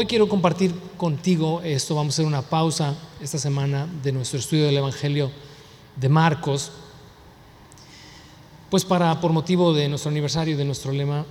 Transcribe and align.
Hoy 0.00 0.06
quiero 0.06 0.28
compartir 0.28 0.72
contigo 0.96 1.60
esto, 1.64 1.96
vamos 1.96 2.12
a 2.12 2.14
hacer 2.14 2.26
una 2.26 2.42
pausa 2.42 2.94
esta 3.20 3.36
semana 3.36 3.84
de 4.00 4.12
nuestro 4.12 4.38
estudio 4.38 4.66
del 4.66 4.76
Evangelio 4.76 5.28
de 5.96 6.08
Marcos, 6.08 6.70
pues 8.70 8.84
para, 8.84 9.20
por 9.20 9.32
motivo 9.32 9.74
de 9.74 9.88
nuestro 9.88 10.12
aniversario, 10.12 10.56
de 10.56 10.64
nuestro 10.64 10.92
lema, 10.92 11.26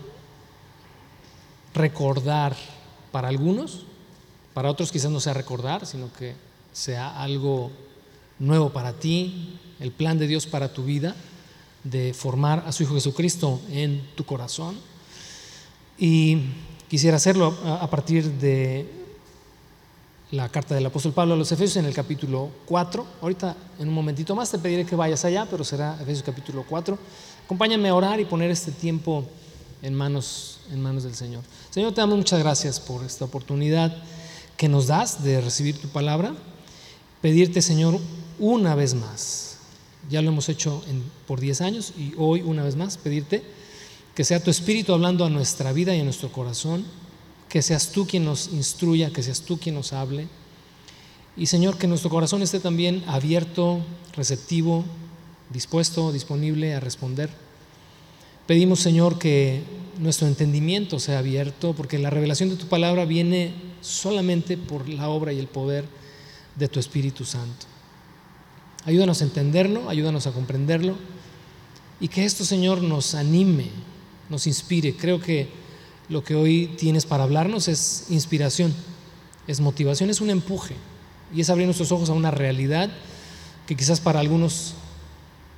recordar 1.73 2.57
para 3.13 3.29
algunos, 3.29 3.85
para 4.53 4.69
otros 4.69 4.91
quizás 4.91 5.11
no 5.11 5.21
sea 5.21 5.33
recordar, 5.33 5.85
sino 5.85 6.11
que 6.11 6.35
sea 6.73 7.21
algo 7.21 7.71
nuevo 8.37 8.71
para 8.73 8.91
ti, 8.91 9.57
el 9.79 9.93
plan 9.93 10.17
de 10.17 10.27
Dios 10.27 10.45
para 10.45 10.73
tu 10.73 10.83
vida, 10.83 11.15
de 11.85 12.13
formar 12.13 12.65
a 12.67 12.73
su 12.73 12.83
Hijo 12.83 12.95
Jesucristo 12.95 13.61
en 13.69 14.05
tu 14.15 14.25
corazón. 14.25 14.75
Y 15.97 16.41
quisiera 16.89 17.17
hacerlo 17.17 17.55
a 17.65 17.89
partir 17.89 18.31
de 18.33 18.85
la 20.31 20.49
carta 20.49 20.75
del 20.75 20.85
apóstol 20.85 21.13
Pablo 21.13 21.33
a 21.33 21.37
los 21.37 21.51
Efesios 21.51 21.77
en 21.77 21.85
el 21.85 21.93
capítulo 21.93 22.49
4. 22.65 23.05
Ahorita 23.21 23.55
en 23.79 23.87
un 23.87 23.93
momentito 23.93 24.35
más 24.35 24.51
te 24.51 24.59
pediré 24.59 24.85
que 24.85 24.95
vayas 24.95 25.23
allá, 25.25 25.47
pero 25.49 25.63
será 25.63 25.95
Efesios 26.01 26.23
capítulo 26.23 26.65
4. 26.67 26.97
Acompáñame 27.45 27.89
a 27.89 27.95
orar 27.95 28.19
y 28.19 28.25
poner 28.25 28.51
este 28.51 28.71
tiempo 28.71 29.25
en 29.81 29.93
manos, 29.93 30.59
en 30.71 30.81
manos 30.81 31.03
del 31.03 31.15
Señor. 31.15 31.43
Señor, 31.69 31.93
te 31.93 32.01
damos 32.01 32.17
muchas 32.17 32.39
gracias 32.39 32.79
por 32.79 33.05
esta 33.05 33.25
oportunidad 33.25 33.95
que 34.57 34.67
nos 34.67 34.87
das 34.87 35.23
de 35.23 35.39
recibir 35.39 35.79
tu 35.79 35.87
palabra. 35.87 36.35
Pedirte, 37.21 37.61
Señor, 37.61 37.99
una 38.39 38.75
vez 38.75 38.95
más, 38.95 39.57
ya 40.09 40.21
lo 40.21 40.29
hemos 40.29 40.49
hecho 40.49 40.83
por 41.25 41.39
10 41.39 41.61
años 41.61 41.93
y 41.97 42.13
hoy 42.17 42.41
una 42.41 42.63
vez 42.63 42.75
más, 42.75 42.97
pedirte 42.97 43.43
que 44.17 44.23
sea 44.23 44.43
tu 44.43 44.49
Espíritu 44.49 44.93
hablando 44.93 45.25
a 45.25 45.29
nuestra 45.29 45.71
vida 45.71 45.95
y 45.95 45.99
a 45.99 46.03
nuestro 46.03 46.31
corazón, 46.31 46.83
que 47.49 47.61
seas 47.61 47.91
tú 47.91 48.07
quien 48.07 48.25
nos 48.25 48.47
instruya, 48.47 49.11
que 49.13 49.21
seas 49.21 49.41
tú 49.41 49.59
quien 49.59 49.75
nos 49.75 49.93
hable. 49.93 50.27
Y 51.35 51.45
Señor, 51.45 51.77
que 51.77 51.85
nuestro 51.85 52.09
corazón 52.09 52.41
esté 52.41 52.59
también 52.59 53.03
abierto, 53.05 53.79
receptivo, 54.15 54.83
dispuesto, 55.51 56.11
disponible 56.11 56.73
a 56.73 56.79
responder. 56.79 57.29
Pedimos, 58.47 58.79
Señor, 58.79 59.19
que 59.19 59.61
nuestro 59.99 60.27
entendimiento 60.27 60.99
sea 60.99 61.19
abierto, 61.19 61.73
porque 61.73 61.99
la 61.99 62.09
revelación 62.09 62.49
de 62.49 62.55
tu 62.55 62.65
palabra 62.65 63.05
viene 63.05 63.53
solamente 63.81 64.57
por 64.57 64.89
la 64.89 65.09
obra 65.09 65.31
y 65.31 65.37
el 65.37 65.45
poder 65.45 65.85
de 66.55 66.67
tu 66.67 66.79
Espíritu 66.79 67.23
Santo. 67.23 67.67
Ayúdanos 68.83 69.21
a 69.21 69.25
entenderlo, 69.25 69.87
ayúdanos 69.91 70.25
a 70.25 70.31
comprenderlo 70.31 70.95
y 71.99 72.07
que 72.07 72.25
esto, 72.25 72.45
Señor, 72.45 72.81
nos 72.81 73.13
anime, 73.13 73.69
nos 74.29 74.47
inspire. 74.47 74.95
Creo 74.95 75.19
que 75.19 75.49
lo 76.09 76.23
que 76.23 76.35
hoy 76.35 76.67
tienes 76.77 77.05
para 77.05 77.23
hablarnos 77.23 77.67
es 77.67 78.05
inspiración, 78.09 78.73
es 79.47 79.59
motivación, 79.59 80.09
es 80.09 80.21
un 80.21 80.29
empuje 80.29 80.75
y 81.33 81.41
es 81.41 81.49
abrir 81.49 81.65
nuestros 81.65 81.91
ojos 81.91 82.09
a 82.09 82.13
una 82.13 82.31
realidad 82.31 82.89
que 83.65 83.75
quizás 83.75 83.99
para 83.99 84.19
algunos, 84.19 84.75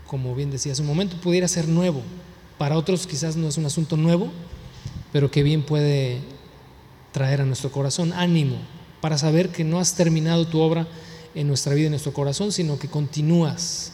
como 0.07 0.33
bien 0.35 0.49
decía 0.49 0.71
hace 0.71 0.81
un 0.81 0.87
momento, 0.87 1.17
pudiera 1.21 1.47
ser 1.47 1.67
nuevo. 1.67 2.01
Para 2.57 2.77
otros 2.77 3.05
quizás 3.05 3.35
no 3.35 3.47
es 3.47 3.57
un 3.57 3.65
asunto 3.65 3.95
nuevo, 3.95 4.31
pero 5.13 5.29
que 5.29 5.43
bien 5.43 5.63
puede 5.63 6.19
traer 7.11 7.41
a 7.41 7.45
nuestro 7.45 7.71
corazón 7.71 8.13
ánimo 8.13 8.57
para 9.01 9.17
saber 9.17 9.49
que 9.49 9.63
no 9.63 9.79
has 9.79 9.95
terminado 9.95 10.47
tu 10.47 10.59
obra 10.59 10.87
en 11.35 11.47
nuestra 11.47 11.73
vida, 11.73 11.85
en 11.85 11.91
nuestro 11.91 12.13
corazón, 12.13 12.51
sino 12.51 12.79
que 12.79 12.87
continúas 12.87 13.93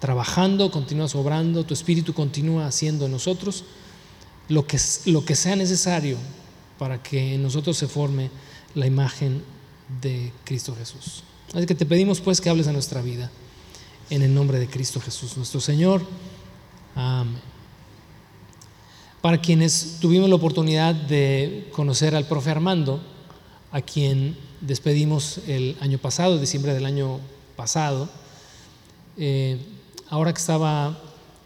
trabajando, 0.00 0.70
continúas 0.70 1.14
obrando, 1.14 1.64
tu 1.64 1.74
espíritu 1.74 2.12
continúa 2.12 2.66
haciendo 2.66 3.06
en 3.06 3.12
nosotros 3.12 3.64
lo 4.48 4.66
que, 4.66 4.78
lo 5.06 5.24
que 5.24 5.34
sea 5.34 5.56
necesario 5.56 6.16
para 6.78 7.02
que 7.02 7.34
en 7.34 7.42
nosotros 7.42 7.76
se 7.76 7.88
forme 7.88 8.30
la 8.74 8.86
imagen 8.86 9.42
de 10.00 10.32
Cristo 10.44 10.74
Jesús. 10.76 11.22
Así 11.54 11.66
que 11.66 11.74
te 11.74 11.86
pedimos 11.86 12.20
pues 12.20 12.40
que 12.40 12.50
hables 12.50 12.66
a 12.66 12.72
nuestra 12.72 13.00
vida 13.02 13.30
en 14.10 14.22
el 14.22 14.34
nombre 14.34 14.58
de 14.58 14.68
Cristo 14.68 15.00
Jesús, 15.00 15.36
nuestro 15.36 15.60
Señor. 15.60 16.02
Amén. 16.94 17.56
Para 19.26 19.40
quienes 19.40 19.98
tuvimos 20.00 20.28
la 20.28 20.36
oportunidad 20.36 20.94
de 20.94 21.68
conocer 21.72 22.14
al 22.14 22.28
profe 22.28 22.50
Armando, 22.50 23.02
a 23.72 23.80
quien 23.80 24.36
despedimos 24.60 25.40
el 25.48 25.76
año 25.80 25.98
pasado, 25.98 26.38
diciembre 26.38 26.74
del 26.74 26.86
año 26.86 27.18
pasado, 27.56 28.08
eh, 29.16 29.58
ahora 30.10 30.32
que 30.32 30.38
estaba 30.38 30.96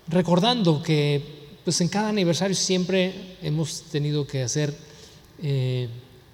recordando 0.08 0.82
que 0.82 1.39
pues 1.64 1.80
en 1.80 1.88
cada 1.88 2.08
aniversario 2.08 2.56
siempre 2.56 3.36
hemos 3.42 3.82
tenido 3.82 4.26
que 4.26 4.42
hacer 4.42 4.74
eh, 5.42 5.88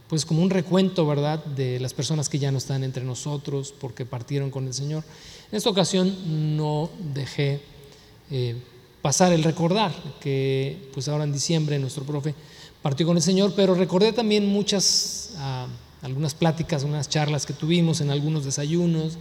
pues 0.08 0.24
como 0.24 0.42
un 0.42 0.50
recuento, 0.50 1.06
¿verdad?, 1.06 1.44
de 1.44 1.80
las 1.80 1.92
personas 1.92 2.28
que 2.28 2.38
ya 2.38 2.52
no 2.52 2.58
están 2.58 2.84
entre 2.84 3.04
nosotros 3.04 3.74
porque 3.80 4.04
partieron 4.06 4.50
con 4.50 4.66
el 4.66 4.74
Señor. 4.74 5.04
En 5.50 5.56
esta 5.56 5.70
ocasión 5.70 6.56
no 6.56 6.90
dejé 7.12 7.60
eh, 8.30 8.56
pasar 9.02 9.32
el 9.32 9.42
recordar 9.42 9.92
que 10.20 10.90
pues 10.92 11.08
ahora 11.08 11.24
en 11.24 11.32
diciembre 11.32 11.78
nuestro 11.78 12.04
profe 12.04 12.34
partió 12.82 13.06
con 13.06 13.16
el 13.16 13.22
Señor, 13.22 13.52
pero 13.56 13.74
recordé 13.74 14.12
también 14.12 14.46
muchas, 14.46 15.34
ah, 15.38 15.66
algunas 16.02 16.34
pláticas, 16.34 16.84
unas 16.84 17.08
charlas 17.08 17.46
que 17.46 17.52
tuvimos 17.52 18.00
en 18.00 18.10
algunos 18.10 18.44
desayunos 18.44 19.18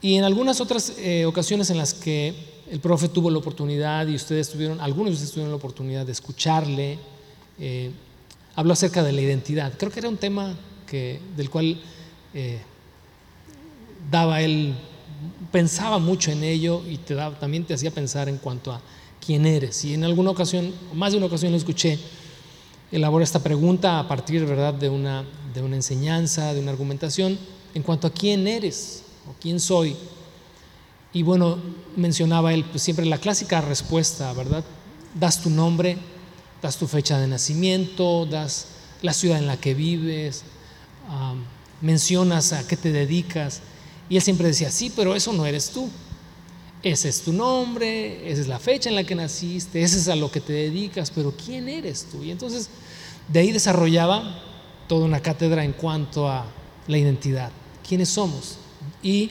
y 0.00 0.14
en 0.14 0.24
algunas 0.24 0.60
otras 0.60 0.94
eh, 0.98 1.26
ocasiones 1.26 1.68
en 1.68 1.76
las 1.76 1.92
que 1.92 2.34
el 2.70 2.78
profe 2.78 3.08
tuvo 3.08 3.30
la 3.30 3.38
oportunidad 3.38 4.06
y 4.06 4.14
ustedes 4.14 4.48
tuvieron, 4.48 4.80
algunos 4.80 5.10
de 5.10 5.14
ustedes 5.14 5.32
tuvieron 5.32 5.50
la 5.50 5.56
oportunidad 5.56 6.06
de 6.06 6.12
escucharle. 6.12 6.98
Eh, 7.58 7.90
habló 8.54 8.72
acerca 8.74 9.02
de 9.02 9.12
la 9.12 9.20
identidad. 9.20 9.72
Creo 9.76 9.90
que 9.90 9.98
era 9.98 10.08
un 10.08 10.16
tema 10.16 10.56
que, 10.86 11.20
del 11.36 11.50
cual 11.50 11.80
eh, 12.32 12.60
daba 14.08 14.40
él, 14.40 14.74
pensaba 15.50 15.98
mucho 15.98 16.30
en 16.30 16.44
ello 16.44 16.82
y 16.88 16.98
te 16.98 17.14
daba, 17.14 17.36
también 17.40 17.64
te 17.64 17.74
hacía 17.74 17.90
pensar 17.90 18.28
en 18.28 18.38
cuanto 18.38 18.70
a 18.72 18.80
quién 19.24 19.46
eres. 19.46 19.84
Y 19.84 19.94
en 19.94 20.04
alguna 20.04 20.30
ocasión, 20.30 20.72
más 20.94 21.10
de 21.10 21.18
una 21.18 21.26
ocasión 21.26 21.50
lo 21.50 21.58
escuché, 21.58 21.98
elabora 22.92 23.24
esta 23.24 23.42
pregunta 23.42 23.98
a 23.98 24.06
partir 24.06 24.46
¿verdad? 24.46 24.74
De, 24.74 24.88
una, 24.88 25.24
de 25.52 25.60
una 25.60 25.74
enseñanza, 25.74 26.54
de 26.54 26.60
una 26.60 26.70
argumentación, 26.70 27.36
en 27.74 27.82
cuanto 27.82 28.06
a 28.06 28.12
quién 28.12 28.46
eres 28.46 29.02
o 29.28 29.34
quién 29.40 29.58
soy. 29.58 29.96
Y 31.12 31.22
bueno, 31.22 31.58
mencionaba 31.96 32.52
él 32.54 32.64
pues, 32.64 32.82
siempre 32.82 33.04
la 33.06 33.18
clásica 33.18 33.60
respuesta, 33.60 34.32
¿verdad? 34.32 34.64
Das 35.14 35.42
tu 35.42 35.50
nombre, 35.50 35.98
das 36.62 36.76
tu 36.76 36.86
fecha 36.86 37.18
de 37.18 37.26
nacimiento, 37.26 38.26
das 38.26 38.66
la 39.02 39.12
ciudad 39.12 39.38
en 39.38 39.46
la 39.46 39.56
que 39.56 39.74
vives, 39.74 40.44
mencionas 41.80 42.52
a 42.52 42.66
qué 42.66 42.76
te 42.76 42.92
dedicas. 42.92 43.60
Y 44.08 44.16
él 44.16 44.22
siempre 44.22 44.48
decía, 44.48 44.70
sí, 44.70 44.92
pero 44.94 45.14
eso 45.16 45.32
no 45.32 45.46
eres 45.46 45.70
tú. 45.70 45.88
Ese 46.82 47.08
es 47.08 47.22
tu 47.22 47.32
nombre, 47.32 48.30
esa 48.30 48.40
es 48.40 48.48
la 48.48 48.58
fecha 48.58 48.88
en 48.88 48.94
la 48.94 49.04
que 49.04 49.14
naciste, 49.14 49.82
ese 49.82 49.98
es 49.98 50.08
a 50.08 50.16
lo 50.16 50.30
que 50.30 50.40
te 50.40 50.54
dedicas, 50.54 51.10
pero 51.10 51.34
¿quién 51.36 51.68
eres 51.68 52.06
tú? 52.10 52.24
Y 52.24 52.30
entonces 52.30 52.70
de 53.28 53.40
ahí 53.40 53.52
desarrollaba 53.52 54.42
toda 54.88 55.04
una 55.04 55.20
cátedra 55.20 55.62
en 55.62 55.72
cuanto 55.72 56.26
a 56.26 56.46
la 56.88 56.96
identidad, 56.96 57.50
quiénes 57.86 58.08
somos. 58.08 58.56
Y 59.02 59.30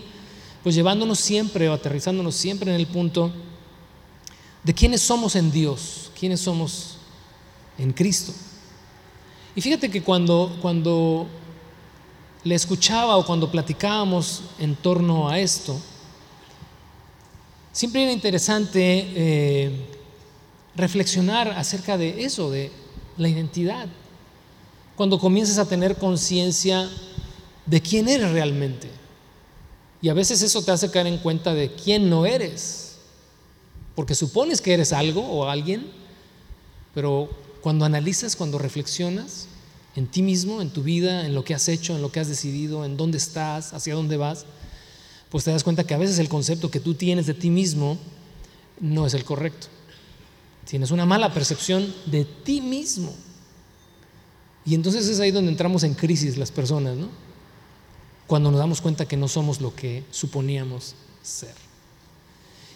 pues 0.63 0.75
llevándonos 0.75 1.19
siempre 1.19 1.69
o 1.69 1.73
aterrizándonos 1.73 2.35
siempre 2.35 2.73
en 2.73 2.79
el 2.79 2.87
punto 2.87 3.31
de 4.63 4.73
quiénes 4.73 5.01
somos 5.01 5.35
en 5.35 5.51
Dios, 5.51 6.11
quiénes 6.19 6.41
somos 6.41 6.97
en 7.77 7.93
Cristo. 7.93 8.33
Y 9.55 9.61
fíjate 9.61 9.89
que 9.89 10.03
cuando, 10.03 10.57
cuando 10.61 11.27
le 12.43 12.55
escuchaba 12.55 13.17
o 13.17 13.25
cuando 13.25 13.49
platicábamos 13.49 14.43
en 14.59 14.75
torno 14.75 15.29
a 15.29 15.39
esto, 15.39 15.79
siempre 17.71 18.03
era 18.03 18.11
interesante 18.11 18.79
eh, 19.15 19.71
reflexionar 20.75 21.49
acerca 21.49 21.97
de 21.97 22.23
eso, 22.23 22.51
de 22.51 22.71
la 23.17 23.29
identidad. 23.29 23.87
Cuando 24.95 25.19
comienzas 25.19 25.57
a 25.57 25.67
tener 25.67 25.95
conciencia 25.97 26.89
de 27.65 27.81
quién 27.81 28.09
eres 28.09 28.31
realmente. 28.31 28.98
Y 30.01 30.09
a 30.09 30.13
veces 30.13 30.41
eso 30.41 30.61
te 30.61 30.71
hace 30.71 30.91
caer 30.91 31.07
en 31.07 31.17
cuenta 31.17 31.53
de 31.53 31.73
quién 31.73 32.09
no 32.09 32.25
eres. 32.25 32.97
Porque 33.95 34.15
supones 34.15 34.61
que 34.61 34.73
eres 34.73 34.93
algo 34.93 35.21
o 35.21 35.49
alguien, 35.49 35.91
pero 36.93 37.29
cuando 37.61 37.85
analizas, 37.85 38.35
cuando 38.35 38.57
reflexionas 38.57 39.47
en 39.95 40.07
ti 40.07 40.21
mismo, 40.21 40.61
en 40.61 40.69
tu 40.69 40.83
vida, 40.83 41.25
en 41.25 41.35
lo 41.35 41.43
que 41.43 41.53
has 41.53 41.67
hecho, 41.67 41.95
en 41.95 42.01
lo 42.01 42.11
que 42.11 42.19
has 42.19 42.29
decidido, 42.29 42.85
en 42.85 42.95
dónde 42.95 43.17
estás, 43.17 43.73
hacia 43.73 43.95
dónde 43.95 44.15
vas, 44.15 44.45
pues 45.29 45.43
te 45.43 45.51
das 45.51 45.63
cuenta 45.63 45.83
que 45.83 45.93
a 45.93 45.97
veces 45.97 46.19
el 46.19 46.29
concepto 46.29 46.71
que 46.71 46.79
tú 46.79 46.93
tienes 46.93 47.25
de 47.25 47.33
ti 47.33 47.49
mismo 47.49 47.97
no 48.79 49.05
es 49.05 49.13
el 49.13 49.25
correcto. 49.25 49.67
Tienes 50.65 50.91
una 50.91 51.05
mala 51.05 51.33
percepción 51.33 51.93
de 52.05 52.25
ti 52.25 52.61
mismo. 52.61 53.13
Y 54.65 54.75
entonces 54.75 55.07
es 55.07 55.19
ahí 55.19 55.31
donde 55.31 55.51
entramos 55.51 55.83
en 55.83 55.95
crisis 55.95 56.37
las 56.37 56.51
personas, 56.51 56.95
¿no? 56.95 57.09
Cuando 58.29 58.49
nos 58.51 58.59
damos 58.61 58.79
cuenta 58.79 59.07
que 59.07 59.17
no 59.17 59.27
somos 59.27 59.59
lo 59.59 59.75
que 59.75 60.05
suponíamos 60.11 60.95
ser. 61.21 61.55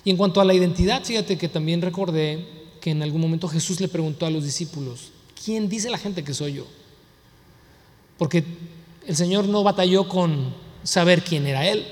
Y 0.03 0.09
en 0.09 0.17
cuanto 0.17 0.41
a 0.41 0.45
la 0.45 0.53
identidad, 0.53 1.05
fíjate 1.05 1.38
que 1.38 1.47
también 1.47 1.81
recordé 1.81 2.45
que 2.81 2.91
en 2.91 3.01
algún 3.03 3.21
momento 3.21 3.47
Jesús 3.47 3.79
le 3.79 3.88
preguntó 3.88 4.25
a 4.25 4.29
los 4.29 4.44
discípulos, 4.44 5.11
¿quién 5.45 5.69
dice 5.69 5.89
la 5.89 5.97
gente 5.97 6.25
que 6.25 6.33
soy 6.33 6.53
yo? 6.53 6.65
porque 8.17 8.44
el 9.05 9.15
Señor 9.15 9.50
no 9.50 9.63
batalló 9.63 10.07
con 10.07 10.53
saber 10.83 11.23
quién 11.23 11.45
era 11.45 11.67
Él. 11.67 11.85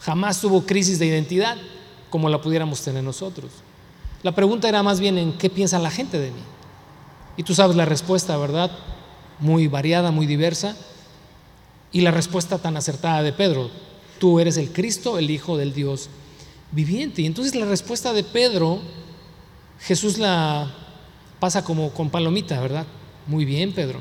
Jamás 0.00 0.40
tuvo 0.40 0.66
crisis 0.66 0.98
de 0.98 1.06
identidad 1.06 1.56
como 2.08 2.28
la 2.28 2.40
pudiéramos 2.40 2.82
tener 2.82 3.04
nosotros. 3.04 3.50
La 4.22 4.34
pregunta 4.34 4.68
era 4.68 4.82
más 4.82 4.98
bien 4.98 5.16
en 5.18 5.38
qué 5.38 5.48
piensa 5.48 5.78
la 5.78 5.90
gente 5.90 6.18
de 6.18 6.30
mí. 6.30 6.40
Y 7.36 7.44
tú 7.44 7.54
sabes 7.54 7.76
la 7.76 7.84
respuesta, 7.84 8.36
¿verdad? 8.36 8.70
Muy 9.38 9.68
variada, 9.68 10.10
muy 10.10 10.26
diversa. 10.26 10.76
Y 11.92 12.02
la 12.02 12.10
respuesta 12.10 12.58
tan 12.58 12.76
acertada 12.76 13.22
de 13.22 13.32
Pedro, 13.32 13.70
tú 14.18 14.40
eres 14.40 14.56
el 14.56 14.72
Cristo, 14.72 15.18
el 15.18 15.30
Hijo 15.30 15.56
del 15.56 15.72
Dios 15.72 16.08
viviente. 16.72 17.22
Y 17.22 17.26
entonces 17.26 17.54
la 17.54 17.66
respuesta 17.66 18.12
de 18.12 18.22
Pedro, 18.22 18.80
Jesús 19.80 20.18
la 20.18 20.72
pasa 21.40 21.64
como 21.64 21.90
con 21.92 22.10
palomita, 22.10 22.60
¿verdad? 22.60 22.86
Muy 23.26 23.44
bien, 23.44 23.72
Pedro. 23.72 24.00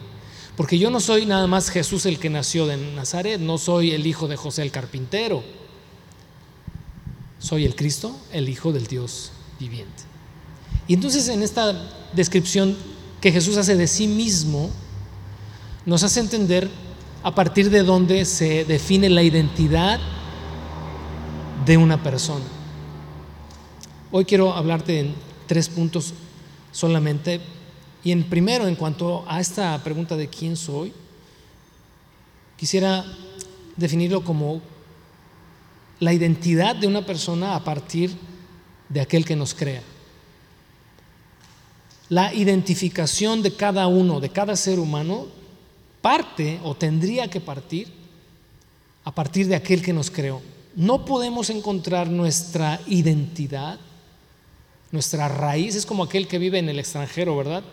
Porque 0.56 0.77
yo 0.77 0.89
no 0.89 1.00
soy 1.00 1.25
nada 1.25 1.47
más 1.47 1.69
Jesús 1.69 2.06
el 2.06 2.19
que 2.19 2.30
nació 2.30 2.68
de 2.68 2.75
Nazaret, 2.75 3.39
no 3.39 3.57
soy 3.57 3.91
el 3.91 4.06
hijo 4.06 4.27
de 4.27 4.36
José 4.36 4.62
el 4.62 4.71
carpintero. 4.71 5.41
Soy 7.39 7.63
el 7.63 7.75
Cristo, 7.75 8.15
el 8.33 8.50
Hijo 8.50 8.74
del 8.74 8.88
Dios 8.88 9.31
viviente. 9.59 10.03
Y 10.88 10.94
entonces 10.94 11.30
en 11.30 11.41
esta 11.41 11.89
descripción 12.12 12.75
que 13.21 13.31
Jesús 13.31 13.56
hace 13.56 13.77
de 13.77 13.88
sí 13.88 14.07
mismo, 14.07 14.69
nos 15.86 16.03
hace 16.03 16.19
entender 16.19 16.69
a 17.21 17.36
partir 17.36 17.69
de 17.69 17.83
dónde 17.83 18.24
se 18.25 18.63
define 18.66 19.10
la 19.10 19.24
identidad 19.24 20.00
de 21.66 21.77
una 21.77 22.01
persona. 22.01 22.45
Hoy 24.12 24.25
quiero 24.25 24.54
hablarte 24.54 25.00
en 25.00 25.16
tres 25.45 25.68
puntos 25.68 26.13
solamente. 26.71 27.42
Y 28.04 28.12
en 28.13 28.24
primero, 28.24 28.68
en 28.68 28.75
cuanto 28.75 29.25
a 29.27 29.42
esta 29.42 29.77
pregunta 29.83 30.16
de 30.16 30.30
quién 30.30 30.56
soy, 30.56 30.94
quisiera 32.57 33.06
definirlo 33.75 34.24
como 34.24 34.62
la 36.00 36.13
identidad 36.13 36.75
de 36.77 36.88
una 36.88 37.06
persona 37.06 37.56
a 37.56 37.63
partir 37.63 38.15
de 38.88 39.01
aquel 39.01 39.25
que 39.25 39.36
nos 39.36 39.54
crea. 39.54 39.83
La 42.07 42.33
identificación 42.33 43.44
de 43.44 43.54
cada 43.54 43.88
uno, 43.88 44.22
de 44.22 44.30
cada 44.30 44.56
ser 44.56 44.80
humano, 44.80 45.27
parte 46.01 46.60
o 46.63 46.75
tendría 46.75 47.30
que 47.30 47.42
partir 47.42 48.00
a 49.04 49.12
partir 49.12 49.48
de 49.48 49.56
aquel 49.56 49.81
que 49.81 49.94
nos 49.94 50.12
creó. 50.12 50.42
No 50.75 51.04
podemos 51.06 51.50
encontrar 51.50 52.10
nuestra 52.10 52.80
identidad, 52.88 53.80
nuestra 54.92 55.28
raíz, 55.28 55.75
es 55.75 55.86
como 55.86 56.04
aquel 56.04 56.28
que 56.28 56.38
vive 56.38 56.60
en 56.60 56.69
el 56.69 56.80
extranjero, 56.80 57.36
¿verdad? 57.36 57.63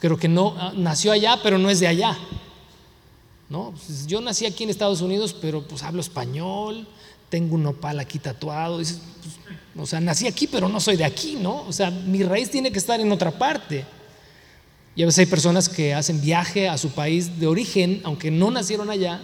Pero 0.00 0.16
que 0.16 0.28
no 0.28 0.54
ah, 0.58 0.72
nació 0.74 1.12
allá, 1.12 1.38
pero 1.42 1.58
no 1.58 1.70
es 1.70 1.80
de 1.80 1.88
allá. 1.88 2.16
¿No? 3.48 3.72
Pues, 3.72 4.06
yo 4.06 4.20
nací 4.20 4.46
aquí 4.46 4.64
en 4.64 4.70
Estados 4.70 5.00
Unidos, 5.02 5.34
pero 5.40 5.62
pues 5.62 5.82
hablo 5.82 6.00
español, 6.00 6.86
tengo 7.28 7.54
un 7.54 7.62
nopal 7.62 8.00
aquí 8.00 8.18
tatuado. 8.18 8.76
Pues, 8.76 9.00
o 9.76 9.86
sea, 9.86 10.00
nací 10.00 10.26
aquí, 10.26 10.46
pero 10.46 10.68
no 10.68 10.80
soy 10.80 10.96
de 10.96 11.04
aquí, 11.04 11.36
¿no? 11.36 11.66
O 11.68 11.72
sea, 11.72 11.90
mi 11.90 12.22
raíz 12.22 12.50
tiene 12.50 12.72
que 12.72 12.78
estar 12.78 12.98
en 12.98 13.12
otra 13.12 13.30
parte. 13.30 13.84
Y 14.96 15.02
a 15.02 15.06
veces 15.06 15.20
hay 15.20 15.26
personas 15.26 15.68
que 15.68 15.92
hacen 15.92 16.22
viaje 16.22 16.70
a 16.70 16.78
su 16.78 16.88
país 16.90 17.38
de 17.38 17.46
origen, 17.46 18.00
aunque 18.02 18.30
no 18.30 18.50
nacieron 18.50 18.88
allá, 18.88 19.20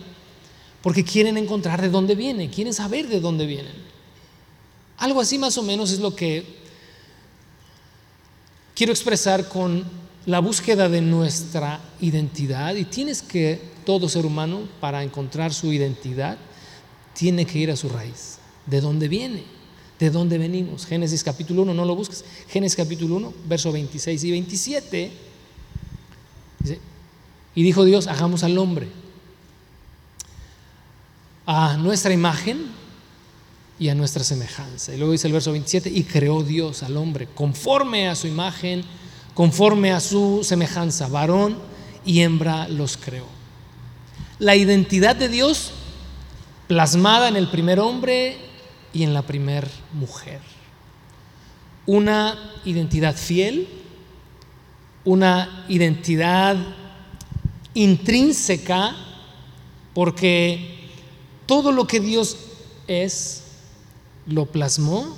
porque 0.83 1.03
quieren 1.03 1.39
encontrar 1.39 1.81
de 1.81 1.89
dónde 1.89 2.15
vienen, 2.15 2.51
quieren 2.51 2.75
saber 2.75 3.09
de 3.09 3.21
dónde 3.21 3.47
vienen. 3.47 3.73
Algo 4.99 5.23
así 5.23 5.39
más 5.39 5.57
o 5.57 5.63
menos 5.63 5.91
es 5.91 5.99
lo 5.99 6.15
que 6.15 6.45
quiero 8.75 8.93
expresar 8.93 9.49
con 9.49 9.85
la 10.27 10.41
búsqueda 10.41 10.91
de 10.91 11.01
nuestra 11.01 11.81
identidad. 12.03 12.75
Y 12.75 12.85
tienes 12.85 13.23
que, 13.23 13.59
todo 13.87 14.11
ser 14.11 14.27
humano, 14.27 14.69
para 14.79 15.03
encontrar 15.03 15.55
su 15.55 15.73
identidad, 15.73 16.37
tiene 17.15 17.47
que 17.47 17.59
ir 17.59 17.71
a 17.71 17.77
su 17.77 17.89
raíz, 17.89 18.39
de 18.67 18.83
dónde 18.83 19.09
viene, 19.09 19.45
de 19.99 20.11
dónde 20.11 20.37
venimos. 20.37 20.85
Génesis 20.85 21.25
capítulo 21.25 21.63
1, 21.63 21.73
no 21.73 21.87
lo 21.87 21.97
busques. 21.97 22.25
Génesis 22.49 22.77
capítulo 22.77 23.17
1, 23.17 23.33
verso 23.49 23.73
26 23.73 24.23
y 24.23 24.31
27. 24.33 25.32
Y 27.55 27.63
dijo 27.63 27.85
Dios, 27.85 28.07
hagamos 28.07 28.45
al 28.45 28.57
hombre 28.59 28.89
a 31.47 31.77
nuestra 31.77 32.13
imagen 32.13 32.67
y 33.79 33.89
a 33.89 33.95
nuestra 33.95 34.25
semejanza. 34.25 34.95
Y 34.95 34.97
luego 34.97 35.13
dice 35.13 35.27
el 35.27 35.33
verso 35.33 35.53
27, 35.53 35.91
y 35.91 36.05
creó 36.05 36.43
Dios 36.43 36.83
al 36.83 36.97
hombre 36.97 37.29
conforme 37.35 38.09
a 38.09 38.15
su 38.15 38.27
imagen, 38.27 38.85
conforme 39.35 39.93
a 39.93 40.01
su 40.01 40.41
semejanza, 40.43 41.09
varón 41.09 41.59
y 42.05 42.21
hembra 42.21 42.69
los 42.69 42.97
creó. 42.97 43.27
La 44.39 44.57
identidad 44.57 45.17
de 45.17 45.29
Dios 45.29 45.73
plasmada 46.69 47.29
en 47.29 47.37
el 47.37 47.51
primer 47.51 47.81
hombre 47.81 48.39
y 48.93 49.03
en 49.03 49.15
la 49.15 49.23
primer 49.23 49.69
mujer. 49.93 50.41
Una 51.87 52.39
identidad 52.65 53.17
fiel, 53.17 53.69
una 55.05 55.65
identidad 55.69 56.57
intrínseca, 57.75 58.95
porque 59.95 60.89
todo 61.47 61.73
lo 61.73 61.87
que 61.87 62.01
Dios 62.01 62.37
es, 62.87 63.43
lo 64.27 64.47
plasmó, 64.47 65.17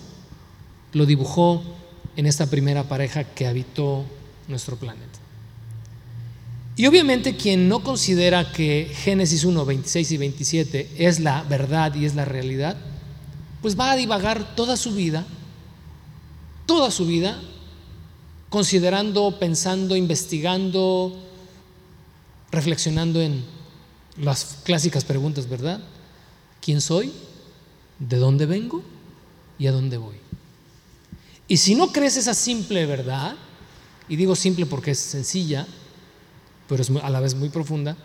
lo 0.92 1.06
dibujó 1.06 1.62
en 2.16 2.26
esta 2.26 2.46
primera 2.46 2.84
pareja 2.84 3.24
que 3.24 3.46
habitó 3.46 4.04
nuestro 4.48 4.76
planeta. 4.76 5.18
Y 6.76 6.86
obviamente 6.86 7.36
quien 7.36 7.68
no 7.68 7.80
considera 7.84 8.50
que 8.50 8.90
Génesis 8.92 9.44
1, 9.44 9.64
26 9.64 10.10
y 10.10 10.16
27 10.16 10.90
es 10.98 11.20
la 11.20 11.42
verdad 11.44 11.94
y 11.94 12.04
es 12.04 12.14
la 12.14 12.24
realidad, 12.24 12.76
pues 13.62 13.78
va 13.78 13.92
a 13.92 13.96
divagar 13.96 14.56
toda 14.56 14.76
su 14.76 14.92
vida, 14.92 15.24
toda 16.66 16.90
su 16.90 17.06
vida, 17.06 17.40
considerando, 18.54 19.36
pensando, 19.40 19.96
investigando, 19.96 21.12
reflexionando 22.52 23.20
en 23.20 23.44
las 24.16 24.58
clásicas 24.62 25.04
preguntas, 25.04 25.48
¿verdad? 25.48 25.80
¿Quién 26.60 26.80
soy? 26.80 27.10
¿De 27.98 28.16
dónde 28.16 28.46
vengo? 28.46 28.80
¿Y 29.58 29.66
a 29.66 29.72
dónde 29.72 29.96
voy? 29.96 30.14
Y 31.48 31.56
si 31.56 31.74
no 31.74 31.90
crees 31.90 32.16
esa 32.16 32.32
simple 32.32 32.86
verdad, 32.86 33.34
y 34.08 34.14
digo 34.14 34.36
simple 34.36 34.66
porque 34.66 34.92
es 34.92 35.00
sencilla, 35.00 35.66
pero 36.68 36.80
es 36.80 36.90
a 36.90 37.10
la 37.10 37.18
vez 37.18 37.34
muy 37.34 37.48
profunda, 37.48 37.96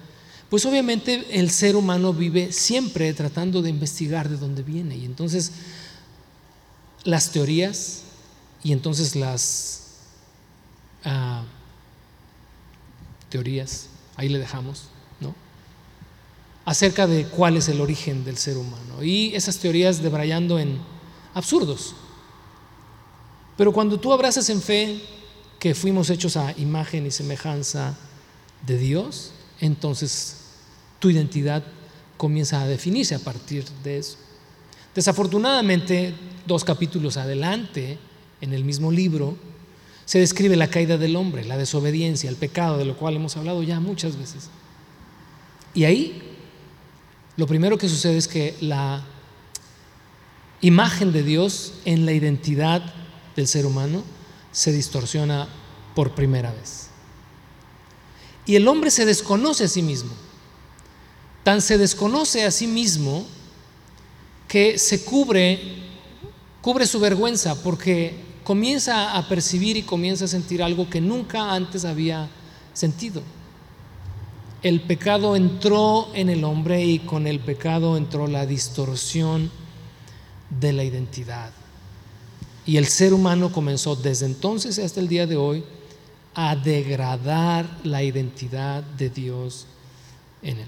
pues 0.49 0.65
obviamente 0.65 1.27
el 1.29 1.51
ser 1.51 1.75
humano 1.75 2.11
vive 2.11 2.51
siempre 2.51 3.13
tratando 3.13 3.61
de 3.61 3.69
investigar 3.69 4.27
de 4.27 4.37
dónde 4.37 4.63
viene. 4.63 4.97
Y 4.97 5.05
entonces 5.05 5.51
las 7.03 7.31
teorías 7.31 8.01
y 8.63 8.71
entonces 8.71 9.15
las 9.15 9.88
teorías, 13.29 13.89
ahí 14.15 14.29
le 14.29 14.39
dejamos, 14.39 14.89
¿no? 15.19 15.33
Acerca 16.65 17.07
de 17.07 17.25
cuál 17.25 17.57
es 17.57 17.69
el 17.69 17.81
origen 17.81 18.25
del 18.25 18.37
ser 18.37 18.57
humano. 18.57 19.03
Y 19.03 19.33
esas 19.35 19.57
teorías 19.57 20.01
debrayando 20.01 20.59
en 20.59 20.79
absurdos. 21.33 21.95
Pero 23.57 23.71
cuando 23.73 23.99
tú 23.99 24.13
abrazas 24.13 24.49
en 24.49 24.61
fe 24.61 25.01
que 25.59 25.75
fuimos 25.75 26.09
hechos 26.09 26.37
a 26.37 26.53
imagen 26.57 27.05
y 27.05 27.11
semejanza 27.11 27.97
de 28.65 28.77
Dios, 28.77 29.31
entonces 29.59 30.37
tu 30.99 31.09
identidad 31.09 31.63
comienza 32.17 32.61
a 32.61 32.67
definirse 32.67 33.15
a 33.15 33.19
partir 33.19 33.65
de 33.83 33.97
eso. 33.99 34.17
Desafortunadamente, 34.95 36.13
dos 36.45 36.63
capítulos 36.63 37.17
adelante, 37.17 37.97
en 38.41 38.53
el 38.53 38.63
mismo 38.63 38.91
libro, 38.91 39.37
se 40.09 40.17
describe 40.17 40.55
la 40.55 40.71
caída 40.71 40.97
del 40.97 41.15
hombre, 41.15 41.45
la 41.45 41.55
desobediencia, 41.55 42.31
el 42.31 42.35
pecado, 42.35 42.79
de 42.79 42.85
lo 42.85 42.97
cual 42.97 43.15
hemos 43.15 43.37
hablado 43.37 43.61
ya 43.61 43.79
muchas 43.79 44.17
veces. 44.17 44.49
Y 45.75 45.83
ahí, 45.83 46.19
lo 47.37 47.45
primero 47.45 47.77
que 47.77 47.87
sucede 47.87 48.17
es 48.17 48.27
que 48.27 48.55
la 48.59 49.05
imagen 50.61 51.11
de 51.11 51.21
Dios 51.21 51.73
en 51.85 52.07
la 52.07 52.13
identidad 52.13 52.91
del 53.35 53.47
ser 53.47 53.67
humano 53.67 54.03
se 54.51 54.71
distorsiona 54.71 55.47
por 55.93 56.15
primera 56.15 56.51
vez. 56.53 56.87
Y 58.47 58.55
el 58.55 58.67
hombre 58.67 58.89
se 58.89 59.05
desconoce 59.05 59.65
a 59.65 59.67
sí 59.67 59.83
mismo. 59.83 60.13
Tan 61.43 61.61
se 61.61 61.77
desconoce 61.77 62.45
a 62.45 62.49
sí 62.49 62.65
mismo 62.65 63.27
que 64.47 64.79
se 64.79 65.05
cubre, 65.05 65.61
cubre 66.63 66.87
su 66.87 66.99
vergüenza 66.99 67.61
porque 67.61 68.27
comienza 68.49 69.15
a 69.15 69.29
percibir 69.29 69.77
y 69.77 69.83
comienza 69.83 70.25
a 70.25 70.27
sentir 70.27 70.63
algo 70.63 70.89
que 70.89 70.99
nunca 70.99 71.53
antes 71.53 71.85
había 71.85 72.27
sentido. 72.73 73.21
El 74.63 74.81
pecado 74.81 75.35
entró 75.35 76.07
en 76.15 76.29
el 76.29 76.43
hombre 76.43 76.83
y 76.83 76.97
con 76.97 77.27
el 77.27 77.41
pecado 77.41 77.95
entró 77.95 78.25
la 78.25 78.47
distorsión 78.47 79.51
de 80.49 80.73
la 80.73 80.83
identidad. 80.83 81.51
Y 82.65 82.77
el 82.77 82.87
ser 82.87 83.13
humano 83.13 83.51
comenzó 83.51 83.95
desde 83.95 84.25
entonces 84.25 84.79
hasta 84.79 84.99
el 84.99 85.07
día 85.07 85.27
de 85.27 85.37
hoy 85.37 85.63
a 86.33 86.55
degradar 86.55 87.69
la 87.83 88.01
identidad 88.01 88.81
de 88.81 89.11
Dios 89.11 89.67
en 90.41 90.57
Él. 90.57 90.67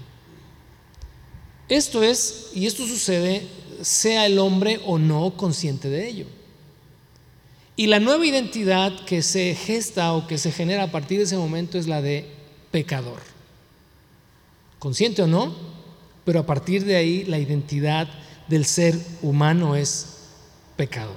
Esto 1.68 2.04
es, 2.04 2.50
y 2.54 2.64
esto 2.64 2.86
sucede, 2.86 3.44
sea 3.80 4.26
el 4.26 4.38
hombre 4.38 4.80
o 4.86 5.00
no 5.00 5.36
consciente 5.36 5.88
de 5.88 6.08
ello. 6.08 6.41
Y 7.82 7.88
la 7.88 7.98
nueva 7.98 8.24
identidad 8.24 8.92
que 9.06 9.22
se 9.22 9.56
gesta 9.56 10.12
o 10.12 10.28
que 10.28 10.38
se 10.38 10.52
genera 10.52 10.84
a 10.84 10.92
partir 10.92 11.18
de 11.18 11.24
ese 11.24 11.36
momento 11.36 11.78
es 11.78 11.88
la 11.88 12.00
de 12.00 12.28
pecador. 12.70 13.18
Consciente 14.78 15.20
o 15.20 15.26
no, 15.26 15.52
pero 16.24 16.38
a 16.38 16.46
partir 16.46 16.84
de 16.84 16.94
ahí 16.94 17.24
la 17.24 17.40
identidad 17.40 18.06
del 18.46 18.66
ser 18.66 18.96
humano 19.20 19.74
es 19.74 20.28
pecador. 20.76 21.16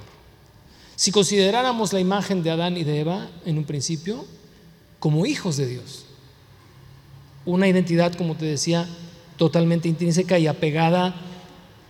Si 0.96 1.12
consideráramos 1.12 1.92
la 1.92 2.00
imagen 2.00 2.42
de 2.42 2.50
Adán 2.50 2.76
y 2.76 2.82
de 2.82 2.98
Eva 2.98 3.30
en 3.44 3.58
un 3.58 3.64
principio 3.64 4.24
como 4.98 5.24
hijos 5.24 5.56
de 5.56 5.68
Dios, 5.68 6.04
una 7.44 7.68
identidad, 7.68 8.12
como 8.14 8.34
te 8.34 8.44
decía, 8.44 8.88
totalmente 9.36 9.88
intrínseca 9.88 10.36
y 10.40 10.48
apegada 10.48 11.14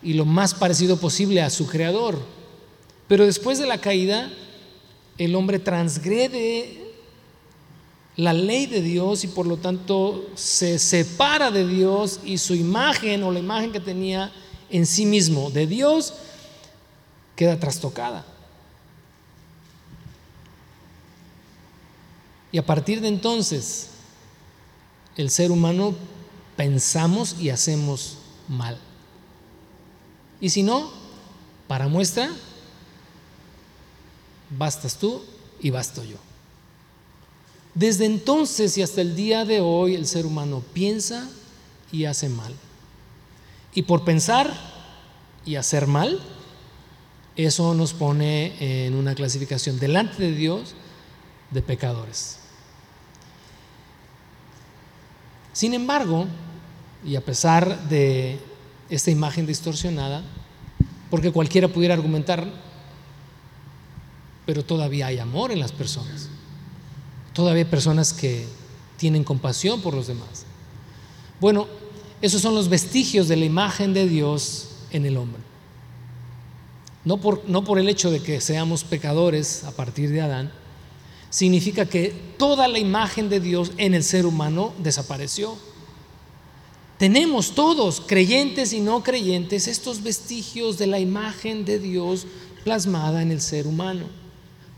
y 0.02 0.12
lo 0.12 0.26
más 0.26 0.52
parecido 0.52 0.98
posible 0.98 1.40
a 1.40 1.48
su 1.48 1.66
creador. 1.66 2.20
Pero 3.08 3.24
después 3.24 3.58
de 3.58 3.66
la 3.66 3.80
caída, 3.80 4.30
el 5.18 5.34
hombre 5.34 5.58
transgrede 5.58 6.84
la 8.16 8.32
ley 8.32 8.66
de 8.66 8.80
Dios 8.80 9.24
y 9.24 9.28
por 9.28 9.46
lo 9.46 9.58
tanto 9.58 10.30
se 10.34 10.78
separa 10.78 11.50
de 11.50 11.66
Dios 11.66 12.20
y 12.24 12.38
su 12.38 12.54
imagen 12.54 13.22
o 13.22 13.30
la 13.30 13.38
imagen 13.38 13.72
que 13.72 13.80
tenía 13.80 14.32
en 14.70 14.86
sí 14.86 15.04
mismo 15.04 15.50
de 15.50 15.66
Dios 15.66 16.14
queda 17.34 17.58
trastocada. 17.60 18.24
Y 22.50 22.58
a 22.58 22.64
partir 22.64 23.02
de 23.02 23.08
entonces, 23.08 23.88
el 25.16 25.30
ser 25.30 25.50
humano 25.50 25.94
pensamos 26.56 27.36
y 27.38 27.50
hacemos 27.50 28.16
mal. 28.48 28.78
Y 30.40 30.48
si 30.48 30.62
no, 30.62 30.90
para 31.68 31.88
muestra, 31.88 32.30
bastas 34.50 34.96
tú 34.96 35.22
y 35.60 35.70
basto 35.70 36.04
yo. 36.04 36.16
Desde 37.74 38.06
entonces 38.06 38.76
y 38.78 38.82
hasta 38.82 39.00
el 39.00 39.14
día 39.14 39.44
de 39.44 39.60
hoy 39.60 39.94
el 39.94 40.06
ser 40.06 40.24
humano 40.26 40.62
piensa 40.72 41.28
y 41.92 42.06
hace 42.06 42.28
mal. 42.28 42.54
Y 43.74 43.82
por 43.82 44.04
pensar 44.04 44.50
y 45.44 45.56
hacer 45.56 45.86
mal, 45.86 46.20
eso 47.36 47.74
nos 47.74 47.92
pone 47.92 48.86
en 48.86 48.94
una 48.94 49.14
clasificación 49.14 49.78
delante 49.78 50.22
de 50.22 50.32
Dios 50.32 50.74
de 51.50 51.60
pecadores. 51.60 52.38
Sin 55.52 55.74
embargo, 55.74 56.26
y 57.04 57.16
a 57.16 57.20
pesar 57.20 57.88
de 57.88 58.38
esta 58.88 59.10
imagen 59.10 59.46
distorsionada, 59.46 60.22
porque 61.10 61.30
cualquiera 61.30 61.68
pudiera 61.68 61.94
argumentar, 61.94 62.46
pero 64.46 64.64
todavía 64.64 65.08
hay 65.08 65.18
amor 65.18 65.50
en 65.50 65.60
las 65.60 65.72
personas. 65.72 66.28
Todavía 67.34 67.64
hay 67.64 67.70
personas 67.70 68.12
que 68.12 68.46
tienen 68.96 69.24
compasión 69.24 69.82
por 69.82 69.92
los 69.92 70.06
demás. 70.06 70.46
Bueno, 71.40 71.66
esos 72.22 72.40
son 72.40 72.54
los 72.54 72.68
vestigios 72.68 73.28
de 73.28 73.36
la 73.36 73.44
imagen 73.44 73.92
de 73.92 74.08
Dios 74.08 74.68
en 74.90 75.04
el 75.04 75.16
hombre. 75.16 75.42
No 77.04 77.18
por, 77.18 77.42
no 77.48 77.62
por 77.62 77.78
el 77.78 77.88
hecho 77.88 78.10
de 78.10 78.22
que 78.22 78.40
seamos 78.40 78.84
pecadores 78.84 79.64
a 79.64 79.72
partir 79.72 80.10
de 80.10 80.22
Adán, 80.22 80.50
significa 81.28 81.86
que 81.86 82.14
toda 82.38 82.68
la 82.68 82.78
imagen 82.78 83.28
de 83.28 83.40
Dios 83.40 83.72
en 83.76 83.94
el 83.94 84.02
ser 84.02 84.26
humano 84.26 84.72
desapareció. 84.78 85.56
Tenemos 86.98 87.54
todos, 87.54 88.00
creyentes 88.00 88.72
y 88.72 88.80
no 88.80 89.02
creyentes, 89.02 89.68
estos 89.68 90.02
vestigios 90.02 90.78
de 90.78 90.86
la 90.86 90.98
imagen 90.98 91.64
de 91.64 91.78
Dios 91.78 92.26
plasmada 92.64 93.20
en 93.20 93.30
el 93.30 93.42
ser 93.42 93.66
humano. 93.66 94.06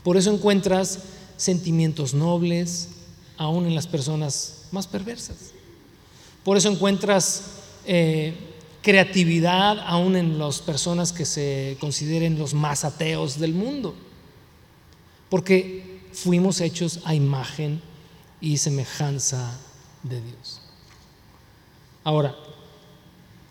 Por 0.03 0.17
eso 0.17 0.31
encuentras 0.31 0.99
sentimientos 1.37 2.13
nobles 2.13 2.89
aún 3.37 3.65
en 3.65 3.75
las 3.75 3.87
personas 3.87 4.65
más 4.71 4.87
perversas. 4.87 5.51
Por 6.43 6.57
eso 6.57 6.69
encuentras 6.69 7.43
eh, 7.85 8.33
creatividad 8.81 9.79
aún 9.85 10.15
en 10.15 10.39
las 10.39 10.61
personas 10.61 11.11
que 11.11 11.25
se 11.25 11.77
consideren 11.79 12.39
los 12.39 12.53
más 12.53 12.83
ateos 12.83 13.39
del 13.39 13.53
mundo. 13.53 13.95
Porque 15.29 16.01
fuimos 16.11 16.61
hechos 16.61 17.01
a 17.05 17.13
imagen 17.13 17.81
y 18.41 18.57
semejanza 18.57 19.57
de 20.03 20.21
Dios. 20.21 20.61
Ahora, 22.03 22.35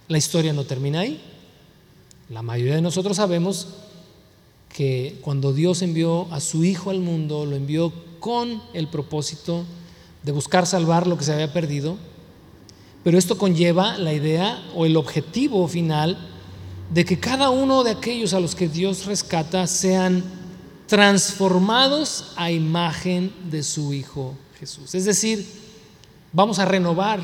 la 0.08 0.18
historia 0.18 0.52
no 0.52 0.64
termina 0.64 1.00
ahí. 1.00 1.22
La 2.30 2.42
mayoría 2.42 2.74
de 2.74 2.82
nosotros 2.82 3.16
sabemos 3.16 3.68
que 4.68 5.18
cuando 5.22 5.52
Dios 5.52 5.82
envió 5.82 6.32
a 6.32 6.40
su 6.40 6.64
Hijo 6.64 6.90
al 6.90 7.00
mundo, 7.00 7.46
lo 7.46 7.56
envió 7.56 7.92
con 8.20 8.62
el 8.74 8.88
propósito 8.88 9.64
de 10.22 10.32
buscar 10.32 10.66
salvar 10.66 11.06
lo 11.06 11.16
que 11.16 11.24
se 11.24 11.32
había 11.32 11.52
perdido, 11.52 11.96
pero 13.04 13.18
esto 13.18 13.38
conlleva 13.38 13.96
la 13.96 14.12
idea 14.12 14.62
o 14.74 14.84
el 14.84 14.96
objetivo 14.96 15.66
final 15.68 16.18
de 16.92 17.04
que 17.04 17.18
cada 17.18 17.50
uno 17.50 17.84
de 17.84 17.92
aquellos 17.92 18.32
a 18.32 18.40
los 18.40 18.54
que 18.54 18.68
Dios 18.68 19.06
rescata 19.06 19.66
sean 19.66 20.24
transformados 20.86 22.32
a 22.36 22.50
imagen 22.50 23.32
de 23.50 23.62
su 23.62 23.92
Hijo 23.92 24.34
Jesús. 24.58 24.94
Es 24.94 25.04
decir, 25.04 25.46
vamos 26.32 26.58
a 26.58 26.64
renovar, 26.64 27.20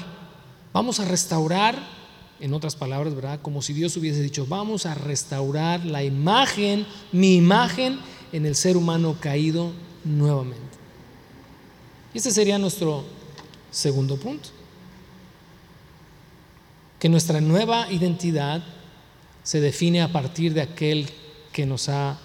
vamos 0.72 1.00
a 1.00 1.04
restaurar, 1.04 1.93
en 2.40 2.54
otras 2.54 2.76
palabras, 2.76 3.14
¿verdad? 3.14 3.40
Como 3.40 3.62
si 3.62 3.72
Dios 3.72 3.96
hubiese 3.96 4.22
dicho, 4.22 4.46
vamos 4.46 4.86
a 4.86 4.94
restaurar 4.94 5.84
la 5.84 6.02
imagen, 6.02 6.86
mi 7.12 7.36
imagen 7.36 7.98
en 8.32 8.46
el 8.46 8.54
ser 8.54 8.76
humano 8.76 9.16
caído 9.20 9.72
nuevamente. 10.04 10.76
Y 12.12 12.18
este 12.18 12.30
sería 12.30 12.58
nuestro 12.58 13.04
segundo 13.70 14.16
punto. 14.16 14.48
Que 16.98 17.08
nuestra 17.08 17.40
nueva 17.40 17.90
identidad 17.90 18.62
se 19.42 19.60
define 19.60 20.02
a 20.02 20.10
partir 20.10 20.54
de 20.54 20.62
aquel 20.62 21.08
que 21.52 21.66
nos 21.66 21.88
ha 21.88 22.18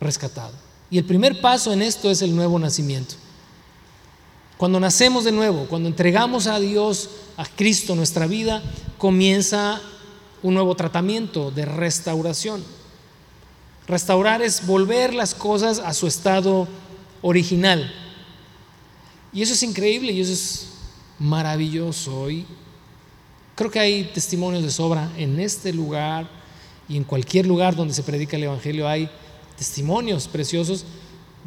rescatado. 0.00 0.54
Y 0.90 0.98
el 0.98 1.04
primer 1.04 1.40
paso 1.40 1.72
en 1.72 1.82
esto 1.82 2.10
es 2.10 2.20
el 2.22 2.34
nuevo 2.34 2.58
nacimiento. 2.58 3.14
Cuando 4.56 4.78
nacemos 4.78 5.24
de 5.24 5.32
nuevo, 5.32 5.66
cuando 5.68 5.88
entregamos 5.88 6.46
a 6.46 6.60
Dios, 6.60 7.08
a 7.36 7.46
Cristo 7.46 7.94
nuestra 7.94 8.26
vida, 8.26 8.62
comienza 9.00 9.80
un 10.42 10.52
nuevo 10.52 10.74
tratamiento 10.74 11.50
de 11.50 11.64
restauración. 11.64 12.62
Restaurar 13.88 14.42
es 14.42 14.66
volver 14.66 15.14
las 15.14 15.34
cosas 15.34 15.78
a 15.78 15.94
su 15.94 16.06
estado 16.06 16.68
original. 17.22 17.90
Y 19.32 19.40
eso 19.40 19.54
es 19.54 19.62
increíble 19.62 20.12
y 20.12 20.20
eso 20.20 20.32
es 20.34 20.66
maravilloso. 21.18 22.30
Y 22.30 22.44
creo 23.56 23.70
que 23.70 23.80
hay 23.80 24.04
testimonios 24.04 24.62
de 24.62 24.70
sobra 24.70 25.10
en 25.16 25.40
este 25.40 25.72
lugar 25.72 26.28
y 26.86 26.98
en 26.98 27.04
cualquier 27.04 27.46
lugar 27.46 27.74
donde 27.74 27.94
se 27.94 28.02
predica 28.02 28.36
el 28.36 28.44
Evangelio 28.44 28.86
hay 28.86 29.08
testimonios 29.56 30.28
preciosos 30.28 30.84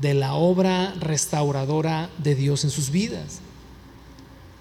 de 0.02 0.16
la 0.16 0.34
obra 0.34 0.96
restauradora 1.00 2.10
de 2.18 2.34
Dios 2.34 2.64
en 2.64 2.72
sus 2.72 2.90
vidas. 2.90 3.42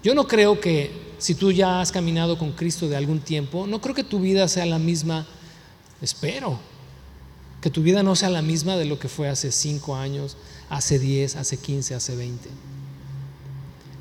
Yo 0.03 0.13
no 0.13 0.27
creo 0.27 0.59
que 0.59 1.12
si 1.23 1.35
tú 1.35 1.53
ya 1.53 1.79
has 1.79 1.89
caminado 1.89 2.37
con 2.37 2.51
Cristo 2.51 2.89
de 2.89 2.97
algún 2.97 3.21
tiempo, 3.21 3.65
no 3.65 3.79
creo 3.79 3.95
que 3.95 4.03
tu 4.03 4.19
vida 4.19 4.45
sea 4.49 4.65
la 4.65 4.77
misma, 4.77 5.25
espero, 6.01 6.59
que 7.61 7.69
tu 7.69 7.81
vida 7.81 8.03
no 8.03 8.13
sea 8.17 8.29
la 8.29 8.41
misma 8.41 8.75
de 8.75 8.83
lo 8.83 8.99
que 8.99 9.07
fue 9.07 9.29
hace 9.29 9.49
5 9.49 9.95
años, 9.95 10.35
hace 10.69 10.99
10, 10.99 11.37
hace 11.37 11.55
15, 11.55 11.95
hace 11.95 12.17
20. 12.17 12.49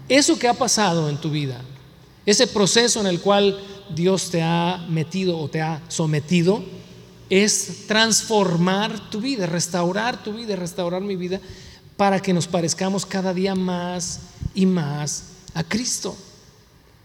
Eso 0.08 0.36
que 0.36 0.48
ha 0.48 0.54
pasado 0.54 1.08
en 1.08 1.16
tu 1.16 1.30
vida, 1.30 1.60
ese 2.26 2.48
proceso 2.48 2.98
en 2.98 3.06
el 3.06 3.20
cual 3.20 3.56
Dios 3.94 4.30
te 4.30 4.42
ha 4.42 4.84
metido 4.88 5.38
o 5.38 5.48
te 5.48 5.60
ha 5.60 5.80
sometido, 5.86 6.64
es 7.30 7.86
transformar 7.86 9.10
tu 9.10 9.20
vida, 9.20 9.46
restaurar 9.46 10.24
tu 10.24 10.32
vida, 10.32 10.56
restaurar 10.56 11.02
mi 11.02 11.14
vida, 11.14 11.40
para 11.96 12.18
que 12.18 12.32
nos 12.32 12.48
parezcamos 12.48 13.06
cada 13.06 13.32
día 13.32 13.54
más 13.54 14.22
y 14.56 14.66
más 14.66 15.26
a 15.54 15.62
Cristo. 15.62 16.16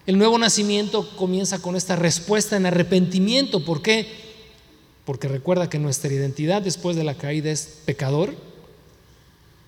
El 0.07 0.17
nuevo 0.17 0.37
nacimiento 0.37 1.09
comienza 1.17 1.61
con 1.61 1.75
esta 1.75 1.97
respuesta 1.97 2.55
en 2.55 2.65
arrepentimiento. 2.65 3.65
¿Por 3.65 3.81
qué? 3.81 4.07
Porque 5.03 5.27
recuerda 5.27 5.69
que 5.69 5.79
nuestra 5.79 6.13
identidad 6.13 6.61
después 6.61 6.95
de 6.95 7.03
la 7.03 7.15
caída 7.15 7.51
es 7.51 7.81
pecador. 7.85 8.33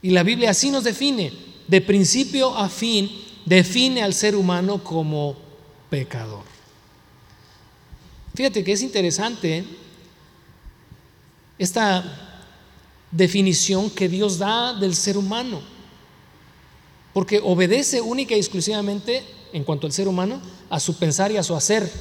Y 0.01 0.12
la 0.12 0.24
Biblia 0.24 0.51
así 0.51 0.72
nos 0.72 0.86
define. 0.86 1.34
De 1.67 1.81
principio 1.81 2.55
a 2.55 2.69
fin, 2.69 3.12
define 3.46 4.01
al 4.01 4.13
ser 4.13 4.34
humano 4.38 4.81
como 4.81 5.36
pecador. 5.89 6.43
Fíjate 8.34 8.63
que 8.63 8.72
es 8.72 8.81
interesante 8.81 9.65
esta 11.58 12.46
definición 13.12 13.89
que 13.89 14.08
Dios 14.08 14.38
da 14.38 14.74
del 14.74 14.96
ser 14.96 15.17
humano, 15.17 15.62
porque 17.12 17.41
obedece 17.43 18.00
única 18.00 18.36
y 18.36 18.39
exclusivamente 18.39 19.38
en 19.53 19.63
cuanto 19.63 19.87
al 19.87 19.93
ser 19.93 20.07
humano, 20.07 20.41
a 20.69 20.79
su 20.79 20.95
pensar 20.95 21.31
y 21.31 21.37
a 21.37 21.43
su 21.43 21.55
hacer. 21.55 21.91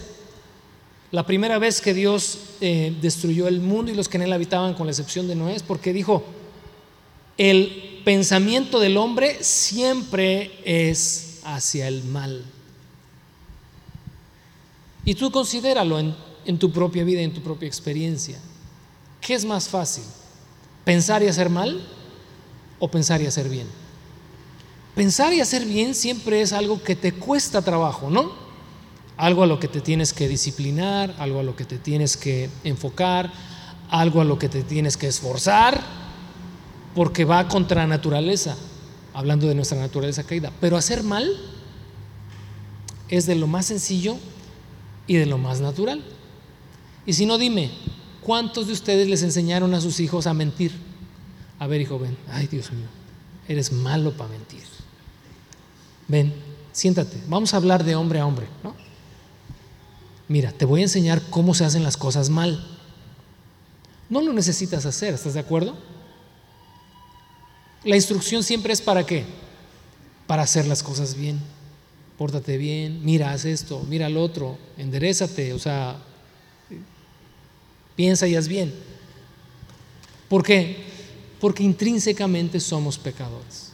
La 1.11 1.25
primera 1.25 1.59
vez 1.59 1.81
que 1.81 1.95
Dios 1.95 2.39
eh, 2.61 2.95
destruyó 3.01 3.49
el 3.49 3.61
mundo 3.61 3.91
y 3.91 3.95
los 3.95 4.09
que 4.09 4.19
en 4.19 4.25
él 4.25 4.33
habitaban, 4.33 4.75
con 4.75 4.87
la 4.87 4.93
excepción 4.93 5.27
de 5.27 5.35
Noé, 5.35 5.55
es 5.55 5.63
porque 5.63 5.93
dijo, 5.93 6.23
el 7.39 8.03
pensamiento 8.05 8.79
del 8.79 8.97
hombre 8.97 9.43
siempre 9.43 10.61
es 10.65 11.41
hacia 11.45 11.89
el 11.89 12.05
mal. 12.05 12.45
Y 15.05 15.15
tú 15.15 15.31
considéralo 15.31 15.99
en, 15.99 16.15
en 16.45 16.59
tu 16.59 16.71
propia 16.71 17.05
vida, 17.05 17.23
en 17.23 17.33
tu 17.33 17.41
propia 17.41 17.67
experiencia. 17.67 18.39
¿Qué 19.21 19.35
es 19.35 19.45
más 19.45 19.69
fácil? 19.69 20.05
¿Pensar 20.85 21.23
y 21.23 21.29
hacer 21.29 21.49
mal 21.49 21.81
o 22.79 22.91
pensar 22.91 23.23
y 23.23 23.27
hacer 23.27 23.49
bien? 23.49 23.67
Pensar 24.99 25.33
y 25.33 25.41
hacer 25.41 25.65
bien 25.65 25.95
siempre 25.95 26.41
es 26.41 26.53
algo 26.53 26.83
que 26.83 26.97
te 26.97 27.13
cuesta 27.13 27.63
trabajo, 27.63 28.11
¿no? 28.11 28.33
Algo 29.17 29.45
a 29.45 29.47
lo 29.47 29.61
que 29.61 29.69
te 29.69 29.81
tienes 29.81 30.13
que 30.13 30.27
disciplinar, 30.27 31.15
algo 31.21 31.39
a 31.39 31.45
lo 31.45 31.55
que 31.55 31.65
te 31.65 31.79
tienes 31.79 32.17
que 32.17 32.51
enfocar, 32.65 33.33
algo 33.91 34.21
a 34.21 34.25
lo 34.25 34.41
que 34.41 34.49
te 34.49 34.65
tienes 34.65 34.97
que 34.97 35.07
esforzar, 35.07 35.81
porque 36.97 37.25
va 37.25 37.47
contra 37.47 37.87
naturaleza, 37.87 38.57
hablando 39.15 39.47
de 39.47 39.55
nuestra 39.55 39.79
naturaleza 39.79 40.25
caída. 40.25 40.51
Pero 40.61 40.77
hacer 40.77 41.05
mal 41.05 41.31
es 43.09 43.25
de 43.27 43.37
lo 43.37 43.47
más 43.47 43.67
sencillo 43.67 44.17
y 45.07 45.15
de 45.15 45.27
lo 45.27 45.39
más 45.39 45.61
natural. 45.61 46.03
Y 47.07 47.13
si 47.13 47.25
no, 47.25 47.39
dime, 47.39 47.71
¿cuántos 48.21 48.67
de 48.67 48.73
ustedes 48.73 49.07
les 49.07 49.23
enseñaron 49.23 49.75
a 49.75 49.81
sus 49.81 50.01
hijos 50.01 50.27
a 50.27 50.35
mentir? 50.35 50.73
A 51.61 51.69
ver, 51.69 51.83
hijo, 51.83 52.01
ven, 52.01 52.17
ay 52.33 52.49
Dios 52.49 52.73
mío, 52.73 52.89
eres 53.47 53.71
malo 53.71 54.11
para 54.17 54.31
mentir 54.31 54.78
ven, 56.09 56.33
siéntate, 56.73 57.23
vamos 57.29 57.55
a 57.55 57.59
hablar 57.59 57.85
de 57.85 57.95
hombre 57.95 58.19
a 58.19 58.27
hombre, 58.27 58.47
¿no? 58.65 58.75
Mira, 60.27 60.53
te 60.53 60.65
voy 60.65 60.81
a 60.81 60.85
enseñar 60.85 61.23
cómo 61.31 61.55
se 61.55 61.65
hacen 61.65 61.83
las 61.83 61.97
cosas 61.97 62.29
mal. 62.29 62.67
No 64.11 64.21
lo 64.21 64.33
necesitas 64.33 64.85
hacer, 64.85 65.15
¿estás 65.15 65.35
de 65.35 65.41
acuerdo? 65.41 65.77
La 67.85 67.97
instrucción 67.97 68.43
siempre 68.43 68.73
es 68.73 68.83
para 68.83 69.07
qué? 69.07 69.25
Para 70.27 70.43
hacer 70.43 70.67
las 70.67 70.83
cosas 70.83 71.15
bien. 71.15 71.41
Pórtate 72.19 72.59
bien, 72.59 73.05
mira, 73.05 73.31
haz 73.31 73.45
esto, 73.45 73.85
mira 73.89 74.07
al 74.07 74.17
otro, 74.17 74.59
enderezate, 74.77 75.53
o 75.53 75.59
sea, 75.59 75.97
piensa 77.95 78.27
y 78.27 78.35
haz 78.35 78.49
bien. 78.49 78.75
¿Por 80.29 80.43
qué? 80.43 80.85
Porque 81.41 81.63
intrínsecamente 81.63 82.61
somos 82.61 82.99
pecadores. 82.99 83.68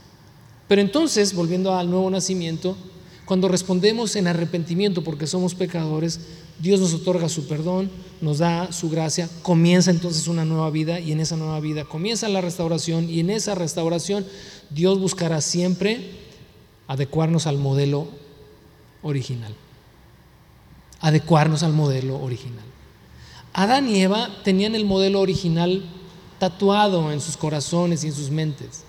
Pero 0.68 0.80
entonces, 0.80 1.35
volviendo 1.35 1.75
al 1.75 1.90
nuevo 1.90 2.09
nacimiento, 2.11 2.76
cuando 3.25 3.49
respondemos 3.49 4.16
en 4.16 4.26
arrepentimiento 4.26 5.02
porque 5.02 5.26
somos 5.26 5.54
pecadores, 5.54 6.21
Dios 6.59 6.80
nos 6.80 6.94
otorga 6.94 7.28
su 7.28 7.47
perdón, 7.47 7.90
nos 8.21 8.38
da 8.38 8.71
su 8.73 8.90
gracia, 8.90 9.28
comienza 9.42 9.90
entonces 9.90 10.28
una 10.28 10.44
nueva 10.44 10.71
vida 10.71 11.00
y 11.00 11.12
en 11.12 11.21
esa 11.21 11.37
nueva 11.37 11.59
vida 11.61 11.85
comienza 11.85 12.28
la 12.28 12.40
restauración 12.40 13.09
y 13.09 13.21
en 13.21 13.30
esa 13.30 13.54
restauración 13.54 14.26
Dios 14.71 14.99
buscará 14.99 15.40
siempre 15.40 16.11
adecuarnos 16.87 17.47
al 17.47 17.59
modelo 17.59 18.09
original. 19.03 19.55
Adecuarnos 21.00 21.62
al 21.62 21.72
modelo 21.72 22.20
original. 22.20 22.64
Adán 23.53 23.88
y 23.88 24.00
Eva 24.00 24.29
tenían 24.42 24.74
el 24.74 24.85
modelo 24.85 25.20
original 25.20 25.85
tatuado 26.38 27.12
en 27.12 27.20
sus 27.20 27.37
corazones 27.37 28.05
y 28.05 28.09
en 28.09 28.14
sus 28.14 28.31
mentes. 28.31 28.85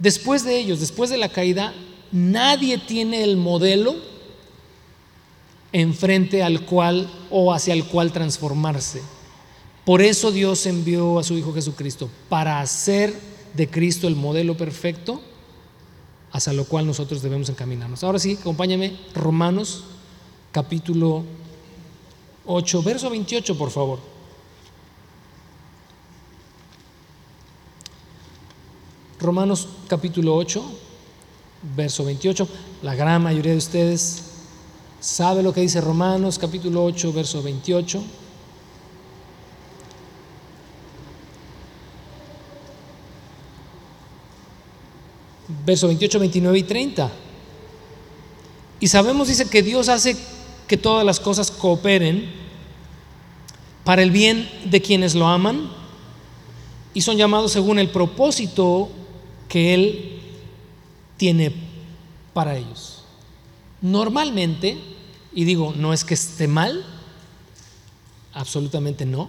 Después 0.00 0.44
de 0.44 0.58
ellos, 0.58 0.80
después 0.80 1.10
de 1.10 1.18
la 1.18 1.28
caída, 1.28 1.72
nadie 2.10 2.78
tiene 2.78 3.22
el 3.22 3.36
modelo 3.36 3.94
enfrente 5.72 6.42
al 6.42 6.64
cual 6.64 7.08
o 7.30 7.52
hacia 7.52 7.74
el 7.74 7.84
cual 7.84 8.10
transformarse. 8.10 9.02
Por 9.84 10.02
eso 10.02 10.32
Dios 10.32 10.66
envió 10.66 11.18
a 11.18 11.22
su 11.22 11.34
Hijo 11.34 11.52
Jesucristo, 11.52 12.10
para 12.28 12.60
hacer 12.60 13.14
de 13.54 13.68
Cristo 13.68 14.08
el 14.08 14.16
modelo 14.16 14.56
perfecto 14.56 15.20
hacia 16.32 16.52
lo 16.52 16.64
cual 16.64 16.86
nosotros 16.86 17.22
debemos 17.22 17.48
encaminarnos. 17.48 18.02
Ahora 18.02 18.18
sí, 18.18 18.38
acompáñame, 18.40 18.96
Romanos 19.14 19.84
capítulo 20.52 21.24
8, 22.46 22.82
verso 22.82 23.10
28, 23.10 23.58
por 23.58 23.70
favor. 23.70 23.98
Romanos 29.20 29.68
capítulo 29.86 30.34
8, 30.34 30.62
verso 31.76 32.04
28. 32.04 32.48
La 32.82 32.94
gran 32.94 33.22
mayoría 33.22 33.52
de 33.52 33.58
ustedes 33.58 34.22
sabe 34.98 35.42
lo 35.42 35.52
que 35.52 35.60
dice 35.60 35.80
Romanos 35.82 36.38
capítulo 36.38 36.82
8, 36.84 37.12
verso 37.12 37.42
28. 37.42 38.02
Verso 45.66 45.86
28, 45.88 46.18
29 46.18 46.58
y 46.58 46.62
30. 46.62 47.10
Y 48.80 48.88
sabemos, 48.88 49.28
dice, 49.28 49.50
que 49.50 49.62
Dios 49.62 49.90
hace 49.90 50.16
que 50.66 50.78
todas 50.78 51.04
las 51.04 51.20
cosas 51.20 51.50
cooperen 51.50 52.32
para 53.84 54.02
el 54.02 54.12
bien 54.12 54.48
de 54.64 54.80
quienes 54.80 55.14
lo 55.14 55.26
aman 55.26 55.70
y 56.94 57.02
son 57.02 57.18
llamados 57.18 57.52
según 57.52 57.78
el 57.78 57.90
propósito 57.90 58.88
que 59.50 59.74
Él 59.74 60.20
tiene 61.18 61.52
para 62.32 62.56
ellos. 62.56 63.04
Normalmente, 63.82 64.78
y 65.34 65.44
digo, 65.44 65.74
no 65.76 65.92
es 65.92 66.04
que 66.04 66.14
esté 66.14 66.48
mal, 66.48 66.82
absolutamente 68.32 69.04
no, 69.04 69.28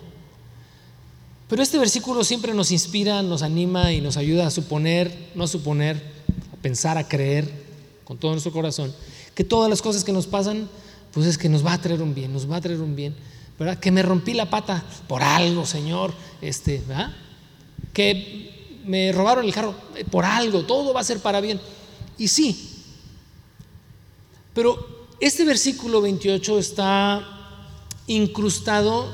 pero 1.50 1.62
este 1.62 1.78
versículo 1.78 2.24
siempre 2.24 2.54
nos 2.54 2.72
inspira, 2.72 3.22
nos 3.24 3.42
anima 3.42 3.92
y 3.92 4.00
nos 4.00 4.16
ayuda 4.16 4.48
a 4.48 4.52
suponer, 4.52 5.32
no 5.36 5.44
a 5.44 5.48
suponer, 5.48 6.02
a 6.54 6.56
pensar, 6.62 6.98
a 6.98 7.10
creer 7.10 7.52
con 8.06 8.18
todo 8.18 8.32
nuestro 8.32 8.54
corazón, 8.54 8.94
que 9.36 9.44
todas 9.44 9.70
las 9.70 9.82
cosas 9.82 10.06
que 10.06 10.14
nos 10.14 10.28
pasan, 10.28 10.70
pues 11.12 11.26
es 11.26 11.38
que 11.38 11.50
nos 11.50 11.66
va 11.66 11.74
a 11.74 11.82
traer 11.82 12.02
un 12.02 12.16
bien, 12.16 12.32
nos 12.32 12.50
va 12.50 12.58
a 12.58 12.62
traer 12.62 12.80
un 12.80 12.96
bien. 12.96 13.16
¿verdad? 13.60 13.80
Que 13.80 13.92
me 13.92 14.02
rompí 14.02 14.34
la 14.34 14.50
pata 14.50 14.84
por 15.08 15.22
algo, 15.22 15.68
Señor, 15.68 16.14
este, 16.42 16.82
¿verdad? 16.88 17.12
Que 17.94 18.51
me 18.86 19.12
robaron 19.12 19.46
el 19.46 19.54
carro 19.54 19.76
eh, 19.96 20.06
por 20.06 20.26
algo, 20.26 20.63
todo 20.63 20.94
va 20.94 21.02
a 21.02 21.04
ser 21.04 21.20
para 21.20 21.41
bien. 21.41 21.60
Y 22.17 22.28
sí, 22.28 22.70
pero 24.54 25.08
este 25.20 25.46
versículo 25.46 26.02
28 26.02 26.60
está 26.60 27.28
incrustado 28.08 29.10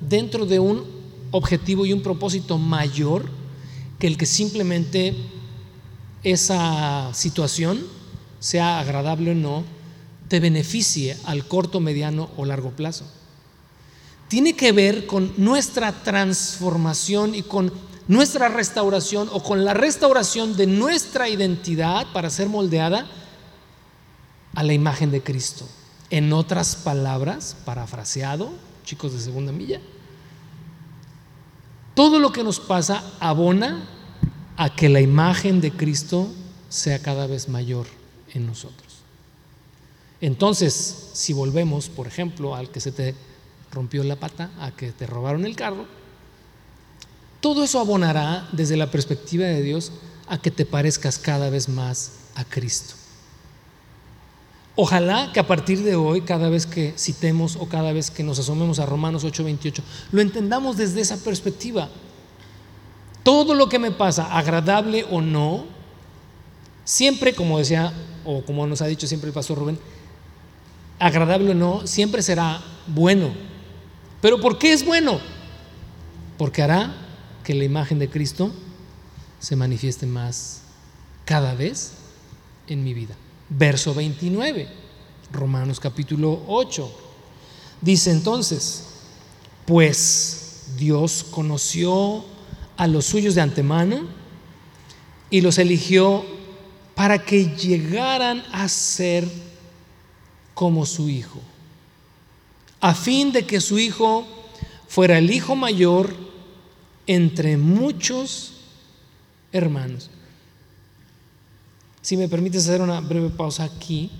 dentro 0.00 0.46
de 0.46 0.58
un 0.58 0.84
objetivo 1.30 1.86
y 1.86 1.92
un 1.92 2.02
propósito 2.02 2.58
mayor 2.58 3.28
que 3.98 4.06
el 4.06 4.16
que 4.16 4.26
simplemente 4.26 5.14
esa 6.22 7.12
situación, 7.14 7.86
sea 8.40 8.80
agradable 8.80 9.32
o 9.32 9.34
no, 9.34 9.64
te 10.28 10.40
beneficie 10.40 11.16
al 11.24 11.46
corto, 11.46 11.80
mediano 11.80 12.30
o 12.36 12.44
largo 12.44 12.70
plazo. 12.70 13.04
Tiene 14.28 14.54
que 14.54 14.72
ver 14.72 15.06
con 15.06 15.32
nuestra 15.36 15.92
transformación 15.92 17.34
y 17.34 17.42
con 17.42 17.72
nuestra 18.10 18.48
restauración 18.48 19.28
o 19.30 19.40
con 19.40 19.64
la 19.64 19.72
restauración 19.72 20.56
de 20.56 20.66
nuestra 20.66 21.28
identidad 21.28 22.08
para 22.12 22.28
ser 22.28 22.48
moldeada 22.48 23.06
a 24.52 24.64
la 24.64 24.72
imagen 24.72 25.12
de 25.12 25.22
Cristo. 25.22 25.64
En 26.10 26.32
otras 26.32 26.74
palabras, 26.74 27.56
parafraseado, 27.64 28.50
chicos 28.84 29.12
de 29.12 29.20
segunda 29.20 29.52
milla, 29.52 29.80
todo 31.94 32.18
lo 32.18 32.32
que 32.32 32.42
nos 32.42 32.58
pasa 32.58 33.04
abona 33.20 33.88
a 34.56 34.74
que 34.74 34.88
la 34.88 35.00
imagen 35.00 35.60
de 35.60 35.70
Cristo 35.70 36.26
sea 36.68 37.00
cada 37.00 37.28
vez 37.28 37.48
mayor 37.48 37.86
en 38.34 38.44
nosotros. 38.44 39.04
Entonces, 40.20 41.10
si 41.12 41.32
volvemos, 41.32 41.88
por 41.88 42.08
ejemplo, 42.08 42.56
al 42.56 42.70
que 42.70 42.80
se 42.80 42.90
te 42.90 43.14
rompió 43.70 44.02
la 44.02 44.16
pata, 44.16 44.50
a 44.58 44.72
que 44.72 44.90
te 44.90 45.06
robaron 45.06 45.46
el 45.46 45.54
carro, 45.54 45.99
todo 47.40 47.64
eso 47.64 47.80
abonará 47.80 48.48
desde 48.52 48.76
la 48.76 48.90
perspectiva 48.90 49.46
de 49.46 49.62
Dios 49.62 49.92
a 50.28 50.38
que 50.38 50.50
te 50.50 50.64
parezcas 50.64 51.18
cada 51.18 51.50
vez 51.50 51.68
más 51.68 52.12
a 52.34 52.44
Cristo. 52.44 52.94
Ojalá 54.76 55.30
que 55.32 55.40
a 55.40 55.46
partir 55.46 55.82
de 55.82 55.96
hoy, 55.96 56.22
cada 56.22 56.48
vez 56.48 56.64
que 56.64 56.94
citemos 56.96 57.56
o 57.56 57.68
cada 57.68 57.92
vez 57.92 58.10
que 58.10 58.22
nos 58.22 58.38
asomemos 58.38 58.78
a 58.78 58.86
Romanos 58.86 59.24
8:28, 59.24 59.82
lo 60.12 60.20
entendamos 60.20 60.76
desde 60.76 61.00
esa 61.00 61.16
perspectiva. 61.18 61.88
Todo 63.22 63.54
lo 63.54 63.68
que 63.68 63.78
me 63.78 63.90
pasa, 63.90 64.36
agradable 64.36 65.04
o 65.10 65.20
no, 65.20 65.66
siempre, 66.84 67.34
como 67.34 67.58
decía, 67.58 67.92
o 68.24 68.42
como 68.42 68.66
nos 68.66 68.80
ha 68.80 68.86
dicho 68.86 69.06
siempre 69.06 69.28
el 69.28 69.34
pastor 69.34 69.58
Rubén, 69.58 69.78
agradable 70.98 71.50
o 71.50 71.54
no, 71.54 71.86
siempre 71.86 72.22
será 72.22 72.62
bueno. 72.86 73.30
¿Pero 74.20 74.40
por 74.40 74.58
qué 74.58 74.72
es 74.72 74.84
bueno? 74.84 75.20
Porque 76.38 76.62
hará 76.62 76.94
que 77.50 77.56
la 77.56 77.64
imagen 77.64 77.98
de 77.98 78.08
Cristo 78.08 78.52
se 79.40 79.56
manifieste 79.56 80.06
más 80.06 80.60
cada 81.24 81.52
vez 81.52 81.94
en 82.68 82.84
mi 82.84 82.94
vida. 82.94 83.16
verso 83.48 83.92
29, 83.92 84.68
Romanos 85.32 85.80
capítulo 85.80 86.44
8. 86.46 86.88
Dice 87.80 88.12
entonces, 88.12 88.84
pues 89.66 90.66
Dios 90.76 91.26
conoció 91.28 92.24
a 92.76 92.86
los 92.86 93.06
suyos 93.06 93.34
de 93.34 93.40
antemano 93.40 94.02
y 95.28 95.40
los 95.40 95.58
eligió 95.58 96.24
para 96.94 97.18
que 97.24 97.56
llegaran 97.56 98.44
a 98.52 98.68
ser 98.68 99.28
como 100.54 100.86
su 100.86 101.08
hijo, 101.08 101.40
a 102.80 102.94
fin 102.94 103.32
de 103.32 103.44
que 103.44 103.60
su 103.60 103.76
hijo 103.80 104.24
fuera 104.86 105.18
el 105.18 105.32
hijo 105.32 105.56
mayor 105.56 106.29
entre 107.10 107.56
muchos 107.56 108.52
hermanos. 109.50 110.10
Si 112.02 112.16
me 112.16 112.28
permites 112.28 112.68
hacer 112.68 112.80
una 112.80 113.00
breve 113.00 113.30
pausa 113.30 113.64
aquí, 113.64 114.12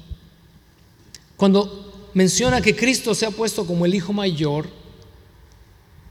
cuando 1.37 2.11
menciona 2.15 2.61
que 2.61 2.75
Cristo 2.75 3.15
se 3.15 3.27
ha 3.27 3.31
puesto 3.31 3.65
como 3.65 3.87
el 3.87 3.95
hijo 3.95 4.13
mayor, 4.13 4.69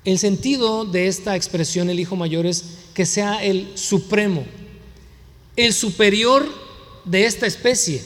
el 0.05 0.19
sentido 0.19 0.85
de 0.85 1.09
esta 1.09 1.35
expresión, 1.35 1.89
el 1.89 1.99
hijo 1.99 2.15
mayor, 2.15 2.45
es 2.45 2.63
que 2.93 3.05
sea 3.05 3.43
el 3.43 3.77
supremo, 3.77 4.45
el 5.57 5.73
superior 5.73 6.47
de 7.03 7.25
esta 7.25 7.45
especie, 7.45 8.01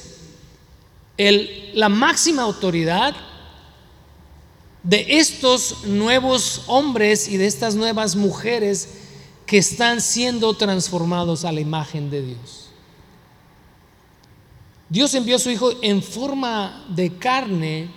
el, 1.18 1.70
la 1.76 1.90
máxima 1.90 2.42
autoridad 2.42 3.16
de 4.84 5.06
estos 5.18 5.86
nuevos 5.86 6.64
hombres 6.68 7.28
y 7.28 7.38
de 7.38 7.48
estas 7.48 7.76
nuevas 7.76 8.16
mujeres 8.16 8.90
que 9.46 9.58
están 9.58 10.02
siendo 10.02 10.54
transformados 10.56 11.46
a 11.46 11.52
la 11.52 11.62
imagen 11.62 12.10
de 12.10 12.22
Dios. 12.22 12.70
Dios 14.90 15.14
envió 15.16 15.38
a 15.38 15.40
su 15.40 15.50
Hijo 15.50 15.72
en 15.82 16.04
forma 16.04 16.86
de 16.90 17.18
carne 17.18 17.90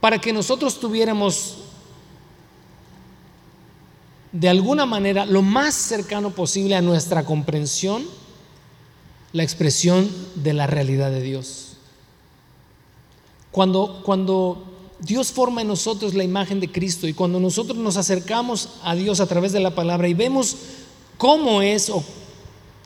para 0.00 0.20
que 0.20 0.32
nosotros 0.32 0.78
tuviéramos 0.78 1.58
de 4.32 4.48
alguna 4.48 4.84
manera 4.84 5.24
lo 5.24 5.42
más 5.42 5.74
cercano 5.74 6.30
posible 6.30 6.76
a 6.76 6.82
nuestra 6.82 7.24
comprensión 7.24 8.04
la 9.32 9.42
expresión 9.42 10.10
de 10.36 10.54
la 10.54 10.66
realidad 10.66 11.10
de 11.10 11.22
Dios. 11.22 11.76
Cuando, 13.50 14.02
cuando 14.04 14.67
Dios 15.00 15.30
forma 15.30 15.62
en 15.62 15.68
nosotros 15.68 16.14
la 16.14 16.24
imagen 16.24 16.60
de 16.60 16.70
Cristo 16.70 17.06
y 17.06 17.14
cuando 17.14 17.38
nosotros 17.38 17.78
nos 17.78 17.96
acercamos 17.96 18.70
a 18.82 18.94
Dios 18.94 19.20
a 19.20 19.26
través 19.26 19.52
de 19.52 19.60
la 19.60 19.74
palabra 19.74 20.08
y 20.08 20.14
vemos 20.14 20.56
cómo 21.16 21.62
es 21.62 21.88
o 21.88 22.02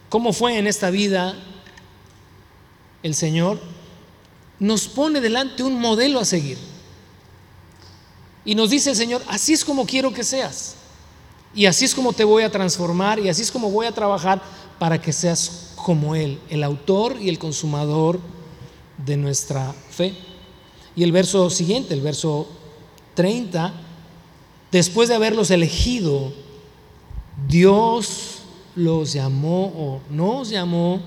cómo 0.09 0.33
fue 0.33 0.59
en 0.59 0.67
esta 0.67 0.91
vida 0.91 1.35
el 3.03 3.15
Señor, 3.15 3.59
nos 4.59 4.87
pone 4.89 5.21
delante 5.21 5.63
un 5.63 5.81
modelo 5.81 6.21
a 6.21 6.25
seguir. 6.25 6.59
Y 8.45 8.55
nos 8.55 8.71
dice 8.71 8.91
el 8.91 8.97
Señor, 8.97 9.23
así 9.27 9.53
es 9.53 9.65
como 9.65 9.87
quiero 9.87 10.13
que 10.13 10.23
seas. 10.23 10.77
Y 11.55 11.67
así 11.67 11.85
es 11.85 11.95
como 11.95 12.13
te 12.13 12.25
voy 12.25 12.43
a 12.43 12.51
transformar 12.51 13.19
y 13.19 13.29
así 13.29 13.43
es 13.43 13.51
como 13.51 13.71
voy 13.71 13.87
a 13.87 13.93
trabajar 13.93 14.41
para 14.79 15.01
que 15.01 15.13
seas 15.13 15.73
como 15.77 16.15
Él, 16.15 16.41
el 16.49 16.63
autor 16.63 17.17
y 17.21 17.29
el 17.29 17.39
consumador 17.39 18.21
de 19.05 19.17
nuestra 19.17 19.75
fe. 19.91 20.15
Y 20.95 21.03
el 21.03 21.13
verso 21.13 21.49
siguiente, 21.51 21.95
el 21.95 22.01
verso 22.01 22.49
30, 23.15 23.73
después 24.71 25.09
de 25.09 25.15
haberlos 25.15 25.51
elegido, 25.51 26.33
Dios 27.49 28.43
los 28.75 29.13
llamó 29.13 29.67
o 29.67 30.01
nos 30.11 30.51
llamó 30.51 31.01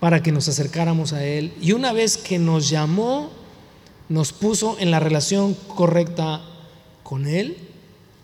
para 0.00 0.22
que 0.22 0.32
nos 0.32 0.48
acercáramos 0.48 1.12
a 1.12 1.24
Él. 1.24 1.52
Y 1.60 1.72
una 1.72 1.92
vez 1.92 2.16
que 2.18 2.38
nos 2.38 2.68
llamó, 2.68 3.30
nos 4.08 4.32
puso 4.32 4.76
en 4.78 4.90
la 4.90 5.00
relación 5.00 5.54
correcta 5.54 6.42
con 7.02 7.26
Él. 7.26 7.56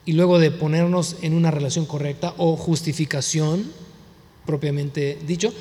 Y 0.05 0.12
luego 0.12 0.38
de 0.38 0.50
ponernos 0.50 1.16
en 1.22 1.35
una 1.35 1.50
relación 1.50 1.87
correcta 1.87 2.35
o 2.37 2.57
justificación, 2.57 3.70
propiamente 4.44 5.18
dicho, 5.26 5.53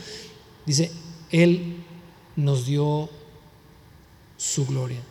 dice, 0.65 0.91
Él 1.31 1.83
nos 2.35 2.65
dio 2.65 3.09
su 4.37 4.65
gloria. 4.65 5.01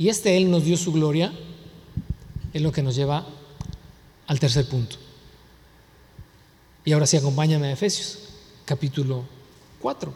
Y 0.00 0.08
este 0.08 0.34
Él 0.34 0.50
nos 0.50 0.64
dio 0.64 0.78
su 0.78 0.92
gloria 0.92 1.30
es 2.54 2.62
lo 2.62 2.72
que 2.72 2.82
nos 2.82 2.96
lleva 2.96 3.26
al 4.28 4.40
tercer 4.40 4.66
punto. 4.66 4.96
Y 6.86 6.92
ahora 6.92 7.06
sí, 7.06 7.18
acompáñame 7.18 7.66
a 7.66 7.72
Efesios, 7.72 8.18
capítulo 8.64 9.26
4. 9.78 10.10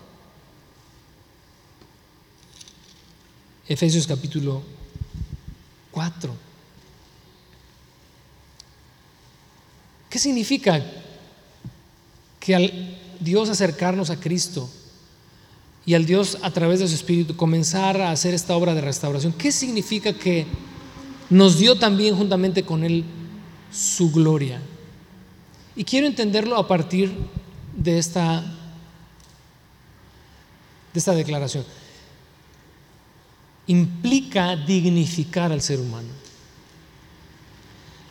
Efesios 3.68 4.06
capítulo 4.06 4.62
4. 5.90 6.34
¿Qué 10.08 10.18
significa 10.18 10.82
que 12.40 12.54
al 12.54 12.98
Dios 13.20 13.50
acercarnos 13.50 14.08
a 14.08 14.18
Cristo 14.18 14.66
y 15.86 15.94
al 15.94 16.06
Dios 16.06 16.38
a 16.42 16.50
través 16.50 16.80
de 16.80 16.88
su 16.88 16.94
Espíritu 16.94 17.36
comenzar 17.36 18.00
a 18.00 18.10
hacer 18.10 18.32
esta 18.32 18.56
obra 18.56 18.74
de 18.74 18.80
restauración, 18.80 19.32
¿qué 19.32 19.52
significa 19.52 20.14
que 20.14 20.46
nos 21.28 21.58
dio 21.58 21.76
también 21.78 22.16
juntamente 22.16 22.62
con 22.62 22.84
Él 22.84 23.04
su 23.70 24.10
gloria? 24.10 24.62
Y 25.76 25.84
quiero 25.84 26.06
entenderlo 26.06 26.56
a 26.56 26.66
partir 26.66 27.12
de 27.76 27.98
esta, 27.98 28.40
de 30.92 30.98
esta 30.98 31.12
declaración. 31.12 31.64
Implica 33.66 34.56
dignificar 34.56 35.52
al 35.52 35.60
ser 35.60 35.80
humano. 35.80 36.08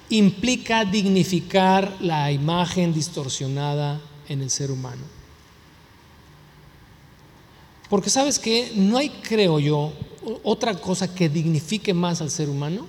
Implica 0.09 0.85
dignificar 0.85 1.97
la 2.01 2.31
imagen 2.31 2.93
distorsionada 2.93 3.99
en 4.27 4.41
el 4.41 4.51
ser 4.51 4.69
humano. 4.69 5.22
Porque 7.89 8.09
sabes 8.09 8.39
que 8.39 8.71
no 8.75 8.97
hay, 8.97 9.09
creo 9.09 9.59
yo, 9.59 9.93
otra 10.43 10.75
cosa 10.75 11.13
que 11.13 11.29
dignifique 11.29 11.93
más 11.93 12.21
al 12.21 12.31
ser 12.31 12.49
humano 12.49 12.87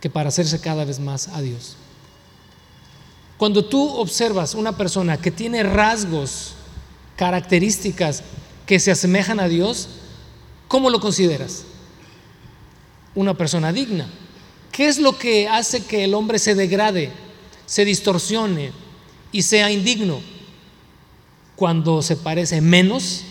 que 0.00 0.10
para 0.10 0.28
hacerse 0.28 0.60
cada 0.60 0.84
vez 0.84 0.98
más 0.98 1.28
a 1.28 1.40
Dios. 1.40 1.76
Cuando 3.38 3.64
tú 3.64 3.88
observas 3.88 4.54
una 4.54 4.76
persona 4.76 5.18
que 5.18 5.30
tiene 5.30 5.62
rasgos, 5.62 6.54
características 7.16 8.22
que 8.66 8.80
se 8.80 8.90
asemejan 8.90 9.40
a 9.40 9.48
Dios, 9.48 9.88
¿cómo 10.68 10.90
lo 10.90 11.00
consideras? 11.00 11.64
Una 13.14 13.34
persona 13.34 13.72
digna. 13.72 14.08
¿Qué 14.72 14.88
es 14.88 14.98
lo 14.98 15.18
que 15.18 15.48
hace 15.48 15.84
que 15.84 16.04
el 16.04 16.14
hombre 16.14 16.38
se 16.38 16.54
degrade, 16.54 17.10
se 17.66 17.84
distorsione, 17.84 18.72
y 19.32 19.42
sea 19.42 19.70
indigno 19.70 20.20
cuando 21.56 22.02
se 22.02 22.16
parece 22.16 22.60
menos 22.60 23.22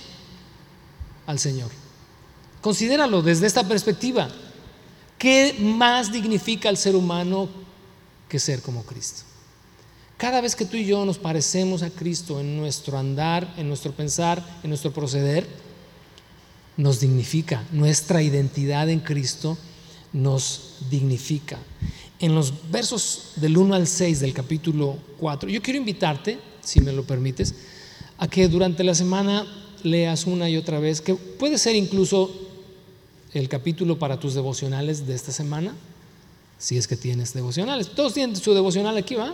al 1.27 1.39
Señor. 1.39 1.71
Considéralo 2.61 3.21
desde 3.21 3.47
esta 3.47 3.67
perspectiva. 3.67 4.29
¿Qué 5.17 5.55
más 5.59 6.11
dignifica 6.11 6.67
al 6.67 6.77
ser 6.77 6.95
humano 6.95 7.47
que 8.27 8.39
ser 8.39 8.61
como 8.61 8.83
Cristo? 8.83 9.23
Cada 10.17 10.41
vez 10.41 10.55
que 10.55 10.65
tú 10.65 10.77
y 10.77 10.85
yo 10.85 11.05
nos 11.05 11.17
parecemos 11.17 11.83
a 11.83 11.89
Cristo 11.89 12.39
en 12.39 12.57
nuestro 12.57 12.97
andar, 12.97 13.53
en 13.57 13.67
nuestro 13.67 13.91
pensar, 13.91 14.43
en 14.63 14.69
nuestro 14.69 14.91
proceder, 14.91 15.47
nos 16.77 16.99
dignifica. 16.99 17.63
Nuestra 17.71 18.21
identidad 18.21 18.89
en 18.89 18.99
Cristo 18.99 19.57
nos 20.13 20.77
dignifica 20.89 21.59
en 22.19 22.33
los 22.33 22.71
versos 22.71 23.33
del 23.35 23.57
1 23.57 23.75
al 23.75 23.87
6 23.87 24.21
del 24.21 24.33
capítulo 24.33 24.97
4. 25.19 25.49
Yo 25.49 25.61
quiero 25.61 25.79
invitarte, 25.79 26.39
si 26.61 26.81
me 26.81 26.93
lo 26.93 27.03
permites, 27.03 27.53
a 28.17 28.27
que 28.27 28.47
durante 28.47 28.83
la 28.83 28.95
semana 28.95 29.45
leas 29.83 30.25
una 30.25 30.49
y 30.49 30.57
otra 30.57 30.79
vez, 30.79 31.01
que 31.01 31.15
puede 31.15 31.57
ser 31.57 31.75
incluso 31.75 32.31
el 33.33 33.49
capítulo 33.49 33.99
para 33.99 34.19
tus 34.19 34.33
devocionales 34.33 35.05
de 35.05 35.13
esta 35.13 35.31
semana, 35.31 35.75
si 36.57 36.77
es 36.77 36.87
que 36.87 36.95
tienes 36.95 37.33
devocionales. 37.33 37.89
Todos 37.89 38.13
tienen 38.13 38.35
su 38.35 38.53
devocional 38.53 38.97
aquí, 38.97 39.15
¿va? 39.15 39.33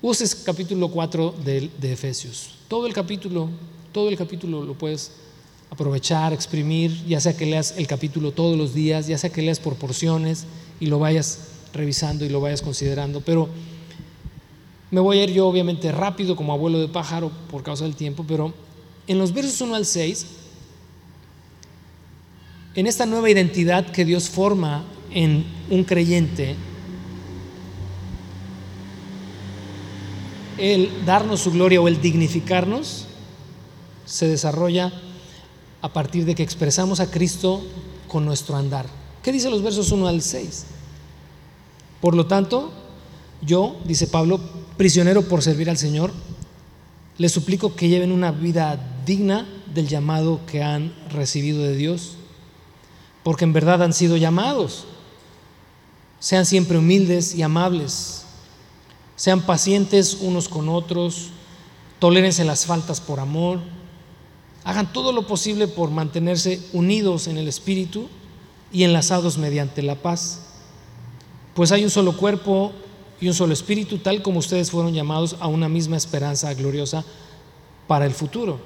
Uses 0.00 0.34
capítulo 0.34 0.88
4 0.88 1.34
de, 1.44 1.70
de 1.78 1.92
Efesios. 1.92 2.54
Todo 2.66 2.86
el 2.86 2.92
capítulo, 2.92 3.48
todo 3.92 4.08
el 4.08 4.16
capítulo 4.16 4.64
lo 4.64 4.74
puedes 4.74 5.12
aprovechar, 5.70 6.32
exprimir, 6.32 6.92
ya 7.06 7.20
sea 7.20 7.36
que 7.36 7.46
leas 7.46 7.74
el 7.76 7.86
capítulo 7.86 8.32
todos 8.32 8.58
los 8.58 8.74
días, 8.74 9.06
ya 9.06 9.16
sea 9.16 9.30
que 9.30 9.42
leas 9.42 9.60
por 9.60 9.76
porciones 9.76 10.44
y 10.80 10.86
lo 10.86 10.98
vayas 10.98 11.38
revisando 11.72 12.24
y 12.24 12.30
lo 12.30 12.40
vayas 12.40 12.62
considerando. 12.62 13.20
Pero 13.20 13.48
me 14.92 15.00
voy 15.00 15.18
a 15.18 15.24
ir 15.24 15.32
yo 15.32 15.48
obviamente 15.48 15.90
rápido 15.90 16.36
como 16.36 16.52
abuelo 16.52 16.78
de 16.78 16.86
pájaro 16.86 17.32
por 17.50 17.62
causa 17.62 17.84
del 17.84 17.96
tiempo, 17.96 18.26
pero 18.28 18.52
en 19.06 19.18
los 19.18 19.32
versos 19.32 19.58
1 19.62 19.74
al 19.74 19.86
6, 19.86 20.26
en 22.74 22.86
esta 22.86 23.06
nueva 23.06 23.30
identidad 23.30 23.90
que 23.90 24.04
Dios 24.04 24.28
forma 24.28 24.84
en 25.10 25.46
un 25.70 25.84
creyente, 25.84 26.56
el 30.58 30.90
darnos 31.06 31.40
su 31.40 31.52
gloria 31.52 31.80
o 31.80 31.88
el 31.88 32.02
dignificarnos 32.02 33.06
se 34.04 34.28
desarrolla 34.28 34.92
a 35.80 35.90
partir 35.90 36.26
de 36.26 36.34
que 36.34 36.42
expresamos 36.42 37.00
a 37.00 37.10
Cristo 37.10 37.64
con 38.08 38.26
nuestro 38.26 38.56
andar. 38.56 38.84
¿Qué 39.22 39.32
dice 39.32 39.48
los 39.48 39.62
versos 39.62 39.90
1 39.90 40.06
al 40.06 40.20
6? 40.20 40.66
Por 42.02 42.14
lo 42.14 42.26
tanto, 42.26 42.70
yo, 43.40 43.76
dice 43.86 44.06
Pablo, 44.06 44.38
prisionero 44.82 45.22
por 45.22 45.44
servir 45.44 45.70
al 45.70 45.78
Señor, 45.78 46.12
les 47.16 47.30
suplico 47.30 47.76
que 47.76 47.88
lleven 47.88 48.10
una 48.10 48.32
vida 48.32 48.76
digna 49.06 49.46
del 49.72 49.86
llamado 49.86 50.40
que 50.44 50.60
han 50.60 50.92
recibido 51.08 51.62
de 51.62 51.76
Dios, 51.76 52.16
porque 53.22 53.44
en 53.44 53.52
verdad 53.52 53.80
han 53.84 53.92
sido 53.92 54.16
llamados. 54.16 54.86
Sean 56.18 56.46
siempre 56.46 56.78
humildes 56.78 57.36
y 57.36 57.42
amables, 57.42 58.24
sean 59.14 59.42
pacientes 59.42 60.18
unos 60.20 60.48
con 60.48 60.68
otros, 60.68 61.28
tolérense 62.00 62.42
las 62.42 62.66
faltas 62.66 63.00
por 63.00 63.20
amor, 63.20 63.60
hagan 64.64 64.92
todo 64.92 65.12
lo 65.12 65.28
posible 65.28 65.68
por 65.68 65.92
mantenerse 65.92 66.60
unidos 66.72 67.28
en 67.28 67.38
el 67.38 67.46
Espíritu 67.46 68.08
y 68.72 68.82
enlazados 68.82 69.38
mediante 69.38 69.80
la 69.80 69.94
paz. 69.94 70.40
Pues 71.54 71.70
hay 71.70 71.84
un 71.84 71.90
solo 71.90 72.16
cuerpo 72.16 72.72
y 73.22 73.28
un 73.28 73.34
solo 73.34 73.52
Espíritu, 73.52 73.98
tal 73.98 74.20
como 74.20 74.40
ustedes 74.40 74.72
fueron 74.72 74.92
llamados 74.92 75.36
a 75.38 75.46
una 75.46 75.68
misma 75.68 75.96
esperanza 75.96 76.52
gloriosa 76.54 77.04
para 77.86 78.04
el 78.04 78.12
futuro. 78.12 78.58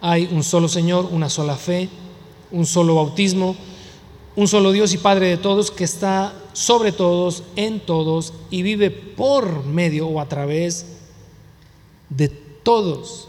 Hay 0.00 0.26
un 0.32 0.42
solo 0.42 0.68
Señor, 0.68 1.06
una 1.12 1.28
sola 1.28 1.56
fe, 1.56 1.90
un 2.50 2.64
solo 2.64 2.94
bautismo, 2.94 3.54
un 4.36 4.48
solo 4.48 4.72
Dios 4.72 4.94
y 4.94 4.98
Padre 4.98 5.28
de 5.28 5.36
todos 5.36 5.70
que 5.70 5.84
está 5.84 6.32
sobre 6.54 6.92
todos, 6.92 7.42
en 7.56 7.80
todos 7.80 8.32
y 8.48 8.62
vive 8.62 8.90
por 8.90 9.66
medio 9.66 10.06
o 10.08 10.18
a 10.18 10.26
través 10.26 10.86
de 12.08 12.28
todos. 12.28 13.28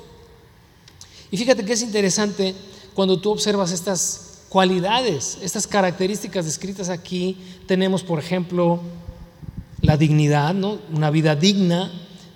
Y 1.32 1.36
fíjate 1.38 1.66
que 1.66 1.74
es 1.74 1.82
interesante 1.82 2.56
cuando 2.94 3.20
tú 3.20 3.30
observas 3.30 3.74
estas 3.74 4.32
cualidades, 4.48 5.38
estas 5.42 5.68
características 5.68 6.46
descritas 6.46 6.88
aquí. 6.88 7.38
Tenemos, 7.68 8.04
por 8.04 8.20
ejemplo, 8.20 8.80
la 9.82 9.98
dignidad, 9.98 10.54
¿no? 10.54 10.80
una 10.94 11.10
vida 11.10 11.36
digna. 11.36 11.92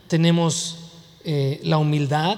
Tenemos 0.07 0.77
eh, 1.23 1.59
la 1.63 1.77
humildad, 1.77 2.37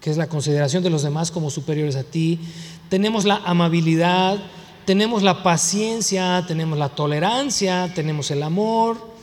que 0.00 0.10
es 0.10 0.16
la 0.16 0.28
consideración 0.28 0.82
de 0.82 0.90
los 0.90 1.02
demás 1.02 1.30
como 1.30 1.50
superiores 1.50 1.96
a 1.96 2.04
ti. 2.04 2.40
Tenemos 2.88 3.24
la 3.24 3.36
amabilidad, 3.44 4.38
tenemos 4.84 5.22
la 5.22 5.42
paciencia, 5.42 6.44
tenemos 6.46 6.78
la 6.78 6.90
tolerancia, 6.90 7.92
tenemos 7.94 8.30
el 8.30 8.42
amor, 8.42 9.14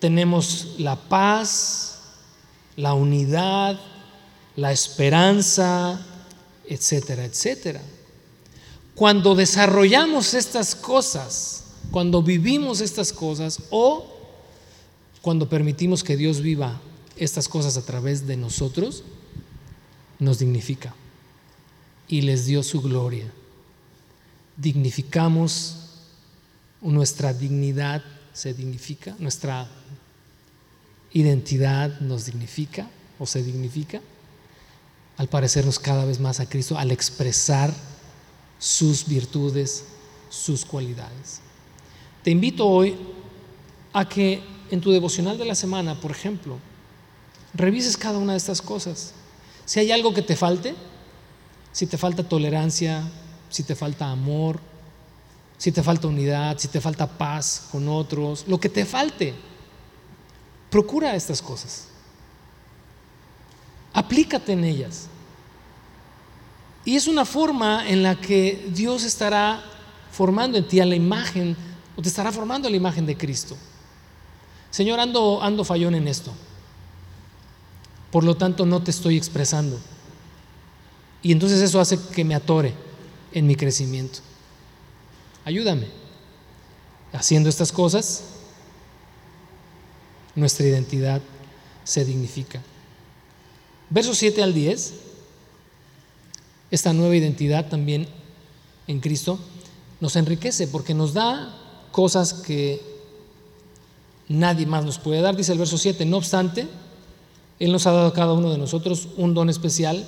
tenemos 0.00 0.74
la 0.78 0.96
paz, 0.96 2.00
la 2.76 2.94
unidad, 2.94 3.78
la 4.56 4.72
esperanza, 4.72 6.00
etcétera, 6.68 7.24
etcétera. 7.24 7.80
Cuando 8.94 9.34
desarrollamos 9.34 10.34
estas 10.34 10.74
cosas, 10.74 11.63
cuando 11.94 12.24
vivimos 12.24 12.80
estas 12.80 13.12
cosas 13.12 13.62
o 13.70 14.04
cuando 15.22 15.48
permitimos 15.48 16.02
que 16.02 16.16
Dios 16.16 16.40
viva 16.40 16.80
estas 17.16 17.46
cosas 17.46 17.76
a 17.76 17.86
través 17.86 18.26
de 18.26 18.36
nosotros, 18.36 19.04
nos 20.18 20.40
dignifica 20.40 20.92
y 22.08 22.22
les 22.22 22.46
dio 22.46 22.64
su 22.64 22.82
gloria. 22.82 23.32
Dignificamos 24.56 25.76
nuestra 26.80 27.32
dignidad, 27.32 28.02
se 28.32 28.54
dignifica, 28.54 29.14
nuestra 29.20 29.70
identidad 31.12 32.00
nos 32.00 32.26
dignifica 32.26 32.90
o 33.20 33.26
se 33.26 33.44
dignifica 33.44 34.00
al 35.16 35.28
parecernos 35.28 35.78
cada 35.78 36.04
vez 36.04 36.18
más 36.18 36.40
a 36.40 36.48
Cristo, 36.48 36.76
al 36.76 36.90
expresar 36.90 37.72
sus 38.58 39.06
virtudes, 39.06 39.84
sus 40.28 40.64
cualidades. 40.64 41.43
Te 42.24 42.30
invito 42.30 42.66
hoy 42.66 42.96
a 43.92 44.08
que 44.08 44.42
en 44.70 44.80
tu 44.80 44.90
devocional 44.90 45.36
de 45.36 45.44
la 45.44 45.54
semana, 45.54 45.94
por 45.94 46.10
ejemplo, 46.10 46.58
revises 47.52 47.98
cada 47.98 48.18
una 48.18 48.32
de 48.32 48.38
estas 48.38 48.62
cosas. 48.62 49.12
Si 49.66 49.78
hay 49.78 49.92
algo 49.92 50.14
que 50.14 50.22
te 50.22 50.34
falte, 50.34 50.74
si 51.70 51.86
te 51.86 51.98
falta 51.98 52.26
tolerancia, 52.26 53.02
si 53.50 53.62
te 53.62 53.74
falta 53.74 54.10
amor, 54.10 54.58
si 55.58 55.70
te 55.70 55.82
falta 55.82 56.08
unidad, 56.08 56.56
si 56.56 56.68
te 56.68 56.80
falta 56.80 57.06
paz 57.06 57.68
con 57.70 57.88
otros, 57.88 58.46
lo 58.48 58.58
que 58.58 58.70
te 58.70 58.86
falte, 58.86 59.34
procura 60.70 61.14
estas 61.14 61.42
cosas. 61.42 61.88
Aplícate 63.92 64.52
en 64.52 64.64
ellas. 64.64 65.08
Y 66.86 66.96
es 66.96 67.06
una 67.06 67.26
forma 67.26 67.86
en 67.86 68.02
la 68.02 68.18
que 68.18 68.66
Dios 68.72 69.04
estará 69.04 69.62
formando 70.10 70.56
en 70.56 70.66
ti 70.66 70.80
a 70.80 70.86
la 70.86 70.94
imagen, 70.94 71.54
o 71.96 72.02
te 72.02 72.08
estará 72.08 72.32
formando 72.32 72.68
la 72.68 72.76
imagen 72.76 73.06
de 73.06 73.16
Cristo. 73.16 73.56
Señor, 74.70 74.98
ando, 74.98 75.42
ando 75.42 75.64
fallón 75.64 75.94
en 75.94 76.08
esto. 76.08 76.32
Por 78.10 78.24
lo 78.24 78.36
tanto, 78.36 78.66
no 78.66 78.82
te 78.82 78.90
estoy 78.90 79.16
expresando. 79.16 79.78
Y 81.22 81.32
entonces 81.32 81.60
eso 81.60 81.80
hace 81.80 81.98
que 82.14 82.24
me 82.24 82.34
atore 82.34 82.74
en 83.32 83.46
mi 83.46 83.56
crecimiento. 83.56 84.20
Ayúdame. 85.44 85.86
Haciendo 87.12 87.48
estas 87.48 87.70
cosas, 87.70 88.24
nuestra 90.34 90.66
identidad 90.66 91.22
se 91.84 92.04
dignifica. 92.04 92.60
Versos 93.90 94.18
7 94.18 94.42
al 94.42 94.52
10, 94.52 94.94
esta 96.70 96.92
nueva 96.92 97.14
identidad 97.14 97.68
también 97.68 98.08
en 98.86 99.00
Cristo 99.00 99.38
nos 100.00 100.16
enriquece 100.16 100.66
porque 100.66 100.94
nos 100.94 101.14
da 101.14 101.63
cosas 101.94 102.34
que 102.34 102.82
nadie 104.28 104.66
más 104.66 104.84
nos 104.84 104.98
puede 104.98 105.20
dar. 105.20 105.36
Dice 105.36 105.52
el 105.52 105.58
verso 105.58 105.78
7, 105.78 106.04
no 106.04 106.16
obstante, 106.16 106.66
Él 107.60 107.70
nos 107.70 107.86
ha 107.86 107.92
dado 107.92 108.08
a 108.08 108.12
cada 108.12 108.32
uno 108.32 108.50
de 108.50 108.58
nosotros 108.58 109.06
un 109.16 109.32
don 109.32 109.48
especial 109.48 110.04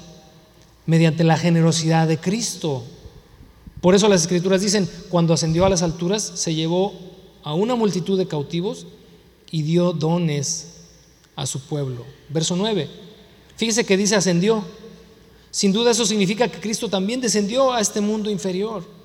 mediante 0.85 1.23
la 1.23 1.39
generosidad 1.39 2.09
de 2.09 2.19
Cristo. 2.19 2.83
Por 3.81 3.95
eso 3.95 4.09
las 4.09 4.23
escrituras 4.23 4.63
dicen, 4.63 4.91
cuando 5.11 5.33
ascendió 5.33 5.65
a 5.65 5.69
las 5.69 5.83
alturas, 5.83 6.25
se 6.35 6.57
llevó 6.57 6.93
a 7.45 7.55
una 7.55 7.77
multitud 7.77 8.19
de 8.19 8.27
cautivos 8.27 8.89
y 9.53 9.63
dio 9.63 9.93
dones 9.93 10.79
a 11.37 11.47
su 11.47 11.61
pueblo. 11.61 12.05
Verso 12.31 12.57
9. 12.57 12.91
Fíjese 13.57 13.87
que 13.87 13.97
dice 13.97 14.17
ascendió. 14.17 14.65
Sin 15.53 15.73
duda 15.73 15.93
eso 15.93 16.05
significa 16.05 16.49
que 16.49 16.59
Cristo 16.59 16.89
también 16.89 17.21
descendió 17.21 17.73
a 17.73 17.81
este 17.81 18.01
mundo 18.01 18.29
inferior. 18.29 18.96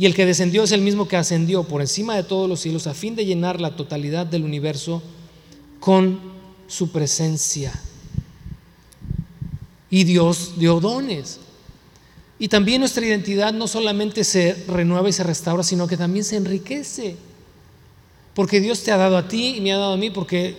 Y 0.00 0.06
el 0.06 0.14
que 0.14 0.24
descendió 0.24 0.62
es 0.62 0.72
el 0.72 0.80
mismo 0.80 1.06
que 1.06 1.18
ascendió 1.18 1.64
por 1.64 1.82
encima 1.82 2.16
de 2.16 2.22
todos 2.24 2.48
los 2.48 2.60
cielos 2.60 2.86
a 2.86 2.94
fin 2.94 3.14
de 3.14 3.26
llenar 3.26 3.60
la 3.60 3.76
totalidad 3.76 4.24
del 4.24 4.44
universo 4.44 5.02
con 5.78 6.18
su 6.68 6.90
presencia. 6.90 7.70
Y 9.90 10.04
Dios 10.04 10.54
dio 10.56 10.80
dones. 10.80 11.40
Y 12.38 12.48
también 12.48 12.80
nuestra 12.80 13.04
identidad 13.04 13.52
no 13.52 13.68
solamente 13.68 14.24
se 14.24 14.54
renueva 14.66 15.06
y 15.10 15.12
se 15.12 15.22
restaura, 15.22 15.62
sino 15.62 15.86
que 15.86 15.98
también 15.98 16.24
se 16.24 16.36
enriquece. 16.36 17.16
Porque 18.32 18.58
Dios 18.58 18.82
te 18.82 18.92
ha 18.92 18.96
dado 18.96 19.18
a 19.18 19.28
ti 19.28 19.56
y 19.56 19.60
me 19.60 19.70
ha 19.74 19.76
dado 19.76 19.92
a 19.92 19.98
mí, 19.98 20.08
porque 20.08 20.56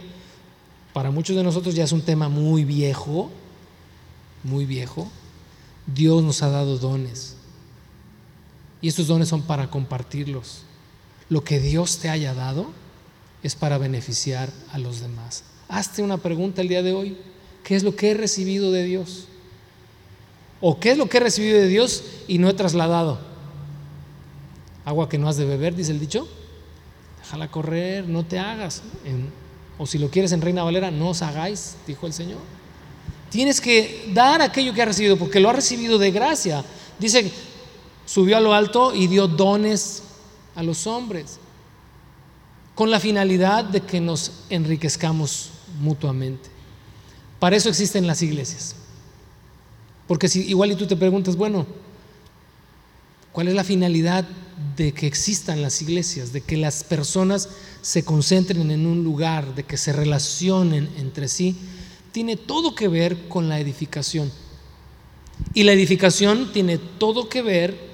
para 0.94 1.10
muchos 1.10 1.36
de 1.36 1.42
nosotros 1.42 1.74
ya 1.74 1.86
es 1.86 1.92
un 1.92 2.04
tema 2.04 2.30
muy 2.30 2.64
viejo, 2.64 3.32
muy 4.44 4.68
viejo. 4.68 5.10
Dios 5.88 6.22
nos 6.22 6.44
ha 6.44 6.50
dado 6.50 6.78
dones. 6.78 7.38
Y 8.82 8.88
estos 8.88 9.08
dones 9.08 9.30
son 9.30 9.44
para 9.44 9.70
compartirlos. 9.70 10.64
Lo 11.30 11.44
que 11.44 11.60
Dios 11.60 12.00
te 12.00 12.10
haya 12.10 12.34
dado 12.34 12.72
es 13.44 13.56
para 13.56 13.78
beneficiar 13.78 14.50
a 14.72 14.78
los 14.78 15.00
demás. 15.00 15.44
Hazte 15.70 16.02
una 16.02 16.18
pregunta 16.18 16.62
el 16.62 16.68
día 16.68 16.84
de 16.84 16.94
hoy. 16.94 17.18
¿Qué 17.64 17.76
es 17.76 17.84
lo 17.84 17.96
que 17.96 18.12
he 18.12 18.14
recibido 18.14 18.72
de 18.72 18.84
Dios? 18.84 19.28
¿O 20.60 20.80
qué 20.80 20.92
es 20.92 20.98
lo 20.98 21.08
que 21.08 21.18
he 21.18 21.22
recibido 21.22 21.58
de 21.58 21.68
Dios 21.68 22.04
y 22.28 22.38
no 22.38 22.50
he 22.50 22.54
trasladado? 22.54 23.20
Agua 24.84 25.10
que 25.10 25.18
no 25.18 25.30
has 25.30 25.38
de 25.38 25.46
beber, 25.46 25.76
dice 25.76 25.92
el 25.92 26.00
dicho. 26.00 26.28
Déjala 27.20 27.50
correr, 27.50 28.08
no 28.08 28.26
te 28.26 28.40
hagas. 28.40 28.82
En 29.06 29.30
o 29.82 29.88
si 29.88 29.98
lo 29.98 30.12
quieres 30.12 30.32
en 30.32 30.42
Reina 30.42 30.64
Valera, 30.64 30.92
no 30.92 31.10
os 31.10 31.24
hagáis, 31.24 31.74
dijo 31.88 32.06
el 32.06 32.14
Señor. 32.14 32.38
Tienes 33.32 33.60
que 33.60 34.12
dar 34.14 34.40
aquello 34.40 34.76
que 34.76 34.82
has 34.84 34.88
recibido, 34.88 35.18
porque 35.18 35.40
lo 35.40 35.50
has 35.50 35.56
recibido 35.56 35.98
de 35.98 36.12
gracia. 36.12 36.64
Dice, 37.00 37.32
subió 38.12 38.38
a 38.38 38.42
lo 38.42 38.54
alto 38.54 38.94
y 38.94 39.08
dio 39.08 39.28
dones 39.28 40.04
a 40.56 40.64
los 40.64 40.88
hombres, 40.88 41.38
con 42.76 42.90
la 42.90 43.00
finalidad 43.00 43.64
de 43.64 43.82
que 43.82 44.02
nos 44.02 44.32
enriquezcamos 44.50 45.52
mutuamente. 45.80 46.50
Para 47.40 47.56
eso 47.56 47.70
existen 47.70 48.08
las 48.08 48.22
iglesias. 48.22 48.76
Porque 50.08 50.28
si 50.28 50.42
igual 50.42 50.72
y 50.72 50.76
tú 50.76 50.88
te 50.88 50.96
preguntas, 50.96 51.36
bueno, 51.36 51.66
¿Cuál 53.32 53.48
es 53.48 53.54
la 53.54 53.64
finalidad 53.64 54.28
de 54.76 54.92
que 54.92 55.08
existan 55.08 55.62
las 55.62 55.82
iglesias? 55.82 56.34
De 56.34 56.42
que 56.42 56.58
las 56.58 56.84
personas 56.84 57.50
se 57.82 58.04
concentren 58.04 58.72
en 58.72 58.86
un 58.86 59.04
lugar, 59.04 59.56
de 59.56 59.64
que 59.64 59.78
se 59.78 59.94
relacionen 59.94 60.90
entre 60.98 61.30
sí. 61.30 61.56
Tiene 62.12 62.36
todo 62.36 62.76
que 62.76 62.90
ver 62.90 63.30
con 63.30 63.48
la 63.48 63.60
edificación. 63.60 64.32
Y 65.54 65.64
la 65.64 65.72
edificación 65.72 66.52
tiene 66.52 66.78
todo 66.78 67.30
que 67.30 67.42
ver 67.42 67.91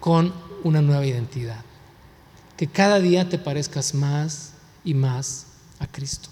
con 0.00 0.32
una 0.64 0.82
nueva 0.82 1.06
identidad. 1.06 1.62
Que 2.56 2.66
cada 2.66 2.98
día 3.00 3.28
te 3.28 3.38
parezcas 3.38 3.94
más 3.94 4.52
y 4.84 4.94
más 4.94 5.46
a 5.78 5.86
Cristo. 5.86 6.28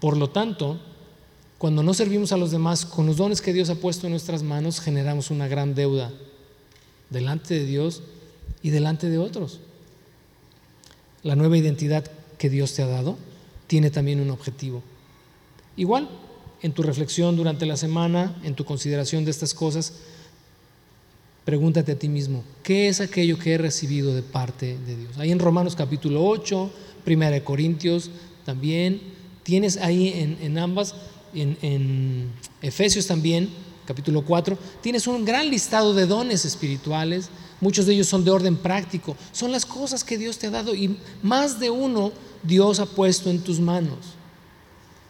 Por 0.00 0.16
lo 0.16 0.30
tanto, 0.30 0.80
cuando 1.58 1.82
no 1.82 1.94
servimos 1.94 2.32
a 2.32 2.36
los 2.36 2.50
demás 2.50 2.84
con 2.84 3.06
los 3.06 3.16
dones 3.16 3.40
que 3.40 3.52
Dios 3.52 3.70
ha 3.70 3.76
puesto 3.76 4.06
en 4.06 4.12
nuestras 4.12 4.42
manos, 4.42 4.80
generamos 4.80 5.30
una 5.30 5.48
gran 5.48 5.74
deuda 5.74 6.12
delante 7.10 7.54
de 7.54 7.64
Dios 7.64 8.02
y 8.62 8.70
delante 8.70 9.08
de 9.10 9.18
otros. 9.18 9.60
La 11.22 11.36
nueva 11.36 11.56
identidad 11.56 12.04
que 12.38 12.50
Dios 12.50 12.74
te 12.74 12.82
ha 12.82 12.86
dado 12.86 13.16
tiene 13.66 13.90
también 13.90 14.20
un 14.20 14.30
objetivo. 14.30 14.82
Igual, 15.76 16.08
en 16.62 16.72
tu 16.72 16.82
reflexión 16.82 17.36
durante 17.36 17.66
la 17.66 17.76
semana, 17.76 18.36
en 18.42 18.54
tu 18.54 18.64
consideración 18.64 19.24
de 19.24 19.30
estas 19.30 19.54
cosas, 19.54 19.94
pregúntate 21.44 21.92
a 21.92 21.98
ti 21.98 22.08
mismo, 22.08 22.42
¿qué 22.62 22.88
es 22.88 23.00
aquello 23.00 23.38
que 23.38 23.52
he 23.52 23.58
recibido 23.58 24.14
de 24.14 24.22
parte 24.22 24.78
de 24.86 24.96
Dios? 24.96 25.18
Ahí 25.18 25.30
en 25.30 25.38
Romanos 25.38 25.76
capítulo 25.76 26.24
8, 26.24 26.70
Primera 27.04 27.32
de 27.32 27.44
Corintios 27.44 28.10
también, 28.44 29.00
tienes 29.42 29.76
ahí 29.76 30.36
en, 30.40 30.58
ambas, 30.58 30.94
en, 31.34 31.58
en 31.60 32.30
Efesios 32.62 33.06
también, 33.06 33.50
capítulo 33.86 34.24
4, 34.24 34.56
tienes 34.80 35.06
un 35.06 35.24
gran 35.24 35.50
listado 35.50 35.92
de 35.92 36.06
dones 36.06 36.46
espirituales, 36.46 37.28
muchos 37.60 37.84
de 37.86 37.92
ellos 37.92 38.08
son 38.08 38.24
de 38.24 38.30
orden 38.30 38.56
práctico, 38.56 39.16
son 39.32 39.52
las 39.52 39.66
cosas 39.66 40.02
que 40.02 40.16
Dios 40.16 40.38
te 40.38 40.46
ha 40.46 40.50
dado 40.50 40.74
y 40.74 40.96
más 41.22 41.60
de 41.60 41.68
uno 41.68 42.12
Dios 42.42 42.80
ha 42.80 42.86
puesto 42.86 43.30
en 43.30 43.40
tus 43.40 43.60
manos. 43.60 43.98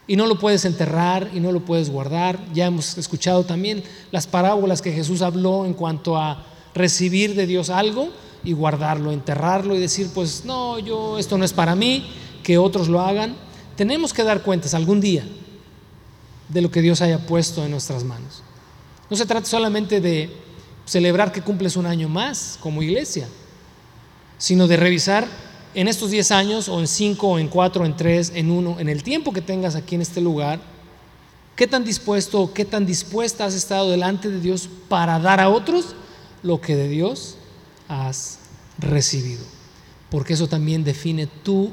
Y 0.06 0.16
no 0.16 0.26
lo 0.26 0.38
puedes 0.38 0.64
enterrar 0.64 1.30
y 1.32 1.40
no 1.40 1.50
lo 1.52 1.60
puedes 1.60 1.90
guardar. 1.90 2.38
Ya 2.52 2.66
hemos 2.66 2.98
escuchado 2.98 3.44
también 3.44 3.82
las 4.10 4.26
parábolas 4.26 4.82
que 4.82 4.92
Jesús 4.92 5.22
habló 5.22 5.64
en 5.64 5.74
cuanto 5.74 6.16
a 6.16 6.44
recibir 6.74 7.34
de 7.34 7.46
Dios 7.46 7.70
algo 7.70 8.10
y 8.42 8.52
guardarlo, 8.52 9.12
enterrarlo 9.12 9.74
y 9.74 9.78
decir, 9.78 10.10
pues 10.14 10.44
no, 10.44 10.78
yo 10.78 11.18
esto 11.18 11.38
no 11.38 11.44
es 11.44 11.52
para 11.52 11.74
mí, 11.74 12.06
que 12.42 12.58
otros 12.58 12.88
lo 12.88 13.00
hagan. 13.00 13.34
Tenemos 13.76 14.12
que 14.12 14.24
dar 14.24 14.42
cuentas 14.42 14.74
algún 14.74 15.00
día 15.00 15.24
de 16.48 16.60
lo 16.60 16.70
que 16.70 16.82
Dios 16.82 17.00
haya 17.00 17.18
puesto 17.26 17.64
en 17.64 17.70
nuestras 17.70 18.04
manos. 18.04 18.42
No 19.08 19.16
se 19.16 19.26
trata 19.26 19.46
solamente 19.46 20.00
de 20.00 20.30
celebrar 20.84 21.32
que 21.32 21.42
cumples 21.42 21.76
un 21.76 21.86
año 21.86 22.08
más 22.08 22.58
como 22.60 22.82
iglesia, 22.82 23.26
sino 24.38 24.66
de 24.66 24.76
revisar 24.76 25.26
en 25.74 25.88
estos 25.88 26.10
10 26.10 26.30
años, 26.30 26.68
o 26.68 26.80
en 26.80 26.86
5, 26.86 27.26
o 27.28 27.38
en 27.38 27.48
4, 27.48 27.82
o 27.82 27.86
en 27.86 27.96
3, 27.96 28.32
en 28.34 28.50
1, 28.50 28.80
en 28.80 28.88
el 28.88 29.02
tiempo 29.02 29.32
que 29.32 29.42
tengas 29.42 29.74
aquí 29.74 29.94
en 29.94 30.02
este 30.02 30.20
lugar, 30.20 30.60
qué 31.56 31.66
tan 31.66 31.84
dispuesto 31.84 32.40
o 32.40 32.52
qué 32.52 32.64
tan 32.64 32.86
dispuesta 32.86 33.44
has 33.44 33.54
estado 33.54 33.90
delante 33.90 34.30
de 34.30 34.40
Dios 34.40 34.68
para 34.88 35.18
dar 35.18 35.40
a 35.40 35.48
otros 35.48 35.94
lo 36.42 36.60
que 36.60 36.76
de 36.76 36.88
Dios 36.88 37.36
has 37.88 38.38
recibido. 38.78 39.44
Porque 40.10 40.34
eso 40.34 40.48
también 40.48 40.84
define 40.84 41.26
tu 41.26 41.72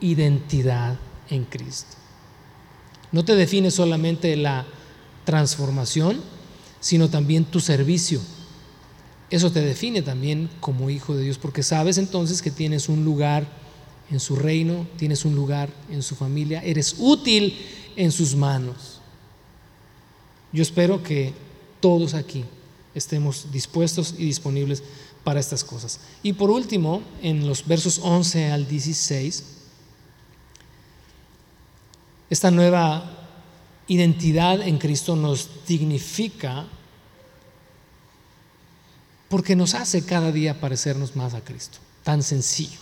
identidad 0.00 0.98
en 1.30 1.44
Cristo. 1.44 1.96
No 3.12 3.24
te 3.24 3.36
define 3.36 3.70
solamente 3.70 4.36
la 4.36 4.66
transformación, 5.24 6.20
sino 6.80 7.08
también 7.08 7.44
tu 7.44 7.60
servicio 7.60 8.20
eso 9.30 9.50
te 9.50 9.60
define 9.60 10.02
también 10.02 10.48
como 10.60 10.90
hijo 10.90 11.14
de 11.14 11.24
Dios, 11.24 11.38
porque 11.38 11.62
sabes 11.62 11.98
entonces 11.98 12.42
que 12.42 12.50
tienes 12.50 12.88
un 12.88 13.04
lugar 13.04 13.46
en 14.10 14.20
su 14.20 14.36
reino, 14.36 14.86
tienes 14.96 15.24
un 15.24 15.34
lugar 15.34 15.68
en 15.90 16.02
su 16.02 16.14
familia, 16.14 16.62
eres 16.62 16.96
útil 16.98 17.58
en 17.96 18.12
sus 18.12 18.36
manos. 18.36 19.00
Yo 20.52 20.62
espero 20.62 21.02
que 21.02 21.32
todos 21.80 22.14
aquí 22.14 22.44
estemos 22.94 23.50
dispuestos 23.52 24.14
y 24.16 24.24
disponibles 24.24 24.82
para 25.24 25.40
estas 25.40 25.64
cosas. 25.64 26.00
Y 26.22 26.34
por 26.34 26.50
último, 26.50 27.02
en 27.20 27.46
los 27.46 27.66
versos 27.66 27.98
11 28.02 28.52
al 28.52 28.68
16, 28.68 29.44
esta 32.30 32.50
nueva 32.50 33.28
identidad 33.88 34.60
en 34.60 34.78
Cristo 34.78 35.16
nos 35.16 35.48
dignifica 35.66 36.66
porque 39.28 39.56
nos 39.56 39.74
hace 39.74 40.04
cada 40.04 40.32
día 40.32 40.60
parecernos 40.60 41.16
más 41.16 41.34
a 41.34 41.40
Cristo. 41.40 41.78
Tan 42.02 42.22
sencillo. 42.22 42.78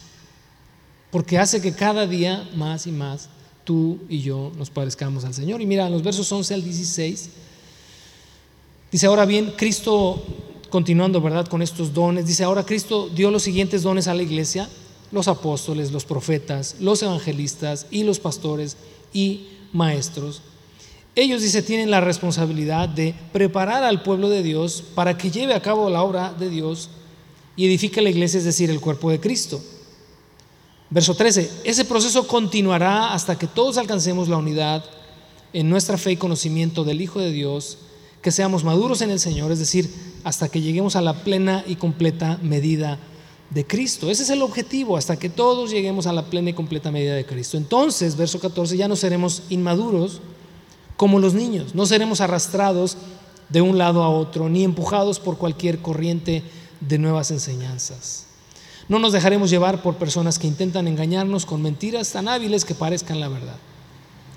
Porque 1.10 1.38
hace 1.38 1.60
que 1.60 1.74
cada 1.74 2.06
día 2.06 2.48
más 2.54 2.86
y 2.86 2.92
más 2.92 3.28
tú 3.64 3.98
y 4.08 4.20
yo 4.20 4.52
nos 4.56 4.70
parezcamos 4.70 5.24
al 5.24 5.34
Señor. 5.34 5.62
Y 5.62 5.66
mira, 5.66 5.86
en 5.86 5.92
los 5.92 6.02
versos 6.02 6.30
11 6.30 6.54
al 6.54 6.64
16, 6.64 7.30
dice, 8.92 9.06
ahora 9.06 9.24
bien, 9.24 9.54
Cristo, 9.56 10.22
continuando, 10.70 11.20
¿verdad? 11.20 11.46
Con 11.48 11.62
estos 11.62 11.94
dones, 11.94 12.26
dice, 12.26 12.44
ahora 12.44 12.66
Cristo 12.66 13.08
dio 13.08 13.30
los 13.30 13.42
siguientes 13.42 13.82
dones 13.82 14.06
a 14.08 14.14
la 14.14 14.22
iglesia, 14.22 14.68
los 15.12 15.28
apóstoles, 15.28 15.92
los 15.92 16.04
profetas, 16.04 16.76
los 16.80 17.02
evangelistas 17.02 17.86
y 17.90 18.02
los 18.02 18.18
pastores 18.18 18.76
y 19.12 19.48
maestros 19.72 20.42
ellos, 21.16 21.42
dice, 21.42 21.62
tienen 21.62 21.90
la 21.90 22.00
responsabilidad 22.00 22.88
de 22.88 23.14
preparar 23.32 23.84
al 23.84 24.02
pueblo 24.02 24.28
de 24.28 24.42
Dios 24.42 24.82
para 24.94 25.16
que 25.16 25.30
lleve 25.30 25.54
a 25.54 25.62
cabo 25.62 25.88
la 25.88 26.02
obra 26.02 26.32
de 26.32 26.50
Dios 26.50 26.90
y 27.56 27.66
edifique 27.66 28.02
la 28.02 28.10
iglesia, 28.10 28.38
es 28.38 28.44
decir, 28.44 28.68
el 28.70 28.80
cuerpo 28.80 29.10
de 29.10 29.20
Cristo. 29.20 29.60
Verso 30.90 31.14
13, 31.14 31.50
ese 31.64 31.84
proceso 31.84 32.26
continuará 32.26 33.12
hasta 33.12 33.38
que 33.38 33.46
todos 33.46 33.78
alcancemos 33.78 34.28
la 34.28 34.36
unidad 34.36 34.84
en 35.52 35.70
nuestra 35.70 35.96
fe 35.96 36.12
y 36.12 36.16
conocimiento 36.16 36.84
del 36.84 37.00
Hijo 37.00 37.20
de 37.20 37.30
Dios, 37.30 37.78
que 38.20 38.32
seamos 38.32 38.64
maduros 38.64 39.00
en 39.02 39.10
el 39.10 39.20
Señor, 39.20 39.52
es 39.52 39.60
decir, 39.60 39.90
hasta 40.24 40.48
que 40.48 40.60
lleguemos 40.60 40.96
a 40.96 41.02
la 41.02 41.22
plena 41.22 41.62
y 41.66 41.76
completa 41.76 42.38
medida 42.42 42.98
de 43.50 43.66
Cristo. 43.66 44.10
Ese 44.10 44.24
es 44.24 44.30
el 44.30 44.42
objetivo, 44.42 44.96
hasta 44.96 45.16
que 45.16 45.30
todos 45.30 45.70
lleguemos 45.70 46.06
a 46.06 46.12
la 46.12 46.24
plena 46.24 46.50
y 46.50 46.54
completa 46.54 46.90
medida 46.90 47.14
de 47.14 47.24
Cristo. 47.26 47.56
Entonces, 47.56 48.16
verso 48.16 48.40
14, 48.40 48.76
ya 48.76 48.88
no 48.88 48.96
seremos 48.96 49.44
inmaduros, 49.48 50.20
como 50.96 51.18
los 51.18 51.34
niños. 51.34 51.74
No 51.74 51.86
seremos 51.86 52.20
arrastrados 52.20 52.96
de 53.48 53.60
un 53.60 53.78
lado 53.78 54.02
a 54.02 54.08
otro, 54.08 54.48
ni 54.48 54.64
empujados 54.64 55.20
por 55.20 55.38
cualquier 55.38 55.80
corriente 55.80 56.42
de 56.80 56.98
nuevas 56.98 57.30
enseñanzas. 57.30 58.26
No 58.88 58.98
nos 58.98 59.12
dejaremos 59.12 59.50
llevar 59.50 59.82
por 59.82 59.96
personas 59.96 60.38
que 60.38 60.46
intentan 60.46 60.88
engañarnos 60.88 61.46
con 61.46 61.62
mentiras 61.62 62.12
tan 62.12 62.28
hábiles 62.28 62.64
que 62.64 62.74
parezcan 62.74 63.20
la 63.20 63.28
verdad. 63.28 63.56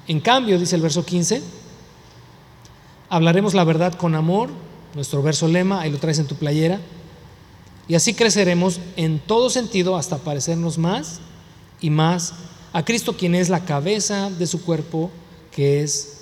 En 0.08 0.22
cambio, 0.22 0.58
dice 0.58 0.76
el 0.76 0.82
verso 0.82 1.06
15, 1.06 1.42
hablaremos 3.10 3.54
la 3.54 3.66
verdad 3.66 3.94
con 3.94 4.16
amor, 4.16 4.50
nuestro 4.96 5.22
verso 5.22 5.48
lema, 5.48 5.82
ahí 5.82 5.92
lo 5.92 5.98
traes 5.98 6.20
en 6.20 6.28
tu 6.28 6.36
playera, 6.36 6.80
y 7.90 7.96
así 7.96 8.14
creceremos 8.14 8.80
en 8.96 9.20
todo 9.20 9.50
sentido 9.50 9.98
hasta 9.98 10.18
parecernos 10.18 10.78
más 10.78 11.20
y 11.82 11.90
más 11.90 12.34
a 12.74 12.84
Cristo, 12.84 13.18
quien 13.18 13.36
es 13.36 13.50
la 13.50 13.66
cabeza 13.66 14.30
de 14.30 14.48
su 14.48 14.64
cuerpo, 14.64 15.10
que 15.52 15.84
es 15.84 16.17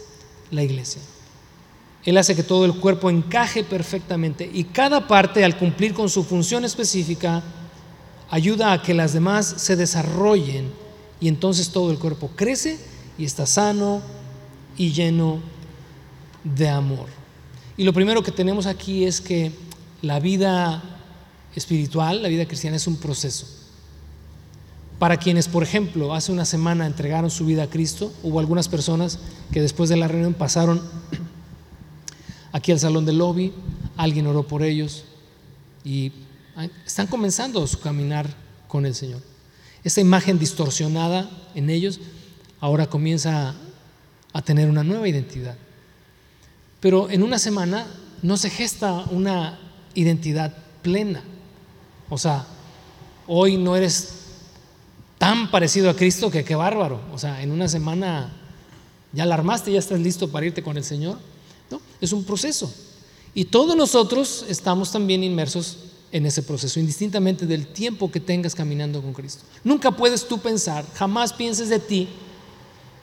la 0.52 0.64
iglesia. 0.64 1.02
Él 2.06 2.18
hace 2.18 2.36
que 2.36 2.44
todo 2.44 2.66
el 2.66 2.76
cuerpo 2.76 3.10
encaje 3.10 3.64
perfectamente 3.64 4.50
y 4.52 4.66
cada 4.66 5.08
parte 5.08 5.44
al 5.44 5.58
cumplir 5.58 5.94
con 5.94 6.08
su 6.10 6.24
función 6.24 6.64
específica 6.64 7.42
ayuda 8.30 8.74
a 8.74 8.82
que 8.82 8.94
las 8.94 9.14
demás 9.14 9.56
se 9.58 9.76
desarrollen 9.76 10.72
y 11.20 11.28
entonces 11.28 11.70
todo 11.70 11.92
el 11.92 11.98
cuerpo 11.98 12.30
crece 12.36 12.78
y 13.18 13.26
está 13.26 13.46
sano 13.46 14.02
y 14.78 14.92
lleno 14.92 15.40
de 16.44 16.70
amor. 16.70 17.08
Y 17.78 17.84
lo 17.84 17.94
primero 17.94 18.22
que 18.22 18.32
tenemos 18.32 18.68
aquí 18.68 19.06
es 19.06 19.20
que 19.20 19.52
la 20.02 20.20
vida 20.20 20.84
espiritual, 21.56 22.22
la 22.22 22.30
vida 22.30 22.46
cristiana 22.46 22.78
es 22.78 22.86
un 22.86 22.98
proceso. 22.98 23.48
Para 25.00 25.18
quienes, 25.18 25.48
por 25.48 25.64
ejemplo, 25.64 26.14
hace 26.14 26.32
una 26.32 26.46
semana 26.46 26.86
entregaron 26.86 27.30
su 27.30 27.46
vida 27.46 27.64
a 27.64 27.70
Cristo, 27.70 28.14
hubo 28.24 28.40
algunas 28.40 28.70
personas 28.70 29.20
que 29.52 29.62
después 29.62 29.90
de 29.90 29.98
la 29.98 30.08
reunión 30.08 30.34
pasaron 30.34 30.82
aquí 32.54 32.72
al 32.72 32.80
salón 32.80 33.06
del 33.06 33.18
lobby, 33.18 33.52
alguien 33.98 34.28
oró 34.28 34.44
por 34.44 34.64
ellos 34.64 35.04
y 35.84 36.12
están 36.86 37.08
comenzando 37.08 37.66
su 37.68 37.80
caminar 37.80 38.28
con 38.68 38.86
el 38.86 38.96
Señor. 38.96 39.22
Esta 39.84 40.02
imagen 40.02 40.40
distorsionada 40.40 41.30
en 41.54 41.70
ellos 41.70 42.00
ahora 42.60 42.88
comienza 42.88 43.54
a 44.34 44.42
tener 44.42 44.70
una 44.70 44.84
nueva 44.84 45.08
identidad. 45.08 45.56
Pero 46.80 47.10
en 47.10 47.22
una 47.22 47.38
semana 47.38 47.86
no 48.22 48.38
se 48.38 48.50
gesta 48.50 49.06
una 49.12 49.60
identidad 49.94 50.56
plena. 50.82 51.22
O 52.10 52.18
sea, 52.18 52.46
hoy 53.28 53.58
no 53.58 53.76
eres 53.76 54.15
tan 55.26 55.50
parecido 55.50 55.90
a 55.90 55.96
Cristo 55.96 56.30
que 56.30 56.44
qué 56.44 56.54
bárbaro. 56.54 57.02
O 57.12 57.18
sea, 57.18 57.42
en 57.42 57.50
una 57.50 57.68
semana 57.68 58.32
ya 59.12 59.26
la 59.26 59.34
armaste, 59.34 59.72
ya 59.72 59.80
estás 59.80 60.00
listo 60.00 60.30
para 60.30 60.46
irte 60.46 60.62
con 60.62 60.78
el 60.78 60.84
Señor. 60.84 61.18
¿no? 61.72 61.82
Es 62.00 62.14
un 62.14 62.24
proceso. 62.24 62.72
Y 63.34 63.46
todos 63.46 63.76
nosotros 63.76 64.46
estamos 64.48 64.92
también 64.92 65.24
inmersos 65.24 65.80
en 66.12 66.28
ese 66.28 66.44
proceso, 66.44 66.80
indistintamente 66.80 67.48
del 67.48 67.66
tiempo 67.66 68.12
que 68.12 68.20
tengas 68.20 68.54
caminando 68.54 69.02
con 69.02 69.14
Cristo. 69.14 69.44
Nunca 69.64 69.90
puedes 69.90 70.28
tú 70.28 70.38
pensar, 70.38 70.86
jamás 70.94 71.34
pienses 71.34 71.70
de 71.70 71.80
ti 71.80 72.08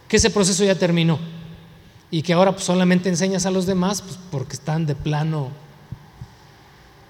que 0.07 0.19
ese 0.19 0.31
proceso 0.31 0.63
ya 0.63 0.79
terminó 0.79 1.19
y 2.09 2.23
que 2.23 2.35
ahora 2.35 2.53
pues, 2.53 2.65
solamente 2.65 3.09
enseñas 3.09 3.47
a 3.47 3.51
los 3.51 3.67
demás 3.67 4.01
pues, 4.01 4.17
porque 4.31 4.55
están 4.55 4.87
de 4.87 4.95
plano. 4.95 5.49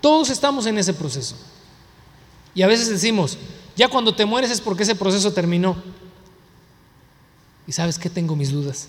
Todos 0.01 0.31
estamos 0.31 0.65
en 0.65 0.79
ese 0.79 0.95
proceso. 0.95 1.37
Y 2.55 2.63
a 2.63 2.67
veces 2.67 2.89
decimos, 2.89 3.37
ya 3.77 3.89
cuando 3.89 4.15
te 4.15 4.25
mueres 4.25 4.51
es 4.51 4.61
porque 4.61 4.83
ese 4.83 4.95
proceso 4.95 5.33
terminó. 5.33 5.77
Y 7.67 7.73
sabes 7.73 7.99
que 7.99 8.11
tengo 8.11 8.37
mis 8.37 8.51
dudas. 8.53 8.89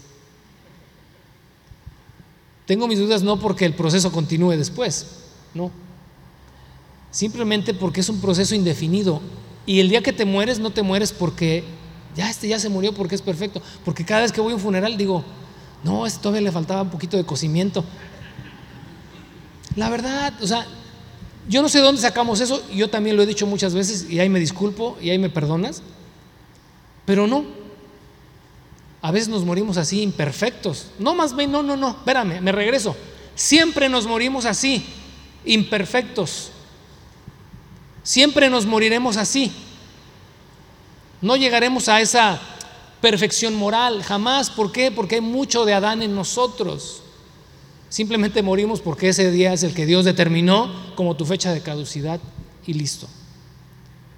Tengo 2.65 2.87
mis 2.87 2.99
dudas 2.99 3.23
no 3.23 3.39
porque 3.39 3.65
el 3.65 3.73
proceso 3.73 4.11
continúe 4.11 4.51
después, 4.51 5.07
no 5.53 5.71
simplemente 7.13 7.75
porque 7.75 8.01
es 8.01 8.09
un 8.09 8.19
proceso 8.19 8.55
indefinido. 8.55 9.21
Y 9.65 9.79
el 9.79 9.87
día 9.87 10.03
que 10.03 10.11
te 10.11 10.25
mueres, 10.25 10.59
no 10.59 10.71
te 10.71 10.81
mueres 10.81 11.13
porque 11.13 11.63
ya 12.15 12.29
este 12.29 12.49
ya 12.49 12.59
se 12.59 12.67
murió 12.67 12.93
porque 12.93 13.15
es 13.15 13.21
perfecto. 13.21 13.61
Porque 13.85 14.03
cada 14.03 14.21
vez 14.21 14.33
que 14.33 14.41
voy 14.41 14.51
a 14.51 14.55
un 14.55 14.61
funeral 14.61 14.97
digo, 14.97 15.23
no, 15.83 16.05
este 16.05 16.21
todavía 16.21 16.41
le 16.41 16.51
faltaba 16.51 16.81
un 16.81 16.89
poquito 16.89 17.15
de 17.15 17.23
cocimiento. 17.23 17.85
La 19.77 19.89
verdad, 19.89 20.33
o 20.41 20.47
sea, 20.47 20.65
yo 21.47 21.61
no 21.61 21.69
sé 21.69 21.79
dónde 21.79 22.01
sacamos 22.01 22.39
eso, 22.39 22.63
yo 22.71 22.89
también 22.89 23.17
lo 23.17 23.23
he 23.23 23.25
dicho 23.25 23.45
muchas 23.45 23.73
veces 23.73 24.07
y 24.09 24.19
ahí 24.19 24.29
me 24.29 24.39
disculpo 24.39 24.97
y 25.01 25.09
ahí 25.09 25.19
me 25.19 25.29
perdonas, 25.29 25.81
pero 27.05 27.27
no. 27.27 27.45
A 29.01 29.11
veces 29.11 29.27
nos 29.27 29.43
morimos 29.43 29.75
así, 29.75 30.01
imperfectos. 30.01 30.87
No, 30.97 31.13
más 31.13 31.35
bien, 31.35 31.51
no, 31.51 31.61
no, 31.61 31.75
no, 31.75 31.89
espérame, 31.89 32.39
me 32.39 32.53
regreso. 32.53 32.95
Siempre 33.35 33.89
nos 33.89 34.07
morimos 34.07 34.45
así, 34.45 34.85
imperfectos. 35.43 36.51
Siempre 38.01 38.49
nos 38.49 38.65
moriremos 38.65 39.17
así. 39.17 39.51
No 41.21 41.35
llegaremos 41.35 41.89
a 41.89 41.99
esa 41.99 42.39
perfección 43.01 43.55
moral, 43.55 44.03
jamás. 44.03 44.49
¿Por 44.49 44.71
qué? 44.71 44.91
Porque 44.91 45.15
hay 45.15 45.21
mucho 45.21 45.65
de 45.65 45.73
Adán 45.73 46.01
en 46.01 46.15
nosotros. 46.15 47.02
Simplemente 47.93 48.41
morimos 48.41 48.81
porque 48.81 49.09
ese 49.09 49.29
día 49.29 49.53
es 49.53 49.61
el 49.61 49.75
que 49.75 49.85
Dios 49.85 50.03
determinó 50.03 50.67
como 50.95 51.15
tu 51.15 51.27
fecha 51.27 51.53
de 51.53 51.61
caducidad 51.61 52.19
y 52.65 52.73
listo. 52.73 53.07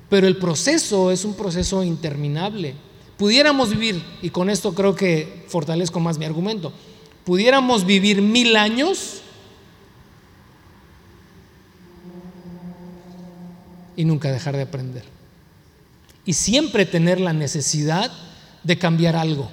Pero 0.10 0.28
el 0.28 0.38
proceso 0.38 1.12
es 1.12 1.26
un 1.26 1.34
proceso 1.34 1.84
interminable. 1.84 2.74
Pudiéramos 3.18 3.72
vivir, 3.72 4.02
y 4.22 4.30
con 4.30 4.50
esto 4.50 4.74
creo 4.74 4.96
que 4.96 5.44
fortalezco 5.50 6.00
más 6.00 6.18
mi 6.18 6.24
argumento, 6.24 6.72
pudiéramos 7.26 7.86
vivir 7.86 8.22
mil 8.22 8.56
años 8.56 9.20
y 13.98 14.06
nunca 14.06 14.32
dejar 14.32 14.56
de 14.56 14.62
aprender. 14.62 15.04
Y 16.26 16.32
siempre 16.32 16.86
tener 16.86 17.20
la 17.20 17.34
necesidad 17.34 18.10
de 18.64 18.78
cambiar 18.78 19.18
algo. 19.18 19.52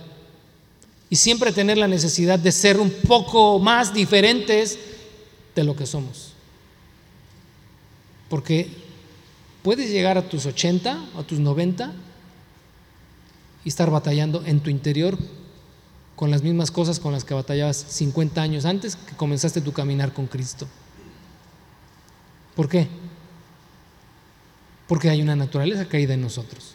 Y 1.13 1.17
siempre 1.17 1.53
tener 1.53 1.77
la 1.77 1.89
necesidad 1.89 2.39
de 2.39 2.51
ser 2.51 2.81
un 2.81 2.89
poco 2.91 3.59
más 3.59 3.93
diferentes 3.93 4.79
de 5.55 5.63
lo 5.63 5.77
que 5.77 5.85
somos. 5.85 6.33
Porque 8.31 8.67
puedes 9.63 9.91
llegar 9.91 10.17
a 10.17 10.27
tus 10.27 10.47
80, 10.47 11.05
a 11.19 11.23
tus 11.25 11.39
90 11.39 11.93
y 13.63 13.69
estar 13.69 13.91
batallando 13.91 14.43
en 14.47 14.61
tu 14.61 14.71
interior 14.71 15.19
con 16.17 16.31
las 16.31 16.43
mismas 16.43 16.71
cosas 16.71 16.99
con 16.99 17.13
las 17.13 17.25
que 17.25 17.35
batallabas 17.35 17.77
50 17.77 18.41
años 18.41 18.65
antes 18.65 18.97
que 18.97 19.15
comenzaste 19.15 19.61
tu 19.61 19.75
caminar 19.75 20.15
con 20.15 20.27
Cristo. 20.27 20.67
¿Por 22.57 22.71
qué? 22.71 22.89
porque 24.93 25.09
hay 25.09 25.23
una 25.23 25.35
naturaleza 25.35 25.87
caída 25.87 26.13
en 26.13 26.21
nosotros. 26.21 26.75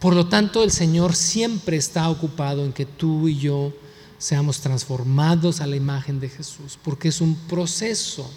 Por 0.00 0.14
lo 0.14 0.26
tanto, 0.26 0.64
el 0.64 0.70
Señor 0.70 1.14
siempre 1.14 1.76
está 1.76 2.08
ocupado 2.08 2.64
en 2.64 2.72
que 2.72 2.86
tú 2.86 3.28
y 3.28 3.38
yo 3.38 3.72
seamos 4.18 4.60
transformados 4.60 5.60
a 5.60 5.66
la 5.66 5.76
imagen 5.76 6.20
de 6.20 6.28
Jesús, 6.28 6.78
porque 6.82 7.08
es 7.08 7.20
un 7.20 7.34
proceso 7.34 8.30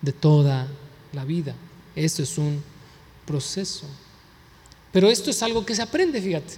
de 0.00 0.12
toda 0.12 0.68
la 1.12 1.24
vida. 1.24 1.54
Esto 1.96 2.22
es 2.22 2.38
un 2.38 2.62
proceso. 3.26 3.86
Pero 4.92 5.10
esto 5.10 5.30
es 5.30 5.42
algo 5.42 5.66
que 5.66 5.74
se 5.74 5.82
aprende, 5.82 6.22
fíjate. 6.22 6.54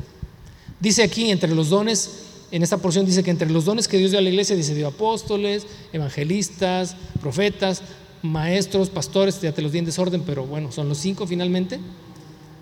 Dice 0.78 1.02
aquí, 1.02 1.30
entre 1.30 1.54
los 1.54 1.70
dones, 1.70 2.10
en 2.50 2.62
esta 2.62 2.76
porción 2.76 3.06
dice 3.06 3.22
que 3.22 3.30
entre 3.30 3.48
los 3.48 3.64
dones 3.64 3.88
que 3.88 3.96
Dios 3.96 4.10
dio 4.10 4.18
a 4.18 4.22
la 4.22 4.28
iglesia, 4.28 4.54
dice 4.56 4.74
dio 4.74 4.88
apóstoles, 4.88 5.66
evangelistas, 5.92 6.96
profetas, 7.20 7.82
maestros, 8.22 8.90
pastores, 8.90 9.40
ya 9.40 9.52
te 9.52 9.62
los 9.62 9.72
di 9.72 9.78
en 9.78 9.86
desorden, 9.86 10.22
pero 10.22 10.44
bueno, 10.44 10.70
son 10.70 10.88
los 10.88 10.98
cinco 10.98 11.26
finalmente. 11.26 11.80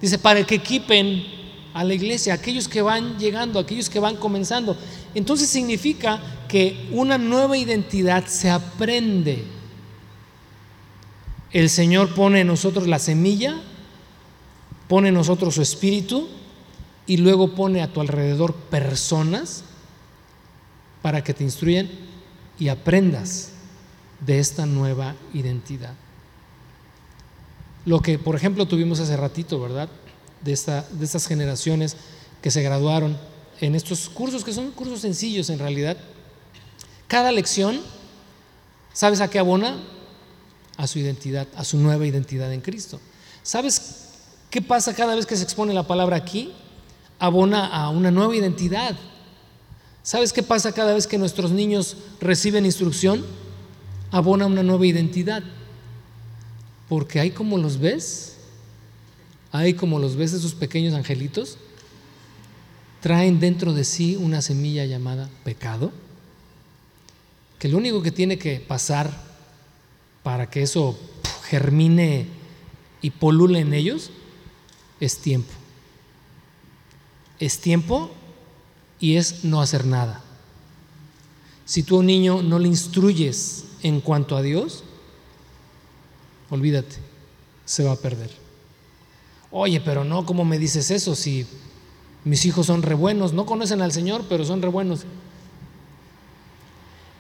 Dice, 0.05 0.19
para 0.19 0.45
que 0.45 0.57
equipen 0.57 1.25
a 1.73 1.83
la 1.83 1.95
iglesia, 1.95 2.35
aquellos 2.35 2.69
que 2.69 2.83
van 2.83 3.19
llegando, 3.19 3.59
aquellos 3.59 3.89
que 3.89 3.99
van 3.99 4.17
comenzando. 4.17 4.77
Entonces 5.15 5.49
significa 5.49 6.21
que 6.47 6.91
una 6.93 7.17
nueva 7.17 7.57
identidad 7.57 8.27
se 8.27 8.51
aprende. 8.51 9.47
El 11.53 11.71
Señor 11.71 12.15
pone 12.15 12.41
en 12.43 12.49
nosotros 12.49 12.87
la 12.87 12.99
semilla, 12.99 13.63
pone 14.89 15.09
en 15.09 15.15
nosotros 15.15 15.55
su 15.55 15.63
espíritu 15.63 16.29
y 17.07 17.17
luego 17.17 17.55
pone 17.55 17.81
a 17.81 17.91
tu 17.91 18.03
alrededor 18.03 18.53
personas 18.53 19.65
para 21.01 21.25
que 21.25 21.33
te 21.33 21.45
instruyan 21.45 21.89
y 22.59 22.69
aprendas 22.69 23.53
de 24.21 24.39
esta 24.39 24.67
nueva 24.67 25.15
identidad. 25.33 25.95
Lo 27.85 28.01
que, 28.01 28.19
por 28.19 28.37
ejemplo, 28.37 28.67
tuvimos 28.67 29.01
hace 29.01 29.17
ratito, 29.17 29.61
¿verdad? 29.61 29.89
De, 30.43 30.53
esta, 30.53 30.87
de 30.91 31.05
estas 31.05 31.27
generaciones 31.27 31.97
que 32.43 32.51
se 32.51 32.63
graduaron 32.63 33.17
en 33.61 33.75
estos 33.75 34.09
cursos, 34.09 34.45
que 34.45 34.53
son 34.53 34.71
cursos 34.73 35.01
sencillos 35.01 35.51
en 35.51 35.59
realidad. 35.59 35.97
Cada 37.09 37.33
lección, 37.33 37.81
¿sabes 38.93 39.21
a 39.21 39.29
qué 39.29 39.39
abona? 39.39 39.77
A 40.77 40.87
su 40.87 40.99
identidad, 40.99 41.47
a 41.57 41.65
su 41.65 41.79
nueva 41.79 42.07
identidad 42.07 42.53
en 42.53 42.61
Cristo. 42.61 43.01
¿Sabes 43.43 44.09
qué 44.51 44.63
pasa 44.63 44.95
cada 44.95 45.15
vez 45.15 45.27
que 45.27 45.37
se 45.37 45.45
expone 45.45 45.73
la 45.73 45.87
palabra 45.87 46.17
aquí? 46.17 46.53
Abona 47.19 47.67
a 47.67 47.91
una 47.91 48.11
nueva 48.11 48.35
identidad. 48.35 48.97
¿Sabes 50.03 50.33
qué 50.33 50.43
pasa 50.43 50.73
cada 50.73 50.95
vez 50.95 51.07
que 51.07 51.19
nuestros 51.19 51.51
niños 51.53 51.97
reciben 52.21 52.67
instrucción? 52.67 53.25
abona 54.15 54.47
una 54.47 54.63
nueva 54.63 54.87
identidad. 54.87 55.43
Porque 56.95 57.19
hay 57.19 57.33
como 57.33 57.59
los 57.59 57.81
ves, 57.81 58.37
hay 59.51 59.75
como 59.75 59.99
los 59.99 60.15
ves 60.15 60.33
esos 60.33 60.55
pequeños 60.55 60.95
angelitos, 60.95 61.59
traen 63.01 63.41
dentro 63.41 63.73
de 63.73 63.83
sí 63.83 64.15
una 64.15 64.41
semilla 64.41 64.85
llamada 64.85 65.29
pecado, 65.43 65.91
que 67.59 67.67
lo 67.67 67.79
único 67.79 68.01
que 68.01 68.13
tiene 68.13 68.39
que 68.39 68.61
pasar 68.61 69.11
para 70.23 70.49
que 70.49 70.63
eso 70.63 70.97
germine 71.49 72.29
y 73.03 73.11
polule 73.11 73.59
en 73.59 73.75
ellos 73.75 74.13
es 75.01 75.19
tiempo. 75.19 75.53
Es 77.41 77.59
tiempo 77.59 78.13
y 79.01 79.17
es 79.17 79.43
no 79.43 79.61
hacer 79.61 79.85
nada. 79.85 80.23
Si 81.65 81.83
tú 81.83 81.97
a 81.97 81.99
un 81.99 82.07
niño 82.07 82.41
no 82.41 82.61
le 82.61 82.69
instruyes 82.69 83.65
en 83.83 84.01
cuanto 84.01 84.37
a 84.37 84.43
Dios, 84.43 84.85
olvídate, 86.55 86.97
se 87.65 87.85
va 87.85 87.93
a 87.93 87.97
perder. 87.97 88.31
Oye, 89.51 89.81
pero 89.81 90.05
no, 90.05 90.25
¿cómo 90.27 90.45
me 90.45 90.59
dices 90.59 90.91
eso? 90.91 91.15
Si 91.15 91.47
mis 92.25 92.45
hijos 92.45 92.67
son 92.67 92.83
re 92.83 92.95
buenos, 92.95 93.33
no 93.33 93.47
conocen 93.47 93.83
al 93.83 93.93
Señor, 93.93 94.25
pero 94.29 94.45
son 94.45 94.63
re 94.63 94.69
buenos. 94.69 95.05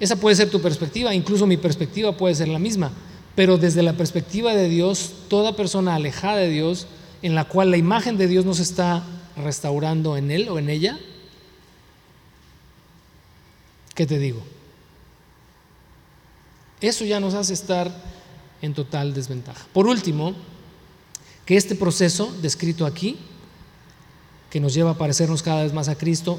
Esa 0.01 0.17
puede 0.17 0.37
ser 0.37 0.51
tu 0.51 0.61
perspectiva, 0.61 1.15
incluso 1.15 1.47
mi 1.47 1.57
perspectiva 1.57 2.17
puede 2.17 2.35
ser 2.35 2.49
la 2.49 2.59
misma, 2.59 2.91
pero 3.35 3.59
desde 3.59 3.83
la 3.83 3.97
perspectiva 3.97 4.55
de 4.55 4.69
Dios, 4.69 5.13
toda 5.29 5.57
persona 5.57 5.95
alejada 5.95 6.37
de 6.39 6.49
Dios, 6.49 6.87
en 7.23 7.35
la 7.35 7.45
cual 7.45 7.71
la 7.71 7.77
imagen 7.77 8.17
de 8.19 8.27
Dios 8.27 8.45
no 8.45 8.55
se 8.55 8.63
está 8.63 9.05
restaurando 9.37 10.17
en 10.17 10.31
él 10.31 10.49
o 10.49 10.59
en 10.59 10.69
ella, 10.69 10.99
¿qué 13.95 14.07
te 14.07 14.19
digo? 14.19 14.43
Eso 16.81 17.05
ya 17.05 17.21
nos 17.21 17.35
hace 17.35 17.55
estar 17.55 18.14
en 18.65 18.75
total 18.75 19.15
desventaja. 19.15 19.67
Por 19.73 19.87
último, 19.87 20.35
que 21.45 21.57
este 21.57 21.75
proceso 21.75 22.35
descrito 22.41 22.87
aquí, 22.87 23.19
que 24.51 24.61
nos 24.61 24.73
lleva 24.73 24.93
a 24.93 24.99
parecernos 24.99 25.43
cada 25.43 25.63
vez 25.63 25.73
más 25.73 25.89
a 25.89 25.97
Cristo, 25.97 26.39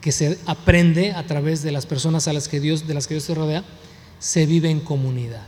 que 0.00 0.12
se 0.12 0.38
aprende 0.46 1.12
a 1.12 1.26
través 1.26 1.62
de 1.62 1.72
las 1.72 1.86
personas 1.86 2.28
a 2.28 2.32
las 2.32 2.48
que 2.48 2.60
Dios, 2.60 2.86
de 2.86 2.94
las 2.94 3.06
que 3.06 3.14
Dios 3.14 3.24
se 3.24 3.34
rodea, 3.34 3.64
se 4.20 4.46
vive 4.46 4.70
en 4.70 4.80
comunidad. 4.80 5.46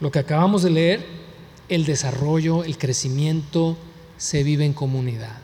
Lo 0.00 0.10
que 0.10 0.18
acabamos 0.18 0.62
de 0.62 0.70
leer, 0.70 1.06
el 1.68 1.84
desarrollo, 1.84 2.64
el 2.64 2.78
crecimiento, 2.78 3.76
se 4.16 4.42
vive 4.42 4.64
en 4.64 4.72
comunidad. 4.72 5.38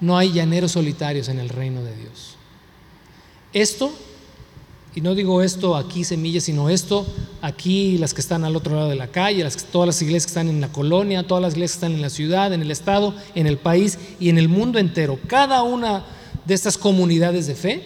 No 0.00 0.16
hay 0.16 0.32
llaneros 0.32 0.72
solitarios 0.72 1.28
en 1.28 1.38
el 1.38 1.48
reino 1.48 1.82
de 1.84 1.94
Dios. 1.94 2.36
Esto 3.52 3.92
y 4.94 5.00
no 5.00 5.14
digo 5.14 5.42
esto 5.42 5.74
aquí 5.74 6.04
semillas, 6.04 6.44
sino 6.44 6.68
esto 6.68 7.06
aquí, 7.40 7.96
las 7.96 8.12
que 8.12 8.20
están 8.20 8.44
al 8.44 8.56
otro 8.56 8.76
lado 8.76 8.90
de 8.90 8.96
la 8.96 9.08
calle, 9.08 9.46
todas 9.70 9.86
las 9.86 10.02
iglesias 10.02 10.26
que 10.26 10.30
están 10.30 10.48
en 10.48 10.60
la 10.60 10.68
colonia, 10.68 11.26
todas 11.26 11.42
las 11.42 11.54
iglesias 11.54 11.78
que 11.78 11.86
están 11.86 11.92
en 11.92 12.02
la 12.02 12.10
ciudad, 12.10 12.52
en 12.52 12.60
el 12.60 12.70
estado, 12.70 13.14
en 13.34 13.46
el 13.46 13.56
país 13.56 13.98
y 14.20 14.28
en 14.28 14.36
el 14.36 14.48
mundo 14.48 14.78
entero. 14.78 15.18
Cada 15.26 15.62
una 15.62 16.04
de 16.44 16.54
estas 16.54 16.76
comunidades 16.76 17.46
de 17.46 17.54
fe 17.54 17.82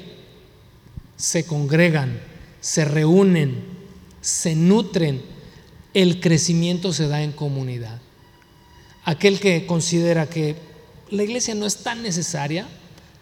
se 1.17 1.47
congregan, 1.47 2.21
se 2.61 2.85
reúnen, 2.85 3.65
se 4.21 4.57
nutren. 4.57 5.23
El 5.95 6.21
crecimiento 6.21 6.93
se 6.93 7.07
da 7.07 7.23
en 7.23 7.33
comunidad. 7.33 8.01
Aquel 9.05 9.39
que 9.39 9.65
considera 9.65 10.27
que 10.27 10.57
la 11.11 11.23
iglesia 11.23 11.55
no 11.55 11.67
es 11.67 11.79
tan 11.79 12.03
necesaria, 12.03 12.67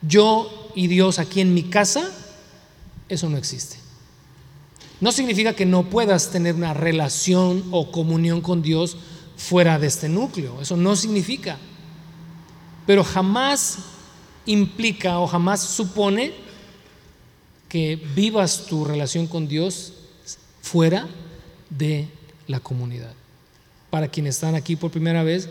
yo 0.00 0.70
y 0.74 0.86
Dios 0.86 1.18
aquí 1.18 1.42
en 1.42 1.52
mi 1.52 1.64
casa, 1.64 2.10
eso 3.08 3.28
no 3.28 3.36
existe. 3.36 3.76
No 5.00 5.12
significa 5.12 5.54
que 5.54 5.66
no 5.66 5.90
puedas 5.90 6.30
tener 6.30 6.54
una 6.54 6.74
relación 6.74 7.64
o 7.70 7.90
comunión 7.90 8.40
con 8.40 8.62
Dios 8.62 8.96
fuera 9.36 9.78
de 9.78 9.86
este 9.86 10.08
núcleo, 10.08 10.60
eso 10.60 10.76
no 10.76 10.96
significa. 10.96 11.58
Pero 12.86 13.02
jamás 13.02 13.78
implica 14.46 15.18
o 15.18 15.26
jamás 15.26 15.60
supone 15.60 16.32
que 17.68 17.96
vivas 18.14 18.66
tu 18.66 18.84
relación 18.84 19.26
con 19.26 19.48
Dios 19.48 19.92
fuera 20.62 21.08
de 21.70 22.08
la 22.46 22.60
comunidad. 22.60 23.12
Para 23.90 24.08
quienes 24.08 24.36
están 24.36 24.54
aquí 24.54 24.76
por 24.76 24.90
primera 24.90 25.22
vez, 25.22 25.48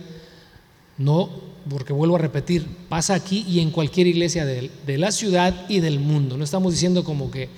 no, 0.98 1.30
porque 1.70 1.94
vuelvo 1.94 2.16
a 2.16 2.20
repetir, 2.20 2.66
pasa 2.90 3.14
aquí 3.14 3.46
y 3.48 3.60
en 3.60 3.72
cualquier 3.72 4.08
iglesia 4.08 4.46
de, 4.46 4.98
la 4.98 5.12
ciudad 5.12 5.66
y 5.70 5.80
del 5.80 6.00
mundo. 6.00 6.38
No 6.38 6.44
estamos 6.44 6.74
diciendo 6.74 7.04
como 7.04 7.32
que 7.32 7.50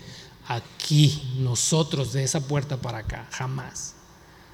aquí, 0.48 1.22
nosotros, 1.40 2.14
de 2.14 2.24
esa 2.24 2.48
puerta 2.48 2.78
para 2.78 3.00
acá, 3.00 3.28
jamás. 3.32 3.96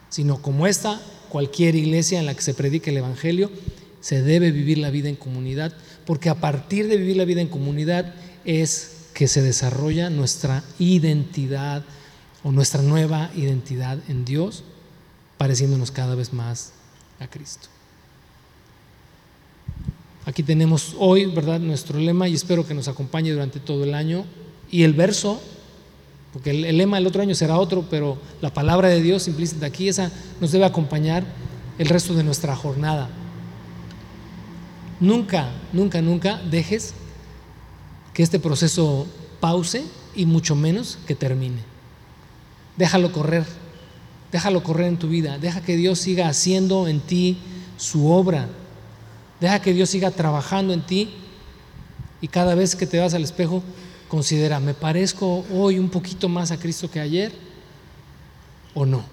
Sino 0.09 0.41
como 0.41 0.67
esta, 0.67 1.01
cualquier 1.29 1.75
iglesia 1.75 2.19
en 2.19 2.25
la 2.25 2.33
que 2.33 2.41
se 2.41 2.53
predique 2.53 2.91
el 2.91 2.97
Evangelio, 2.97 3.51
se 3.99 4.21
debe 4.21 4.51
vivir 4.51 4.77
la 4.77 4.89
vida 4.89 5.09
en 5.09 5.15
comunidad, 5.15 5.73
porque 6.05 6.29
a 6.29 6.35
partir 6.35 6.87
de 6.87 6.97
vivir 6.97 7.17
la 7.17 7.25
vida 7.25 7.41
en 7.41 7.47
comunidad 7.47 8.13
es 8.45 9.09
que 9.13 9.27
se 9.27 9.41
desarrolla 9.41 10.09
nuestra 10.09 10.63
identidad 10.79 11.83
o 12.43 12.51
nuestra 12.51 12.81
nueva 12.81 13.29
identidad 13.35 13.99
en 14.07 14.25
Dios, 14.25 14.63
pareciéndonos 15.37 15.91
cada 15.91 16.15
vez 16.15 16.33
más 16.33 16.71
a 17.19 17.27
Cristo. 17.27 17.67
Aquí 20.25 20.43
tenemos 20.43 20.95
hoy, 20.99 21.25
¿verdad?, 21.25 21.59
nuestro 21.59 21.99
lema 21.99 22.27
y 22.27 22.35
espero 22.35 22.65
que 22.65 22.73
nos 22.73 22.87
acompañe 22.87 23.31
durante 23.31 23.59
todo 23.59 23.83
el 23.83 23.95
año. 23.95 24.25
Y 24.69 24.83
el 24.83 24.93
verso, 24.93 25.41
porque 26.31 26.51
el, 26.51 26.77
lema 26.77 26.97
del 26.97 27.07
otro 27.07 27.21
año 27.21 27.33
será 27.33 27.57
otro, 27.57 27.85
pero 27.89 28.17
la 28.39 28.53
palabra 28.53 28.87
de 28.87 29.01
Dios 29.01 29.27
implícita 29.27 29.65
aquí, 29.65 29.89
esa 29.89 30.11
nos 30.39 30.51
debe 30.51 30.65
acompañar 30.65 31.25
el 31.79 31.89
resto 31.89 32.13
de 32.13 32.23
nuestra 32.23 32.55
jornada. 32.55 33.09
Nunca, 34.99 35.49
nunca, 35.73 36.01
nunca 36.01 36.39
dejes 36.49 36.93
que 38.13 38.21
este 38.21 38.39
proceso 38.39 39.07
pause 39.39 39.83
y 40.15 40.27
mucho 40.27 40.55
menos 40.55 40.99
que 41.07 41.15
termine. 41.15 41.63
Déjalo 42.77 43.11
correr, 43.11 43.45
déjalo 44.31 44.61
correr 44.61 44.87
en 44.87 44.97
tu 44.97 45.07
vida, 45.07 45.39
deja 45.39 45.61
que 45.61 45.75
Dios 45.75 45.97
siga 45.97 46.29
haciendo 46.29 46.87
en 46.87 46.99
ti 46.99 47.37
su 47.77 48.11
obra 48.11 48.47
Deja 49.41 49.59
que 49.59 49.73
Dios 49.73 49.89
siga 49.89 50.11
trabajando 50.11 50.71
en 50.71 50.83
ti 50.83 51.09
y 52.21 52.27
cada 52.27 52.53
vez 52.53 52.75
que 52.75 52.85
te 52.85 52.99
vas 52.99 53.15
al 53.15 53.23
espejo, 53.23 53.63
considera, 54.07 54.59
¿me 54.59 54.75
parezco 54.75 55.43
hoy 55.51 55.79
un 55.79 55.89
poquito 55.89 56.29
más 56.29 56.51
a 56.51 56.59
Cristo 56.59 56.91
que 56.91 56.99
ayer 56.99 57.33
o 58.75 58.85
no? 58.85 59.03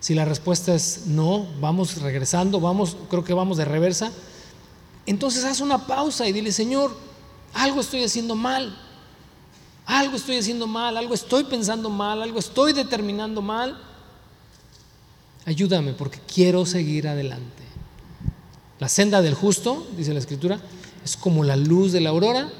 Si 0.00 0.14
la 0.14 0.24
respuesta 0.24 0.74
es 0.74 1.02
no, 1.08 1.46
vamos 1.60 2.00
regresando, 2.00 2.58
vamos, 2.58 2.96
creo 3.10 3.22
que 3.22 3.34
vamos 3.34 3.58
de 3.58 3.66
reversa, 3.66 4.10
entonces 5.04 5.44
haz 5.44 5.60
una 5.60 5.86
pausa 5.86 6.26
y 6.26 6.32
dile, 6.32 6.50
Señor, 6.50 6.96
algo 7.52 7.82
estoy 7.82 8.02
haciendo 8.02 8.34
mal, 8.34 8.74
algo 9.84 10.16
estoy 10.16 10.38
haciendo 10.38 10.66
mal, 10.66 10.96
algo 10.96 11.12
estoy 11.12 11.44
pensando 11.44 11.90
mal, 11.90 12.22
algo 12.22 12.38
estoy 12.38 12.72
determinando 12.72 13.42
mal. 13.42 13.78
Ayúdame 15.44 15.92
porque 15.92 16.18
quiero 16.26 16.64
seguir 16.64 17.06
adelante. 17.06 17.73
La 18.84 18.90
senda 18.90 19.22
del 19.22 19.32
justo, 19.32 19.88
dice 19.96 20.12
la 20.12 20.18
escritura, 20.18 20.60
es 21.02 21.16
como 21.16 21.42
la 21.42 21.56
luz 21.56 21.92
de 21.92 22.02
la 22.02 22.10
aurora 22.10 22.52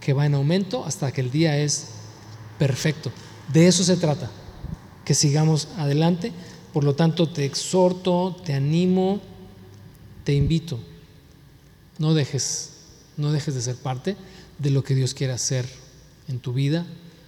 que 0.00 0.12
va 0.12 0.26
en 0.26 0.34
aumento 0.34 0.84
hasta 0.84 1.12
que 1.12 1.20
el 1.20 1.30
día 1.30 1.56
es 1.58 1.90
perfecto. 2.58 3.12
De 3.52 3.68
eso 3.68 3.84
se 3.84 3.96
trata, 3.96 4.28
que 5.04 5.14
sigamos 5.14 5.68
adelante. 5.76 6.32
Por 6.72 6.82
lo 6.82 6.96
tanto, 6.96 7.28
te 7.28 7.44
exhorto, 7.44 8.34
te 8.44 8.52
animo, 8.52 9.20
te 10.24 10.34
invito. 10.34 10.80
No 11.98 12.14
dejes, 12.14 12.70
no 13.16 13.30
dejes 13.30 13.54
de 13.54 13.62
ser 13.62 13.76
parte 13.76 14.16
de 14.58 14.70
lo 14.70 14.82
que 14.82 14.96
Dios 14.96 15.14
quiere 15.14 15.34
hacer 15.34 15.68
en 16.26 16.40
tu 16.40 16.52
vida 16.52 16.84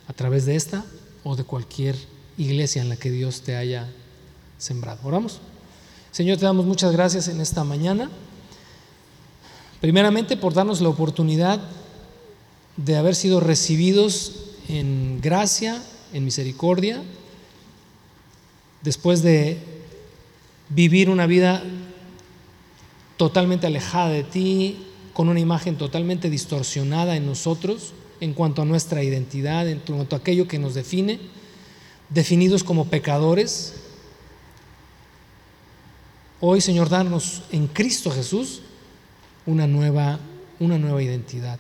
a 0.09 0.13
través 0.15 0.47
de 0.47 0.57
esta 0.57 0.85
o 1.23 1.37
de 1.37 1.45
cualquier 1.45 1.95
iglesia 2.37 2.83
en 2.83 2.89
la 2.89 2.97
que 2.97 3.13
Dios 3.13 3.43
te 3.43 3.55
haya 3.55 3.89
sembrado. 4.59 4.99
Oramos. 5.05 5.41
Señor, 6.17 6.39
te 6.39 6.47
damos 6.47 6.65
muchas 6.65 6.93
gracias 6.93 7.29
en 7.29 7.43
esta 7.43 7.63
mañana. 7.63 8.09
Primeramente 9.83 10.39
por 10.39 10.55
darnos 10.55 10.81
la 10.81 10.89
oportunidad 10.89 11.61
de 12.79 12.97
haber 12.97 13.15
sido 13.15 13.39
recibidos 13.39 14.33
en 14.67 15.21
gracia, 15.21 15.83
en 16.15 16.25
misericordia, 16.25 17.03
después 18.81 19.23
de 19.23 19.59
vivir 20.71 21.11
una 21.11 21.27
vida 21.27 21.63
totalmente 23.19 23.67
alejada 23.67 24.09
de 24.09 24.25
ti, 24.25 24.87
con 25.13 25.29
una 25.29 25.41
imagen 25.41 25.77
totalmente 25.77 26.31
distorsionada 26.31 27.15
en 27.17 27.27
nosotros 27.27 27.93
en 28.21 28.33
cuanto 28.33 28.63
a 28.63 28.65
nuestra 28.65 29.03
identidad, 29.03 29.69
en 29.69 29.81
cuanto 29.81 30.17
a 30.17 30.21
aquello 30.21 30.49
que 30.49 30.59
nos 30.59 30.73
define, 30.73 31.21
definidos 32.09 32.65
como 32.65 32.87
pecadores, 32.87 33.75
Hoy, 36.39 36.61
Señor, 36.61 36.91
darnos 36.91 37.45
en 37.51 37.67
Cristo 37.67 38.11
Jesús 38.11 38.61
una 39.47 39.67
nueva, 39.67 40.19
una 40.61 40.77
nueva 40.77 41.03
identidad. 41.03 41.59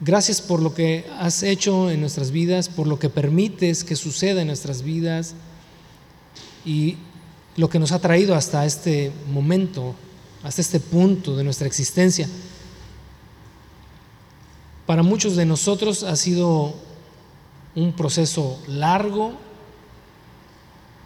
Gracias 0.00 0.42
por 0.42 0.60
lo 0.60 0.74
que 0.74 1.06
has 1.18 1.42
hecho 1.42 1.90
en 1.90 2.02
nuestras 2.02 2.30
vidas, 2.30 2.68
por 2.68 2.86
lo 2.86 2.98
que 2.98 3.08
permites 3.08 3.82
que 3.82 3.96
suceda 3.96 4.42
en 4.42 4.48
nuestras 4.48 4.82
vidas 4.82 5.34
y 6.66 6.98
lo 7.56 7.70
que 7.70 7.78
nos 7.78 7.92
ha 7.92 7.98
traído 7.98 8.34
hasta 8.34 8.66
este 8.66 9.10
momento, 9.32 9.94
hasta 10.42 10.60
este 10.60 10.78
punto 10.78 11.34
de 11.34 11.44
nuestra 11.44 11.66
existencia. 11.66 12.28
Para 14.84 15.02
muchos 15.02 15.34
de 15.34 15.46
nosotros 15.46 16.02
ha 16.02 16.14
sido 16.14 16.74
un 17.74 17.94
proceso 17.94 18.60
largo 18.68 19.32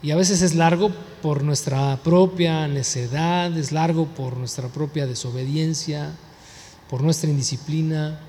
y 0.03 0.11
a 0.11 0.17
veces 0.17 0.43
es 0.43 0.57
largo 0.57 0.91
por 1.23 1.45
nuestra 1.45 1.99
propia 2.03 2.67
necedad, 2.69 3.57
es 3.57 3.73
largo 3.73 4.07
por 4.07 4.37
nuestra 4.37 4.69
propia 4.69 5.07
desobediencia, 5.07 6.13
por 6.91 7.03
nuestra 7.03 7.31
indisciplina. 7.31 8.21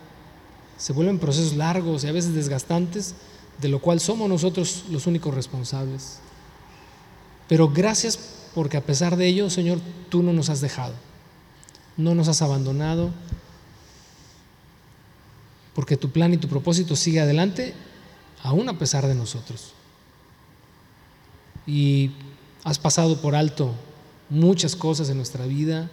Se 0.77 0.93
vuelven 0.93 1.19
procesos 1.19 1.55
largos 1.55 2.03
y 2.03 2.07
a 2.07 2.11
veces 2.11 2.33
desgastantes, 2.33 3.15
de 3.59 3.67
lo 3.67 3.79
cual 3.79 3.99
somos 3.99 4.29
nosotros 4.29 4.85
los 4.89 5.07
únicos 5.07 5.33
responsables. 5.33 6.19
Pero 7.49 7.69
gracias 7.69 8.17
porque 8.53 8.77
a 8.77 8.85
pesar 8.85 9.17
de 9.17 9.27
ello, 9.27 9.49
Señor, 9.49 9.79
tú 10.09 10.23
no 10.23 10.31
nos 10.31 10.49
has 10.49 10.61
dejado, 10.61 10.93
no 11.97 12.15
nos 12.15 12.27
has 12.27 12.41
abandonado, 12.41 13.11
porque 15.73 15.97
tu 15.97 16.11
plan 16.11 16.33
y 16.33 16.37
tu 16.37 16.47
propósito 16.47 16.95
sigue 16.95 17.19
adelante, 17.19 17.73
aún 18.43 18.69
a 18.69 18.77
pesar 18.77 19.07
de 19.07 19.15
nosotros. 19.15 19.73
Y 21.65 22.11
has 22.63 22.79
pasado 22.79 23.21
por 23.21 23.35
alto 23.35 23.73
muchas 24.29 24.75
cosas 24.75 25.09
en 25.09 25.17
nuestra 25.17 25.45
vida, 25.45 25.89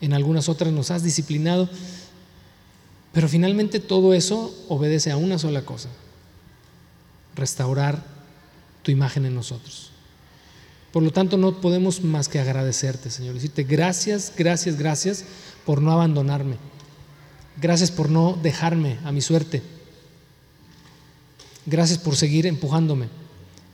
en 0.00 0.12
algunas 0.12 0.48
otras 0.48 0.72
nos 0.72 0.90
has 0.90 1.02
disciplinado, 1.02 1.68
pero 3.12 3.28
finalmente 3.28 3.80
todo 3.80 4.14
eso 4.14 4.54
obedece 4.68 5.10
a 5.10 5.16
una 5.16 5.38
sola 5.38 5.62
cosa, 5.62 5.88
restaurar 7.34 8.04
tu 8.82 8.90
imagen 8.90 9.24
en 9.24 9.34
nosotros. 9.34 9.90
Por 10.92 11.02
lo 11.02 11.10
tanto, 11.10 11.36
no 11.36 11.60
podemos 11.60 12.04
más 12.04 12.28
que 12.28 12.38
agradecerte, 12.38 13.10
Señor, 13.10 13.34
decirte 13.34 13.64
gracias, 13.64 14.32
gracias, 14.36 14.78
gracias 14.78 15.24
por 15.64 15.82
no 15.82 15.90
abandonarme. 15.90 16.56
Gracias 17.60 17.90
por 17.90 18.10
no 18.10 18.38
dejarme 18.42 18.98
a 19.04 19.12
mi 19.12 19.20
suerte. 19.20 19.62
Gracias 21.66 21.98
por 21.98 22.16
seguir 22.16 22.46
empujándome. 22.46 23.08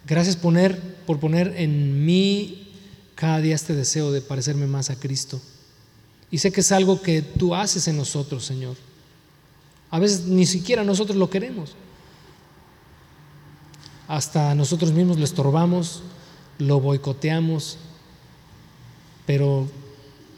Gracias 0.06 0.36
poner, 0.36 0.89
por 1.06 1.18
poner 1.18 1.54
en 1.56 2.04
mí 2.04 2.72
cada 3.14 3.40
día 3.40 3.54
este 3.54 3.74
deseo 3.74 4.12
de 4.12 4.20
parecerme 4.20 4.66
más 4.66 4.90
a 4.90 4.96
Cristo. 4.96 5.40
Y 6.30 6.38
sé 6.38 6.52
que 6.52 6.60
es 6.60 6.72
algo 6.72 7.02
que 7.02 7.22
tú 7.22 7.54
haces 7.54 7.88
en 7.88 7.96
nosotros, 7.96 8.44
Señor. 8.44 8.76
A 9.90 9.98
veces 9.98 10.26
ni 10.26 10.46
siquiera 10.46 10.84
nosotros 10.84 11.16
lo 11.16 11.28
queremos, 11.28 11.74
hasta 14.06 14.54
nosotros 14.54 14.92
mismos 14.92 15.18
lo 15.18 15.24
estorbamos, 15.24 16.02
lo 16.58 16.80
boicoteamos, 16.80 17.78
pero, 19.26 19.68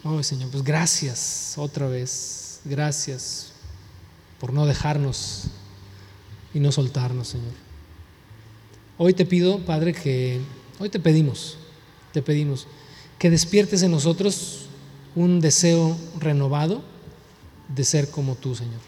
oh 0.04 0.22
Señor, 0.22 0.50
pues 0.50 0.62
gracias 0.62 1.54
otra 1.56 1.86
vez, 1.86 2.60
gracias 2.64 3.52
por 4.40 4.52
no 4.52 4.66
dejarnos 4.66 5.44
y 6.52 6.60
no 6.60 6.72
soltarnos, 6.72 7.28
Señor. 7.28 7.71
Hoy 9.04 9.14
te 9.14 9.26
pido, 9.26 9.58
Padre, 9.58 9.92
que, 9.94 10.38
hoy 10.78 10.88
te 10.88 11.00
pedimos, 11.00 11.56
te 12.12 12.22
pedimos, 12.22 12.68
que 13.18 13.30
despiertes 13.30 13.82
en 13.82 13.90
nosotros 13.90 14.66
un 15.16 15.40
deseo 15.40 15.96
renovado 16.20 16.84
de 17.66 17.82
ser 17.82 18.12
como 18.12 18.36
tú, 18.36 18.54
Señor. 18.54 18.78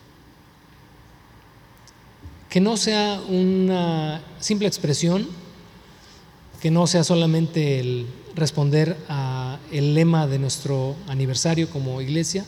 Que 2.48 2.60
no 2.60 2.76
sea 2.76 3.20
una 3.28 4.22
simple 4.38 4.68
expresión, 4.68 5.26
que 6.62 6.70
no 6.70 6.86
sea 6.86 7.02
solamente 7.02 7.80
el 7.80 8.06
responder 8.36 8.96
a 9.08 9.58
el 9.72 9.94
lema 9.94 10.28
de 10.28 10.38
nuestro 10.38 10.94
aniversario 11.08 11.68
como 11.68 12.00
iglesia, 12.00 12.44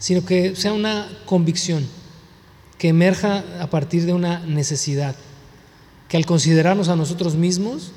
sino 0.00 0.24
que 0.24 0.56
sea 0.56 0.72
una 0.72 1.08
convicción 1.26 1.86
que 2.76 2.88
emerja 2.88 3.44
a 3.60 3.70
partir 3.70 4.04
de 4.04 4.14
una 4.14 4.40
necesidad, 4.40 5.14
que 6.08 6.16
al 6.16 6.26
considerarnos 6.26 6.88
a 6.88 6.96
nosotros 6.96 7.34
mismos, 7.34 7.92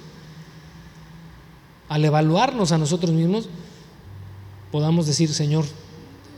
al 1.89 2.05
evaluarnos 2.05 2.71
a 2.71 2.77
nosotros 2.77 3.11
mismos, 3.11 3.49
podamos 4.71 5.07
decir, 5.07 5.33
Señor, 5.33 5.65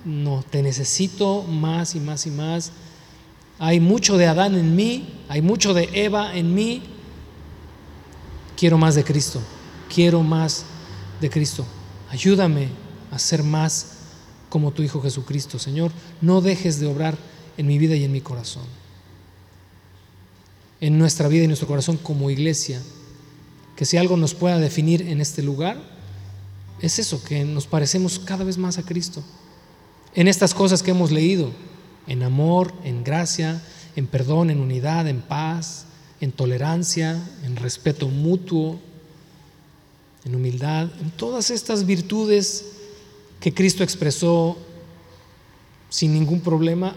no, 0.06 0.44
te 0.50 0.62
necesito 0.62 1.44
más 1.44 1.96
y 1.96 2.00
más 2.00 2.26
y 2.26 2.32
más. 2.32 2.72
Hay 3.60 3.80
mucho 3.80 4.18
de 4.18 4.28
Adán 4.28 4.56
en 4.56 4.76
mí, 4.76 5.14
hay 5.30 5.42
mucho 5.42 5.74
de 5.74 5.90
Eva 5.94 6.36
en 6.36 6.54
mí. 6.54 6.84
Quiero 8.58 8.78
más 8.78 8.96
de 8.96 9.04
Cristo, 9.04 9.42
quiero 9.94 10.22
más 10.22 10.66
de 11.22 11.30
Cristo. 11.30 11.66
Ayúdame 12.10 12.68
a 13.12 13.20
ser 13.20 13.44
más 13.44 13.94
como 14.50 14.72
tu 14.72 14.84
Hijo 14.84 15.02
Jesucristo, 15.02 15.58
Señor. 15.58 15.92
No 16.22 16.42
dejes 16.42 16.80
de 16.80 16.88
obrar 16.88 17.18
en 17.58 17.68
mi 17.68 17.78
vida 17.78 17.96
y 17.96 18.04
en 18.04 18.12
mi 18.12 18.22
corazón. 18.22 18.64
En 20.84 20.98
nuestra 20.98 21.28
vida 21.28 21.42
y 21.42 21.46
en 21.46 21.50
nuestro 21.50 21.68
corazón 21.68 21.98
como 21.98 22.30
iglesia. 22.30 22.82
Que 23.76 23.86
si 23.86 23.98
algo 23.98 24.18
nos 24.18 24.34
pueda 24.34 24.60
definir 24.60 25.04
en 25.04 25.22
este 25.22 25.42
lugar, 25.42 25.78
es 26.82 27.00
eso, 27.00 27.24
que 27.24 27.46
nos 27.46 27.66
parecemos 27.66 28.20
cada 28.20 28.44
vez 28.44 28.58
más 28.58 28.78
a 28.78 28.84
Cristo 28.84 29.24
en 30.16 30.28
estas 30.28 30.54
cosas 30.54 30.84
que 30.84 30.92
hemos 30.92 31.12
leído, 31.12 31.52
en 32.08 32.24
amor, 32.24 32.74
en 32.84 33.04
gracia, 33.04 33.64
en 33.96 34.08
perdón, 34.08 34.50
en 34.50 34.60
unidad, 34.60 35.08
en 35.08 35.22
paz, 35.22 35.86
en 36.22 36.32
tolerancia, 36.32 37.22
en 37.44 37.56
respeto 37.56 38.08
mutuo, 38.08 38.80
en 40.26 40.36
humildad, 40.36 40.90
en 41.02 41.12
todas 41.12 41.50
estas 41.50 41.86
virtudes 41.86 42.66
que 43.40 43.54
Cristo 43.54 43.84
expresó 43.84 44.58
sin 45.90 46.14
ningún 46.14 46.42
problema, 46.42 46.96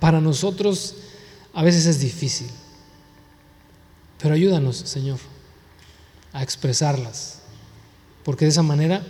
para 0.00 0.20
nosotros 0.20 0.96
a 1.52 1.62
veces 1.62 1.86
es 1.86 2.00
difícil. 2.00 2.48
Pero 4.20 4.34
ayúdanos, 4.34 4.76
Señor, 4.76 5.18
a 6.32 6.42
expresarlas, 6.42 7.42
porque 8.24 8.44
de 8.44 8.50
esa 8.50 8.62
manera 8.62 9.02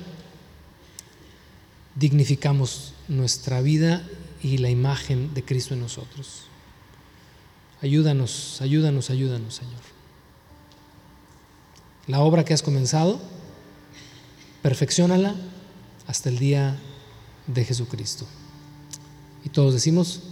dignificamos 1.95 2.93
nuestra 3.09 3.61
vida 3.61 4.07
y 4.43 4.59
la 4.59 4.71
imagen 4.71 5.33
de 5.35 5.45
Cristo 5.45 5.75
en 5.75 5.81
nosotros. 5.81 6.43
Ayúdanos, 7.83 8.61
ayúdanos, 8.61 9.11
ayúdanos, 9.11 9.55
Señor. 9.55 9.81
La 12.07 12.21
obra 12.21 12.45
que 12.45 12.55
has 12.55 12.63
comenzado, 12.63 13.21
perfeccionala 14.63 15.35
hasta 16.07 16.29
el 16.29 16.39
día 16.39 16.79
de 17.47 17.65
Jesucristo. 17.65 18.27
Y 19.45 19.49
todos 19.49 19.75
decimos, 19.75 20.23